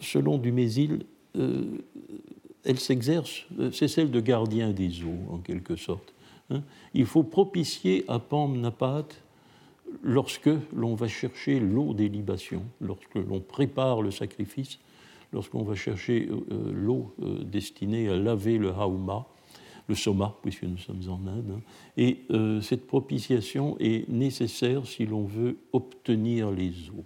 selon 0.00 0.38
Dumézil, 0.38 1.04
elle 1.34 2.78
s'exerce, 2.78 3.46
c'est 3.72 3.88
celle 3.88 4.10
de 4.10 4.20
gardien 4.20 4.70
des 4.70 5.02
eaux, 5.02 5.32
en 5.32 5.38
quelque 5.38 5.76
sorte. 5.76 6.14
Hein. 6.50 6.62
il 6.94 7.06
faut 7.06 7.22
propicier 7.22 8.04
à 8.08 8.20
Napat 8.48 9.06
lorsque 10.02 10.50
l'on 10.72 10.94
va 10.94 11.08
chercher 11.08 11.60
l'eau 11.60 11.94
des 11.94 12.08
libations, 12.08 12.64
lorsque 12.80 13.14
l'on 13.14 13.40
prépare 13.40 14.02
le 14.02 14.10
sacrifice, 14.10 14.78
lorsqu'on 15.32 15.62
va 15.62 15.74
chercher 15.74 16.28
euh, 16.28 16.40
euh, 16.50 16.72
l'eau 16.72 17.14
euh, 17.22 17.42
destinée 17.44 18.08
à 18.08 18.16
laver 18.16 18.58
le 18.58 18.70
hauma, 18.70 19.26
le 19.88 19.94
soma, 19.94 20.36
puisque 20.42 20.64
nous 20.64 20.78
sommes 20.78 21.02
en 21.08 21.26
Inde. 21.26 21.52
Hein. 21.56 21.60
et 21.96 22.20
cette 22.62 22.86
propitiation 22.86 23.76
est 23.80 24.08
nécessaire 24.08 24.86
si 24.86 25.04
l'on 25.04 25.24
veut 25.24 25.56
obtenir 25.72 26.52
les 26.52 26.70
eaux. 26.90 27.04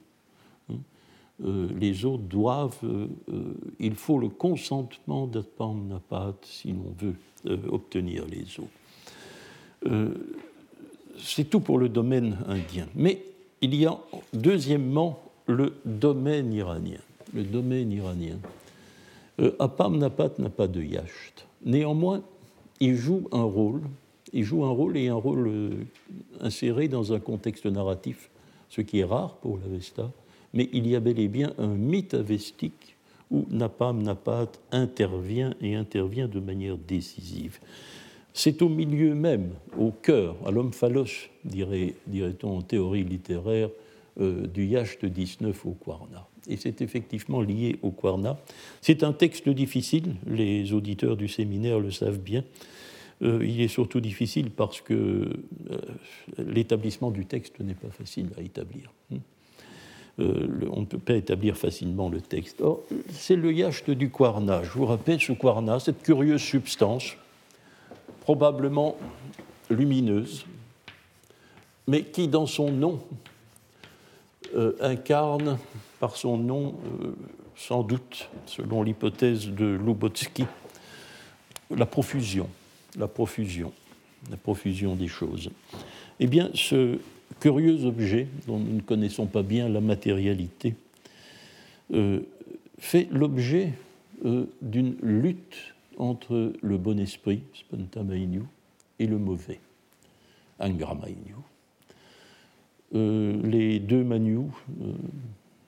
Hein. 0.70 1.68
les 1.74 2.04
eaux 2.04 2.18
doivent, 2.18 2.78
il 3.78 3.94
faut 3.94 4.18
le 4.18 4.28
consentement 4.28 5.26
Napat 5.26 6.34
si 6.42 6.72
l'on 6.72 6.94
veut 6.98 7.16
obtenir 7.70 8.26
les 8.26 8.60
eaux. 8.60 8.68
Euh, 9.86 10.08
c'est 11.18 11.44
tout 11.44 11.60
pour 11.60 11.78
le 11.78 11.88
domaine 11.88 12.38
indien. 12.46 12.86
Mais 12.94 13.22
il 13.60 13.74
y 13.74 13.86
a 13.86 13.98
deuxièmement 14.32 15.20
le 15.46 15.74
domaine 15.84 16.52
iranien. 16.52 17.00
Le 17.32 17.44
domaine 17.44 17.92
iranien. 17.92 18.38
Euh, 19.40 19.52
Apam 19.58 19.98
Napat 19.98 20.38
n'a 20.38 20.50
pas 20.50 20.68
de 20.68 20.82
yacht. 20.82 21.46
Néanmoins, 21.64 22.22
il 22.80 22.96
joue 22.96 23.28
un 23.32 23.42
rôle. 23.42 23.82
Il 24.32 24.44
joue 24.44 24.64
un 24.64 24.70
rôle 24.70 24.96
et 24.96 25.08
un 25.08 25.14
rôle 25.14 25.48
euh, 25.48 25.70
inséré 26.40 26.88
dans 26.88 27.12
un 27.12 27.20
contexte 27.20 27.66
narratif, 27.66 28.30
ce 28.68 28.80
qui 28.80 29.00
est 29.00 29.04
rare 29.04 29.36
pour 29.36 29.58
l'Avesta. 29.58 30.10
Mais 30.52 30.68
il 30.72 30.86
y 30.86 30.94
a 30.94 31.00
bel 31.00 31.18
et 31.18 31.28
bien 31.28 31.52
un 31.58 31.74
mythe 31.74 32.14
avestique 32.14 32.96
où 33.30 33.46
Napam 33.50 34.02
Napat 34.02 34.52
intervient 34.72 35.54
et 35.60 35.74
intervient 35.74 36.28
de 36.28 36.40
manière 36.40 36.76
décisive. 36.76 37.58
C'est 38.36 38.62
au 38.62 38.68
milieu 38.68 39.14
même, 39.14 39.50
au 39.78 39.92
cœur, 39.92 40.34
à 40.44 40.50
l'homme 40.50 40.72
phalos, 40.72 41.30
dirait-on 41.44 42.58
en 42.58 42.62
théorie 42.62 43.04
littéraire, 43.04 43.70
euh, 44.20 44.48
du 44.48 44.66
Yacht 44.66 45.04
19 45.04 45.66
au 45.66 45.70
Kwarna. 45.70 46.26
Et 46.48 46.56
c'est 46.56 46.82
effectivement 46.82 47.40
lié 47.40 47.78
au 47.82 47.92
Kwarna. 47.92 48.38
C'est 48.80 49.04
un 49.04 49.12
texte 49.12 49.48
difficile, 49.48 50.16
les 50.26 50.72
auditeurs 50.72 51.16
du 51.16 51.28
séminaire 51.28 51.78
le 51.78 51.92
savent 51.92 52.18
bien. 52.18 52.42
Euh, 53.22 53.38
il 53.46 53.60
est 53.60 53.68
surtout 53.68 54.00
difficile 54.00 54.50
parce 54.50 54.80
que 54.80 54.94
euh, 54.94 55.78
l'établissement 56.38 57.12
du 57.12 57.26
texte 57.26 57.60
n'est 57.60 57.74
pas 57.74 57.90
facile 57.90 58.30
à 58.36 58.42
établir. 58.42 58.92
Hein. 59.12 59.18
on 60.18 60.80
ne 60.80 60.86
peut 60.86 60.98
pas 60.98 61.14
établir 61.14 61.56
facilement 61.56 62.08
le 62.08 62.20
texte. 62.20 62.64
C'est 63.10 63.36
le 63.36 63.52
yacht 63.52 63.90
du 63.90 64.10
Kwarna. 64.10 64.64
Je 64.64 64.70
vous 64.70 64.86
rappelle 64.86 65.20
ce 65.20 65.32
Kwarna, 65.32 65.78
cette 65.78 66.02
curieuse 66.02 66.42
substance 66.42 67.16
probablement 68.24 68.96
lumineuse, 69.70 70.46
mais 71.86 72.02
qui, 72.02 72.26
dans 72.26 72.46
son 72.46 72.72
nom, 72.72 73.00
euh, 74.54 74.72
incarne 74.80 75.58
par 76.00 76.16
son 76.16 76.38
nom, 76.38 76.74
euh, 77.02 77.14
sans 77.54 77.82
doute, 77.82 78.30
selon 78.46 78.82
l'hypothèse 78.82 79.48
de 79.48 79.66
Lubotsky, 79.66 80.46
la 81.70 81.84
profusion, 81.84 82.48
la 82.98 83.08
profusion, 83.08 83.72
la 84.30 84.38
profusion 84.38 84.96
des 84.96 85.08
choses. 85.08 85.50
Eh 86.18 86.26
bien, 86.26 86.50
ce 86.54 86.98
curieux 87.40 87.84
objet, 87.84 88.26
dont 88.46 88.58
nous 88.58 88.76
ne 88.76 88.80
connaissons 88.80 89.26
pas 89.26 89.42
bien 89.42 89.68
la 89.68 89.82
matérialité, 89.82 90.74
euh, 91.92 92.20
fait 92.78 93.06
l'objet 93.10 93.74
d'une 94.62 94.96
lutte 95.02 95.73
entre 95.98 96.52
le 96.60 96.78
bon 96.78 96.98
esprit, 96.98 97.42
Spantamainu, 97.54 98.42
et 98.98 99.06
le 99.06 99.18
mauvais, 99.18 99.60
Angramainu. 100.58 101.34
Euh, 102.94 103.40
les 103.42 103.80
deux 103.80 104.04
Manu 104.04 104.38
euh, 104.38 104.92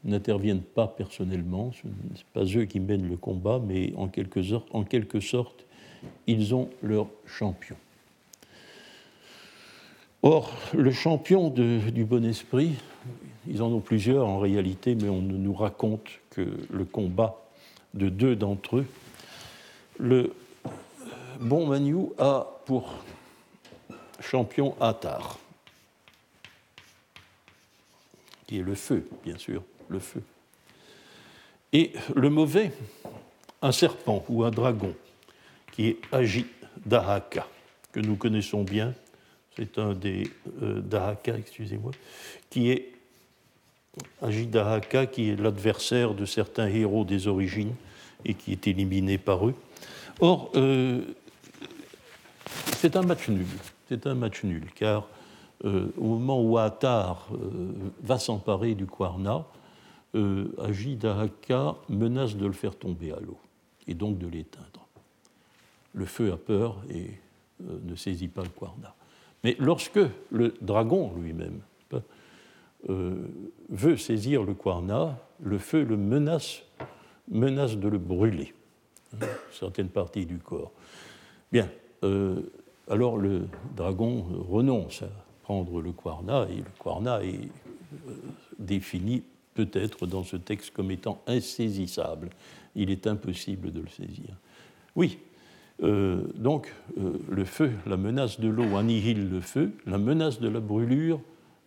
n'interviennent 0.04 0.62
pas 0.62 0.86
personnellement, 0.86 1.72
ce 1.72 1.86
n'est 1.86 2.24
pas 2.32 2.44
eux 2.56 2.64
qui 2.64 2.78
mènent 2.78 3.08
le 3.08 3.16
combat, 3.16 3.60
mais 3.64 3.92
en 3.96 4.08
quelque 4.08 4.42
sorte, 5.20 5.66
ils 6.26 6.54
ont 6.54 6.68
leur 6.82 7.08
champion. 7.26 7.76
Or, 10.22 10.52
le 10.72 10.90
champion 10.90 11.50
du 11.50 12.04
bon 12.04 12.24
esprit, 12.24 12.72
ils 13.48 13.62
en 13.62 13.72
ont 13.72 13.80
plusieurs 13.80 14.26
en 14.26 14.38
réalité, 14.38 14.94
mais 14.94 15.08
on 15.08 15.20
nous 15.20 15.54
raconte 15.54 16.08
que 16.30 16.46
le 16.70 16.84
combat 16.84 17.36
de 17.94 18.08
deux 18.08 18.36
d'entre 18.36 18.78
eux 18.78 18.86
le 19.98 20.34
bon 21.40 21.66
Manu 21.66 22.08
a 22.18 22.46
pour 22.64 22.94
champion 24.20 24.74
Atar, 24.80 25.38
qui 28.46 28.58
est 28.58 28.62
le 28.62 28.74
feu, 28.74 29.08
bien 29.24 29.38
sûr, 29.38 29.62
le 29.88 29.98
feu. 29.98 30.22
Et 31.72 31.92
le 32.14 32.30
mauvais, 32.30 32.72
un 33.62 33.72
serpent 33.72 34.24
ou 34.28 34.44
un 34.44 34.50
dragon, 34.50 34.94
qui 35.72 35.88
est 35.88 35.98
Agi 36.12 36.46
Dahaka, 36.84 37.46
que 37.92 38.00
nous 38.00 38.16
connaissons 38.16 38.62
bien, 38.62 38.94
c'est 39.56 39.78
un 39.78 39.94
des 39.94 40.30
euh, 40.62 40.80
Dahaka, 40.80 41.36
excusez-moi, 41.36 41.92
qui 42.50 42.70
est 42.70 42.92
Dahaka, 44.22 45.06
qui 45.06 45.30
est 45.30 45.36
l'adversaire 45.36 46.14
de 46.14 46.26
certains 46.26 46.68
héros 46.68 47.04
des 47.04 47.26
origines 47.26 47.74
et 48.24 48.34
qui 48.34 48.52
est 48.52 48.66
éliminé 48.66 49.18
par 49.18 49.48
eux. 49.48 49.54
Or, 50.20 50.50
euh, 50.54 51.02
c'est 52.76 52.96
un 52.96 53.02
match 53.02 53.28
nul. 53.28 53.46
C'est 53.88 54.06
un 54.06 54.14
match 54.14 54.42
nul, 54.44 54.64
car 54.74 55.08
euh, 55.64 55.88
au 55.96 56.04
moment 56.04 56.42
où 56.42 56.58
Attar 56.58 57.28
euh, 57.32 57.72
va 58.02 58.18
s'emparer 58.18 58.74
du 58.74 58.86
Kwarna, 58.86 59.44
euh, 60.14 60.48
Agidahaka 60.62 61.76
menace 61.88 62.36
de 62.36 62.46
le 62.46 62.52
faire 62.52 62.76
tomber 62.76 63.12
à 63.12 63.20
l'eau 63.20 63.38
et 63.86 63.94
donc 63.94 64.18
de 64.18 64.26
l'éteindre. 64.26 64.86
Le 65.94 66.04
feu 66.04 66.32
a 66.32 66.36
peur 66.36 66.82
et 66.90 67.10
ne 67.60 67.94
saisit 67.94 68.28
pas 68.28 68.42
le 68.42 68.50
Kwarna. 68.50 68.94
Mais 69.44 69.56
lorsque 69.58 70.00
le 70.30 70.54
dragon 70.60 71.12
lui-même 71.16 71.60
veut 73.68 73.96
saisir 73.96 74.42
le 74.42 74.52
Kwarna, 74.52 75.18
le 75.40 75.58
feu 75.58 75.84
le 75.84 75.96
menace, 75.96 76.62
menace 77.30 77.76
de 77.76 77.88
le 77.88 77.98
brûler, 77.98 78.52
certaines 79.52 79.88
parties 79.88 80.26
du 80.26 80.38
corps. 80.38 80.72
Bien, 81.52 81.68
euh, 82.04 82.40
alors 82.88 83.16
le 83.16 83.46
dragon 83.76 84.24
renonce 84.48 85.02
à 85.02 85.08
prendre 85.42 85.80
le 85.80 85.92
Kwarna, 85.92 86.46
et 86.50 86.56
le 86.56 86.70
Kwarna 86.78 87.22
est 87.22 87.48
défini 88.58 89.22
peut-être 89.54 90.06
dans 90.06 90.24
ce 90.24 90.36
texte 90.36 90.72
comme 90.72 90.90
étant 90.90 91.22
insaisissable. 91.26 92.30
Il 92.74 92.90
est 92.90 93.06
impossible 93.06 93.72
de 93.72 93.80
le 93.80 93.88
saisir. 93.88 94.36
Oui, 94.94 95.18
euh, 95.82 96.22
donc 96.34 96.72
euh, 96.98 97.18
le 97.30 97.44
feu, 97.44 97.72
la 97.86 97.96
menace 97.96 98.40
de 98.40 98.48
l'eau 98.48 98.76
annihile 98.76 99.28
le 99.28 99.40
feu, 99.40 99.72
la 99.86 99.98
menace 99.98 100.40
de 100.40 100.48
la 100.48 100.60
brûlure 100.60 101.20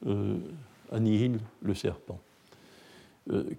euh, 0.08 0.38
annihile 0.92 1.40
le 1.62 1.76
serpent. 1.76 2.20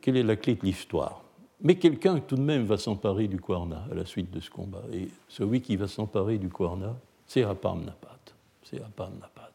quelle 0.00 0.16
est 0.16 0.24
la 0.24 0.36
clé 0.36 0.56
de 0.56 0.62
l'histoire? 0.64 1.22
Mais 1.62 1.76
quelqu'un 1.76 2.20
tout 2.20 2.36
de 2.36 2.42
même 2.42 2.64
va 2.64 2.78
s'emparer 2.78 3.28
du 3.28 3.38
Kwarna 3.38 3.84
à 3.90 3.94
la 3.94 4.04
suite 4.04 4.30
de 4.30 4.40
ce 4.40 4.50
combat. 4.50 4.82
Et 4.92 5.08
celui 5.28 5.60
qui 5.60 5.76
va 5.76 5.88
s'emparer 5.88 6.38
du 6.38 6.48
Kwarna, 6.48 6.96
c'est 7.26 7.42
Apamnapat. 7.42 8.18
C'est 8.62 8.80
Apamnapat. 8.82 9.52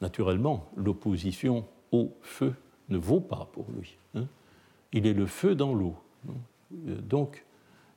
Naturellement, 0.00 0.70
l'opposition 0.76 1.64
au 1.90 2.12
feu 2.22 2.54
ne 2.88 2.98
vaut 2.98 3.20
pas 3.20 3.48
pour 3.52 3.66
lui. 3.76 3.96
Hein. 4.14 4.26
Il 4.92 5.06
est 5.06 5.14
le 5.14 5.26
feu 5.26 5.54
dans 5.54 5.74
l'eau. 5.74 5.96
Donc, 6.70 7.44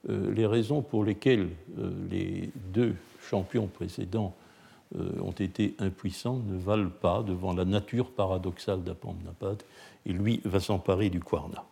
euh, 0.09 0.31
les 0.33 0.45
raisons 0.45 0.81
pour 0.81 1.03
lesquelles 1.03 1.49
euh, 1.77 1.91
les 2.09 2.49
deux 2.73 2.95
champions 3.21 3.67
précédents 3.67 4.33
euh, 4.95 5.21
ont 5.21 5.31
été 5.31 5.75
impuissants 5.79 6.37
ne 6.37 6.57
valent 6.57 6.89
pas 6.89 7.21
devant 7.23 7.53
la 7.53 7.65
nature 7.65 8.11
paradoxale 8.11 8.83
d'Apamnapat, 8.83 9.57
et 10.05 10.13
lui 10.13 10.41
va 10.43 10.59
s'emparer 10.59 11.09
du 11.09 11.19
Kwarna. 11.19 11.63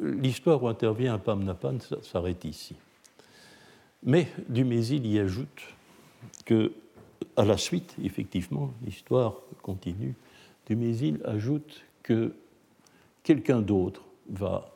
L'histoire 0.00 0.62
où 0.62 0.68
intervient 0.68 1.14
Apamnapat 1.14 1.78
s'arrête 2.02 2.44
ici. 2.44 2.74
Mais 4.02 4.28
Dumézil 4.48 5.06
y 5.06 5.18
ajoute 5.18 5.62
que, 6.44 6.72
à 7.36 7.44
la 7.44 7.56
suite, 7.56 7.94
effectivement, 8.02 8.72
l'histoire 8.84 9.36
continue. 9.62 10.14
Dumézil 10.66 11.20
ajoute 11.24 11.84
que 12.02 12.34
quelqu'un 13.22 13.60
d'autre 13.60 14.02
va 14.28 14.72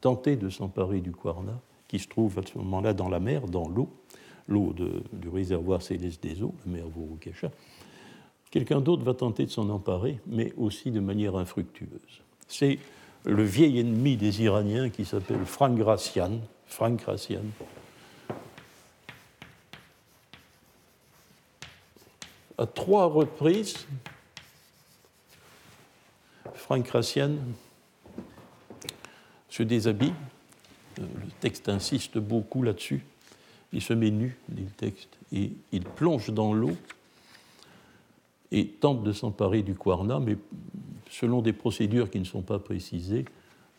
tenter 0.00 0.36
de 0.36 0.48
s'emparer 0.48 1.00
du 1.00 1.12
Kwarna, 1.12 1.60
qui 1.88 1.98
se 1.98 2.08
trouve 2.08 2.38
à 2.38 2.42
ce 2.42 2.56
moment-là 2.58 2.94
dans 2.94 3.08
la 3.08 3.20
mer, 3.20 3.46
dans 3.46 3.68
l'eau, 3.68 3.88
l'eau 4.46 4.74
du 5.12 5.28
réservoir 5.28 5.82
céleste 5.82 6.22
des 6.22 6.42
eaux, 6.42 6.54
la 6.64 6.72
mer 6.72 6.88
Vurukesha. 6.88 7.50
Quelqu'un 8.50 8.80
d'autre 8.80 9.04
va 9.04 9.14
tenter 9.14 9.46
de 9.46 9.50
s'en 9.50 9.68
emparer, 9.68 10.20
mais 10.26 10.52
aussi 10.56 10.90
de 10.90 11.00
manière 11.00 11.36
infructueuse. 11.36 12.22
C'est 12.50 12.80
le 13.24 13.44
vieil 13.44 13.78
ennemi 13.78 14.16
des 14.16 14.42
Iraniens 14.42 14.90
qui 14.90 15.04
s'appelle 15.04 15.46
Frank 15.46 15.78
Gracian. 15.78 16.40
Frank 16.66 17.00
Gracian. 17.00 17.44
À 22.58 22.66
trois 22.66 23.06
reprises, 23.06 23.86
Frank 26.54 26.84
Gracian 26.84 27.36
se 29.48 29.62
déshabille. 29.62 30.12
Euh, 30.98 31.02
le 31.24 31.30
texte 31.38 31.68
insiste 31.68 32.18
beaucoup 32.18 32.64
là-dessus. 32.64 33.04
Il 33.72 33.80
se 33.80 33.92
met 33.92 34.10
nu, 34.10 34.36
dit 34.48 34.64
le 34.64 34.70
texte, 34.70 35.16
et 35.32 35.52
il 35.70 35.84
plonge 35.84 36.30
dans 36.30 36.52
l'eau 36.52 36.76
et 38.50 38.66
tente 38.66 39.04
de 39.04 39.12
s'emparer 39.12 39.62
du 39.62 39.76
Kwarna, 39.76 40.18
mais 40.18 40.36
selon 41.10 41.42
des 41.42 41.52
procédures 41.52 42.10
qui 42.10 42.20
ne 42.20 42.24
sont 42.24 42.42
pas 42.42 42.58
précisées, 42.58 43.26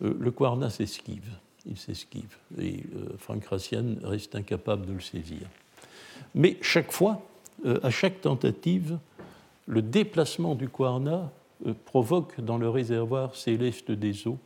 euh, 0.04 0.16
le 0.20 0.32
Kwarna 0.32 0.70
s'esquive. 0.70 1.30
Il 1.66 1.78
s'esquive. 1.78 2.38
Et 2.60 2.84
euh, 2.96 3.16
Frank 3.18 3.44
Rassian 3.46 3.96
reste 4.04 4.36
incapable 4.36 4.86
de 4.86 4.94
le 4.94 5.00
saisir. 5.00 5.48
Mais 6.36 6.58
chaque 6.62 6.92
fois, 6.92 7.26
à 7.84 7.90
chaque 7.90 8.22
tentative, 8.22 8.98
le 9.66 9.82
déplacement 9.82 10.56
du 10.56 10.70
Kwarna 10.70 11.32
provoque 11.86 12.40
dans 12.40 12.58
le 12.58 12.70
réservoir 12.70 13.36
céleste 13.36 13.92
des 13.92 14.28
eaux 14.28 14.40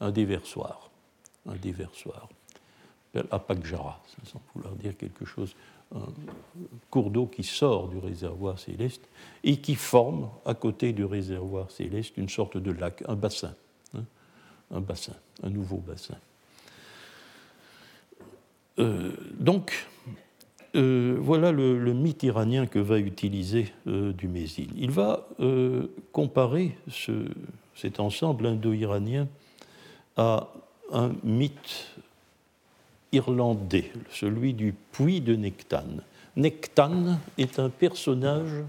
un 0.00 0.10
déversoir. 0.10 0.90
Un 1.46 1.56
déversoir. 1.56 2.28
Apakjara, 3.30 4.00
sans 4.24 4.40
vouloir 4.54 4.74
dire 4.74 4.96
quelque 4.96 5.24
chose, 5.24 5.54
un 5.94 6.06
cours 6.90 7.10
d'eau 7.10 7.26
qui 7.26 7.42
sort 7.42 7.88
du 7.88 7.98
réservoir 7.98 8.58
céleste 8.58 9.08
et 9.42 9.56
qui 9.56 9.74
forme 9.74 10.28
à 10.44 10.54
côté 10.54 10.92
du 10.92 11.04
réservoir 11.04 11.70
céleste 11.70 12.16
une 12.16 12.28
sorte 12.28 12.56
de 12.56 12.70
lac, 12.70 13.02
un 13.08 13.16
bassin. 13.16 13.54
Hein, 13.96 14.04
un 14.70 14.80
bassin, 14.80 15.14
un 15.42 15.50
nouveau 15.50 15.78
bassin. 15.78 16.16
Euh, 18.78 19.12
donc, 19.38 19.86
euh, 20.76 21.16
voilà 21.20 21.52
le, 21.52 21.92
mythe 21.92 22.22
iranien 22.22 22.66
que 22.66 22.78
va 22.78 22.98
utiliser 22.98 23.72
euh, 23.86 24.12
Dumézil. 24.12 24.70
Il 24.76 24.90
va 24.90 25.28
comparer 26.12 26.76
ce, 26.88 27.26
cet 27.74 28.00
ensemble 28.00 28.46
indo-iranien 28.46 29.28
à 30.16 30.48
un 30.92 31.12
mythe 31.24 31.94
irlandais, 33.12 33.92
celui 34.10 34.54
du 34.54 34.74
puits 34.92 35.20
de 35.20 35.34
Nectan. 35.34 35.84
Nectan 36.36 37.18
est 37.38 37.58
un 37.58 37.68
personnage 37.68 38.64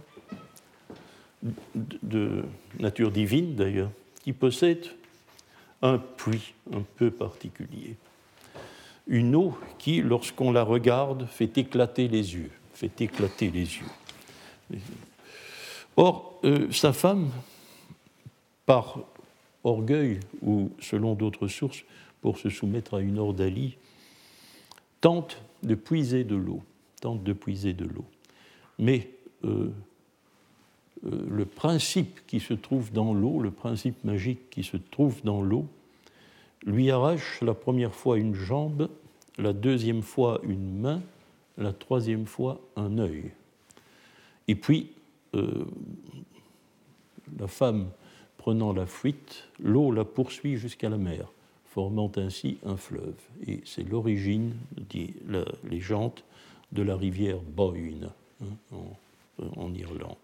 de 2.04 2.44
nature 2.80 3.12
divine 3.12 3.56
d'ailleurs, 3.56 3.92
qui 4.24 4.34
possède 4.34 4.86
un 5.82 5.98
puits 5.98 6.54
un 6.74 6.84
peu 6.98 7.12
particulier. 7.12 7.96
Une 9.08 9.36
eau 9.36 9.58
qui, 9.80 10.02
lorsqu'on 10.02 10.52
la 10.52 10.64
regarde, 10.64 11.28
fait 11.28 11.58
éclater 11.58 12.08
les 12.08 12.36
yeux. 12.36 12.52
Or, 15.98 16.39
euh, 16.44 16.72
sa 16.72 16.94
femme, 16.94 17.30
par 18.66 19.00
orgueil 19.64 20.20
ou, 20.42 20.72
selon 20.80 21.14
d'autres 21.16 21.48
sources, 21.48 21.84
pour 22.22 22.38
se 22.38 22.50
soumettre 22.50 22.96
à 22.96 23.02
une 23.02 23.20
ordalie, 23.20 23.76
tente 25.02 25.41
de 25.64 25.76
puiser 25.76 26.24
de 26.24 26.36
l'eau, 26.36 26.62
tente 27.02 27.24
de 27.24 27.34
puiser 27.34 27.74
de 27.74 27.86
l'eau. 27.86 28.06
Mais 28.80 29.10
euh, 29.43 29.70
euh, 31.06 31.26
le 31.30 31.45
principe 31.45 32.26
qui 32.28 32.39
se 32.39 32.54
trouve 32.54 32.91
dans 32.91 33.14
l'eau, 33.14 33.39
le 33.39 33.52
principe 33.52 34.04
magique 34.04 34.49
qui 34.49 34.64
se 34.64 34.78
trouve 34.78 35.22
dans 35.24 35.41
l'eau, 35.41 35.66
lui 36.64 36.91
arrache 36.91 37.41
la 37.41 37.54
première 37.54 37.93
fois 37.93 38.18
une 38.18 38.36
jambe, 38.36 38.89
la 39.38 39.54
deuxième 39.54 40.04
fois 40.04 40.39
une 40.43 40.80
main, 40.80 41.02
la 41.58 41.74
troisième 41.74 42.26
fois 42.28 42.62
un 42.76 42.97
œil. 42.99 43.32
Et 44.47 44.56
puis, 44.56 44.91
euh, 45.34 45.66
la 47.39 47.47
femme 47.47 47.89
Prenant 48.41 48.74
la 48.74 48.88
fuite, 48.88 49.47
l'eau 49.60 49.91
la 49.91 50.04
poursuit 50.04 50.58
jusqu'à 50.58 50.89
la 50.89 50.97
mer, 50.97 51.32
formant 51.72 52.12
ainsi 52.18 52.58
un 52.66 52.76
fleuve. 52.76 53.16
Et 53.48 53.62
c'est 53.64 53.88
l'origine, 53.88 54.54
dit 54.90 55.14
la 55.28 55.46
légende, 55.64 56.20
de 56.74 56.82
la 56.84 56.98
rivière 56.98 57.40
Boyne 57.40 58.10
hein, 58.42 58.78
en, 59.56 59.74
Irlande. 59.74 60.18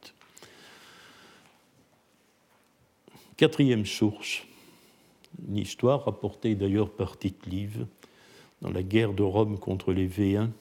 Quatrième 3.37 3.85
source, 3.85 4.43
une 5.47 5.57
histoire 5.57 6.03
rapportée 6.05 6.55
d'ailleurs 6.55 6.89
par 6.89 7.17
Tite-Live 7.17 7.85
dans 8.61 8.71
la 8.71 8.83
guerre 8.83 9.13
de 9.13 9.23
Rome 9.23 9.57
contre 9.57 9.93
les 9.93 10.07
Véens, 10.07 10.51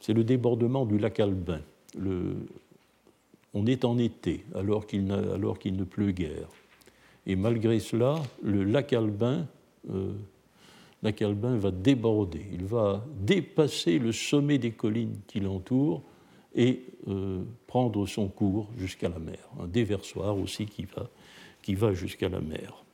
c'est 0.00 0.12
le 0.12 0.24
débordement 0.24 0.84
du 0.84 0.98
lac 0.98 1.20
Albin. 1.20 1.60
On 3.54 3.66
est 3.66 3.84
en 3.84 3.96
été, 3.98 4.44
alors 4.54 4.86
qu'il, 4.86 5.06
ne 5.06 5.84
pleut 5.84 6.12
guère. 6.12 6.48
Et 7.26 7.36
malgré 7.36 7.78
cela, 7.80 8.22
le 8.42 8.64
lac 8.64 8.92
Albin, 8.92 9.46
euh, 9.90 10.12
lac 11.02 11.22
Albin 11.22 11.56
va 11.56 11.70
déborder, 11.70 12.44
il 12.52 12.64
va 12.64 13.04
dépasser 13.20 13.98
le 13.98 14.12
sommet 14.12 14.58
des 14.58 14.72
collines 14.72 15.20
qui 15.26 15.40
l'entourent 15.40 16.02
et 16.54 16.82
euh, 17.08 17.42
prendre 17.66 18.06
son 18.06 18.28
cours 18.28 18.68
jusqu'à 18.76 19.08
la 19.08 19.18
mer. 19.18 19.38
Un 19.60 19.66
déversoir 19.66 20.36
aussi 20.36 20.66
qui 20.66 20.84
va, 20.84 21.08
qui 21.62 21.74
va 21.74 21.94
jusqu'à 21.94 22.28
la 22.28 22.40
mer. 22.40 22.84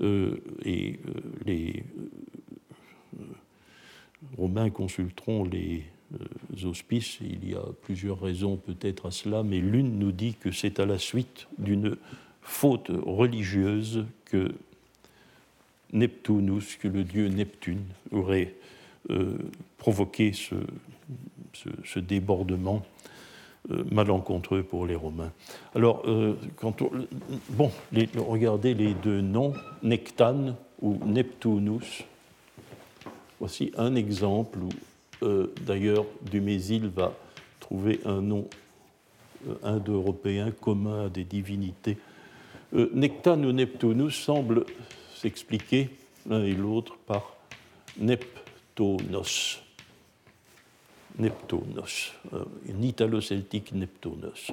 Euh, 0.00 0.36
et 0.64 0.98
les 1.44 1.84
Romains 4.36 4.70
consulteront 4.70 5.44
les 5.44 5.82
euh, 6.14 6.68
auspices. 6.68 7.18
Il 7.20 7.48
y 7.48 7.54
a 7.54 7.64
plusieurs 7.82 8.20
raisons 8.20 8.56
peut-être 8.56 9.06
à 9.06 9.10
cela, 9.10 9.42
mais 9.42 9.58
l'une 9.58 9.98
nous 9.98 10.12
dit 10.12 10.34
que 10.34 10.50
c'est 10.52 10.80
à 10.80 10.86
la 10.86 10.98
suite 10.98 11.48
d'une 11.58 11.96
faute 12.40 12.90
religieuse 13.04 14.06
que 14.24 14.54
Neptunus, 15.92 16.76
que 16.76 16.88
le 16.88 17.04
dieu 17.04 17.28
Neptune 17.28 17.84
aurait 18.10 18.54
euh, 19.10 19.36
provoqué 19.78 20.32
ce, 20.32 21.98
débordement 21.98 22.82
euh, 23.70 23.84
malencontreux 23.90 24.62
pour 24.62 24.86
les 24.86 24.94
Romains. 24.94 25.32
Alors, 25.74 26.02
euh, 26.06 26.36
bon, 27.50 27.70
regardez 28.16 28.74
les 28.74 28.94
deux 28.94 29.20
noms, 29.20 29.54
Nectane 29.82 30.54
ou 30.80 30.98
Neptunus. 31.04 32.04
Voici 33.40 33.72
un 33.76 33.96
exemple 33.96 34.60
où, 34.60 34.68
d'ailleurs, 35.66 36.06
Dumézil 36.30 36.86
va 36.86 37.12
trouver 37.58 38.00
un 38.04 38.20
nom 38.20 38.46
indo-européen 39.64 40.52
commun 40.52 41.06
à 41.06 41.08
des 41.08 41.24
divinités. 41.24 41.98
Nectane 42.72 43.44
ou 43.44 43.52
Neptunus 43.52 44.14
semblent 44.14 44.64
s'expliquer 45.22 45.88
l'un 46.28 46.42
et 46.42 46.52
l'autre 46.52 46.96
par 47.06 47.36
Neptonos. 47.96 49.60
Neptonos, 51.18 52.12
euh, 52.32 52.44
une 52.66 52.82
italo-celtique 52.82 53.72
Neptonos. 53.72 54.50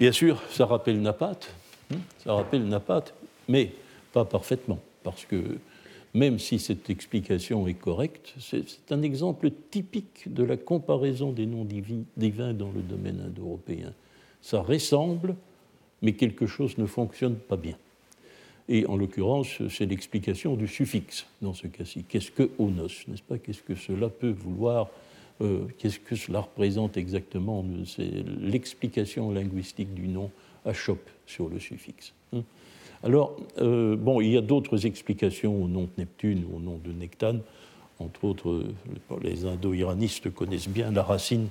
Bien 0.00 0.10
sûr, 0.10 0.42
ça 0.50 0.66
rappelle 0.66 1.00
Napate, 1.00 1.54
hein, 1.92 1.98
ça 2.24 2.32
rappelle 2.32 2.66
Napate, 2.66 3.14
mais 3.46 3.72
pas 4.12 4.24
parfaitement, 4.24 4.80
parce 5.04 5.24
que 5.24 5.58
même 6.14 6.40
si 6.40 6.58
cette 6.58 6.90
explication 6.90 7.68
est 7.68 7.74
correcte, 7.74 8.34
c'est 8.40 8.90
un 8.90 9.02
exemple 9.02 9.50
typique 9.70 10.32
de 10.32 10.42
la 10.42 10.56
comparaison 10.56 11.30
des 11.30 11.46
noms 11.46 11.66
divins 12.16 12.54
dans 12.54 12.72
le 12.72 12.80
domaine 12.80 13.20
indo-européen. 13.20 13.92
Ça 14.40 14.60
ressemble, 14.62 15.36
mais 16.02 16.14
quelque 16.14 16.46
chose 16.46 16.78
ne 16.78 16.86
fonctionne 16.86 17.36
pas 17.36 17.56
bien. 17.56 17.76
Et 18.68 18.86
en 18.86 18.96
l'occurrence, 18.96 19.62
c'est 19.70 19.86
l'explication 19.86 20.54
du 20.54 20.68
suffixe 20.68 21.26
dans 21.40 21.54
ce 21.54 21.66
cas-ci. 21.66 22.04
Qu'est-ce 22.04 22.30
que 22.30 22.50
onos, 22.58 23.06
n'est-ce 23.08 23.22
pas? 23.22 23.38
Qu'est-ce 23.38 23.62
que 23.62 23.74
cela 23.74 24.08
peut 24.08 24.30
vouloir 24.30 24.90
euh, 25.40 25.60
Qu'est-ce 25.78 25.98
que 25.98 26.16
cela 26.16 26.40
représente 26.40 26.96
exactement? 26.96 27.64
C'est 27.86 28.10
l'explication 28.40 29.30
linguistique 29.30 29.94
du 29.94 30.08
nom 30.08 30.30
à 30.66 30.74
chope 30.74 31.08
sur 31.26 31.48
le 31.48 31.58
suffixe. 31.58 32.12
Hein. 32.34 32.42
Alors, 33.02 33.36
euh, 33.58 33.96
bon, 33.96 34.20
il 34.20 34.32
y 34.32 34.36
a 34.36 34.42
d'autres 34.42 34.84
explications 34.84 35.62
au 35.62 35.68
nom 35.68 35.84
de 35.84 35.90
Neptune 35.98 36.44
ou 36.50 36.56
au 36.56 36.60
nom 36.60 36.78
de 36.84 36.92
Nectane. 36.92 37.40
Entre 38.00 38.24
autres, 38.24 38.64
les 39.22 39.44
indo-iranistes 39.44 40.32
connaissent 40.32 40.68
bien 40.68 40.90
la 40.90 41.02
racine 41.02 41.48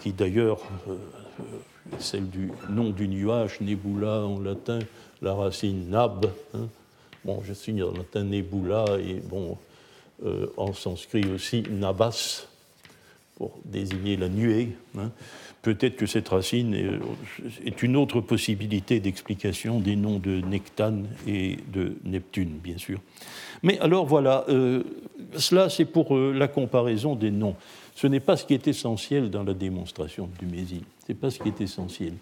qui 0.00 0.12
d'ailleurs, 0.12 0.60
euh, 0.88 0.96
celle 1.98 2.28
du 2.28 2.50
nom 2.68 2.90
du 2.90 3.08
nuage, 3.08 3.60
nebula 3.60 4.24
en 4.24 4.40
latin, 4.40 4.78
la 5.22 5.34
racine 5.34 5.90
nab. 5.90 6.26
Hein. 6.54 6.68
Bon, 7.24 7.42
je 7.44 7.52
suis 7.52 7.82
en 7.82 7.92
latin 7.92 8.24
nebula 8.24 8.84
et 8.98 9.14
bon, 9.14 9.58
euh, 10.24 10.46
en 10.56 10.72
sanskrit 10.72 11.24
aussi 11.32 11.62
nabas 11.70 12.46
pour 13.36 13.58
désigner 13.64 14.16
la 14.16 14.28
nuée. 14.28 14.70
Hein. 14.98 15.10
Peut-être 15.62 15.96
que 15.96 16.06
cette 16.06 16.28
racine 16.28 16.74
est, 17.64 17.82
une 17.82 17.96
autre 17.96 18.20
possibilité 18.20 19.00
d'explication 19.00 19.80
des 19.80 19.96
noms 19.96 20.18
de 20.18 20.40
Nectane 20.40 21.06
et 21.26 21.58
de 21.72 21.96
Neptune, 22.04 22.58
bien 22.62 22.78
sûr. 22.78 23.00
Mais 23.62 23.78
alors 23.80 24.06
voilà, 24.06 24.44
euh, 24.48 24.82
cela 25.36 25.68
c'est 25.68 25.84
pour 25.84 26.16
euh, 26.16 26.32
la 26.32 26.48
comparaison 26.48 27.14
des 27.14 27.30
noms. 27.30 27.56
Ce 27.98 28.06
n'est 28.06 28.20
pas 28.20 28.36
ce 28.36 28.44
qui 28.44 28.54
est 28.54 28.68
essentiel 28.68 29.28
dans 29.28 29.42
la 29.42 29.54
démonstration 29.54 30.30
du 30.38 30.46
Mésil. 30.46 30.82
Ce 31.04 31.10
n'est 31.10 31.18
pas 31.18 31.32
ce 31.32 31.40
qui 31.40 31.48
est 31.48 31.60
essentiel. 31.60 32.12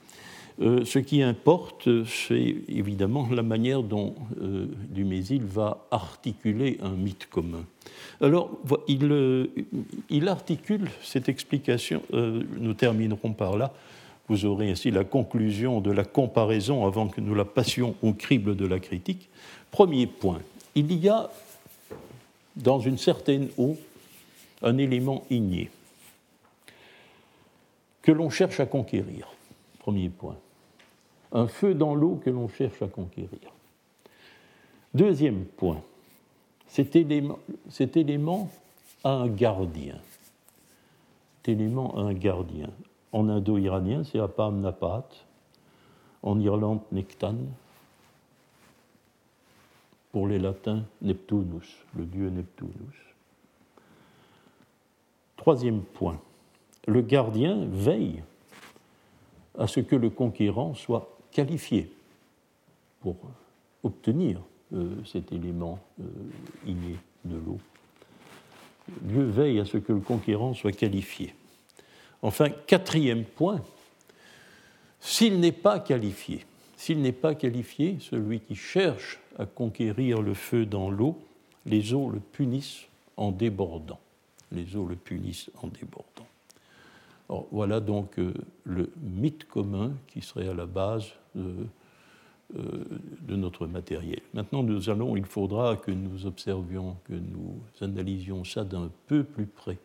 Euh, 0.62 0.86
ce 0.86 0.98
qui 0.98 1.20
importe, 1.20 1.86
c'est 2.06 2.56
évidemment 2.66 3.28
la 3.30 3.42
manière 3.42 3.82
dont 3.82 4.14
euh, 4.40 4.68
Dumézil 4.88 5.42
va 5.44 5.86
articuler 5.90 6.78
un 6.82 6.92
mythe 6.92 7.28
commun. 7.28 7.62
Alors, 8.22 8.52
il, 8.88 9.12
euh, 9.12 9.48
il 10.08 10.28
articule 10.28 10.88
cette 11.02 11.28
explication, 11.28 12.00
nous 12.10 12.72
terminerons 12.72 13.34
par 13.34 13.58
là, 13.58 13.74
vous 14.30 14.46
aurez 14.46 14.70
ainsi 14.70 14.90
la 14.90 15.04
conclusion 15.04 15.82
de 15.82 15.90
la 15.90 16.04
comparaison 16.04 16.86
avant 16.86 17.08
que 17.08 17.20
nous 17.20 17.34
la 17.34 17.44
passions 17.44 17.96
au 18.02 18.14
crible 18.14 18.56
de 18.56 18.66
la 18.66 18.78
critique. 18.78 19.28
Premier 19.70 20.06
point, 20.06 20.40
il 20.74 20.90
y 20.94 21.10
a 21.10 21.28
dans 22.56 22.80
une 22.80 22.96
certaine 22.96 23.48
eau 23.58 23.76
un 24.62 24.78
élément 24.78 25.24
igné 25.30 25.70
que 28.02 28.12
l'on 28.12 28.30
cherche 28.30 28.60
à 28.60 28.66
conquérir. 28.66 29.28
Premier 29.78 30.08
point 30.08 30.36
un 31.32 31.48
feu 31.48 31.74
dans 31.74 31.94
l'eau 31.94 32.20
que 32.24 32.30
l'on 32.30 32.48
cherche 32.48 32.80
à 32.82 32.88
conquérir. 32.88 33.52
Deuxième 34.94 35.44
point, 35.44 35.82
cet 36.66 36.96
élément, 36.96 38.50
a 39.04 39.10
un 39.10 39.28
gardien. 39.28 39.98
Cet 41.36 41.50
élément 41.50 41.96
a 41.96 42.00
un 42.00 42.14
gardien. 42.14 42.70
En 43.12 43.28
indo-iranien, 43.28 44.02
c'est 44.04 44.18
Apam 44.18 44.60
Napat. 44.60 45.08
En 46.22 46.40
Irlande, 46.40 46.80
Nectan. 46.90 47.36
Pour 50.10 50.26
les 50.26 50.38
latins, 50.38 50.84
Neptunus, 51.02 51.76
le 51.94 52.06
dieu 52.06 52.30
Neptunus. 52.30 53.05
Troisième 55.36 55.82
point, 55.82 56.20
le 56.86 57.02
gardien 57.02 57.66
veille 57.66 58.22
à 59.58 59.66
ce 59.66 59.80
que 59.80 59.96
le 59.96 60.10
conquérant 60.10 60.74
soit 60.74 61.18
qualifié 61.30 61.90
pour 63.00 63.16
obtenir 63.82 64.40
euh, 64.72 64.96
cet 65.04 65.32
élément 65.32 65.78
euh, 66.00 66.04
inné 66.66 66.96
de 67.24 67.36
l'eau. 67.36 67.58
Dieu 69.02 69.24
veille 69.24 69.60
à 69.60 69.64
ce 69.64 69.78
que 69.78 69.92
le 69.92 70.00
conquérant 70.00 70.54
soit 70.54 70.72
qualifié. 70.72 71.34
Enfin, 72.22 72.50
quatrième 72.50 73.24
point, 73.24 73.60
s'il 75.00 75.38
n'est 75.40 75.52
pas 75.52 75.78
qualifié, 75.80 76.44
s'il 76.76 77.00
n'est 77.00 77.12
pas 77.12 77.34
qualifié, 77.34 77.98
celui 78.00 78.40
qui 78.40 78.54
cherche 78.54 79.20
à 79.38 79.46
conquérir 79.46 80.22
le 80.22 80.34
feu 80.34 80.66
dans 80.66 80.90
l'eau, 80.90 81.18
les 81.64 81.94
eaux 81.94 82.10
le 82.10 82.20
punissent 82.20 82.86
en 83.16 83.30
débordant. 83.30 84.00
Les 84.52 84.76
eaux 84.76 84.86
le 84.86 84.96
punissent 84.96 85.50
en 85.62 85.68
débordant 85.68 86.26
voilà 87.50 87.80
donc 87.80 88.18
euh, 88.18 88.32
le 88.64 88.90
mythe 89.02 89.46
commun 89.46 89.92
qui 90.06 90.20
serait 90.20 90.48
à 90.48 90.54
la 90.54 90.66
base 90.66 91.06
euh, 91.36 91.64
de 92.54 93.34
notre 93.34 93.66
matériel. 93.66 94.20
Maintenant, 94.32 94.62
nous 94.62 94.88
allons, 94.88 95.16
il 95.16 95.24
faudra 95.24 95.76
que 95.76 95.90
nous 95.90 96.26
observions, 96.26 96.96
que 97.04 97.14
nous 97.14 97.60
analysions 97.80 98.44
ça 98.44 98.64
d'un 98.64 98.90
peu 99.08 99.24
plus 99.24 99.46
près 99.46 99.78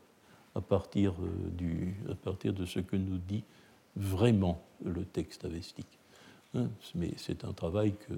à 0.53 0.61
partir, 0.61 1.13
euh, 1.13 1.49
du, 1.57 1.95
à 2.09 2.15
partir 2.15 2.53
de 2.53 2.65
ce 2.65 2.79
que 2.79 2.95
nous 2.95 3.17
dit 3.17 3.43
vraiment 3.95 4.61
le 4.85 5.03
texte 5.03 5.45
avestique. 5.45 5.99
Hein, 6.53 6.67
mais 6.93 7.11
c'est 7.17 7.45
un 7.45 7.53
travail 7.53 7.93
que 8.07 8.13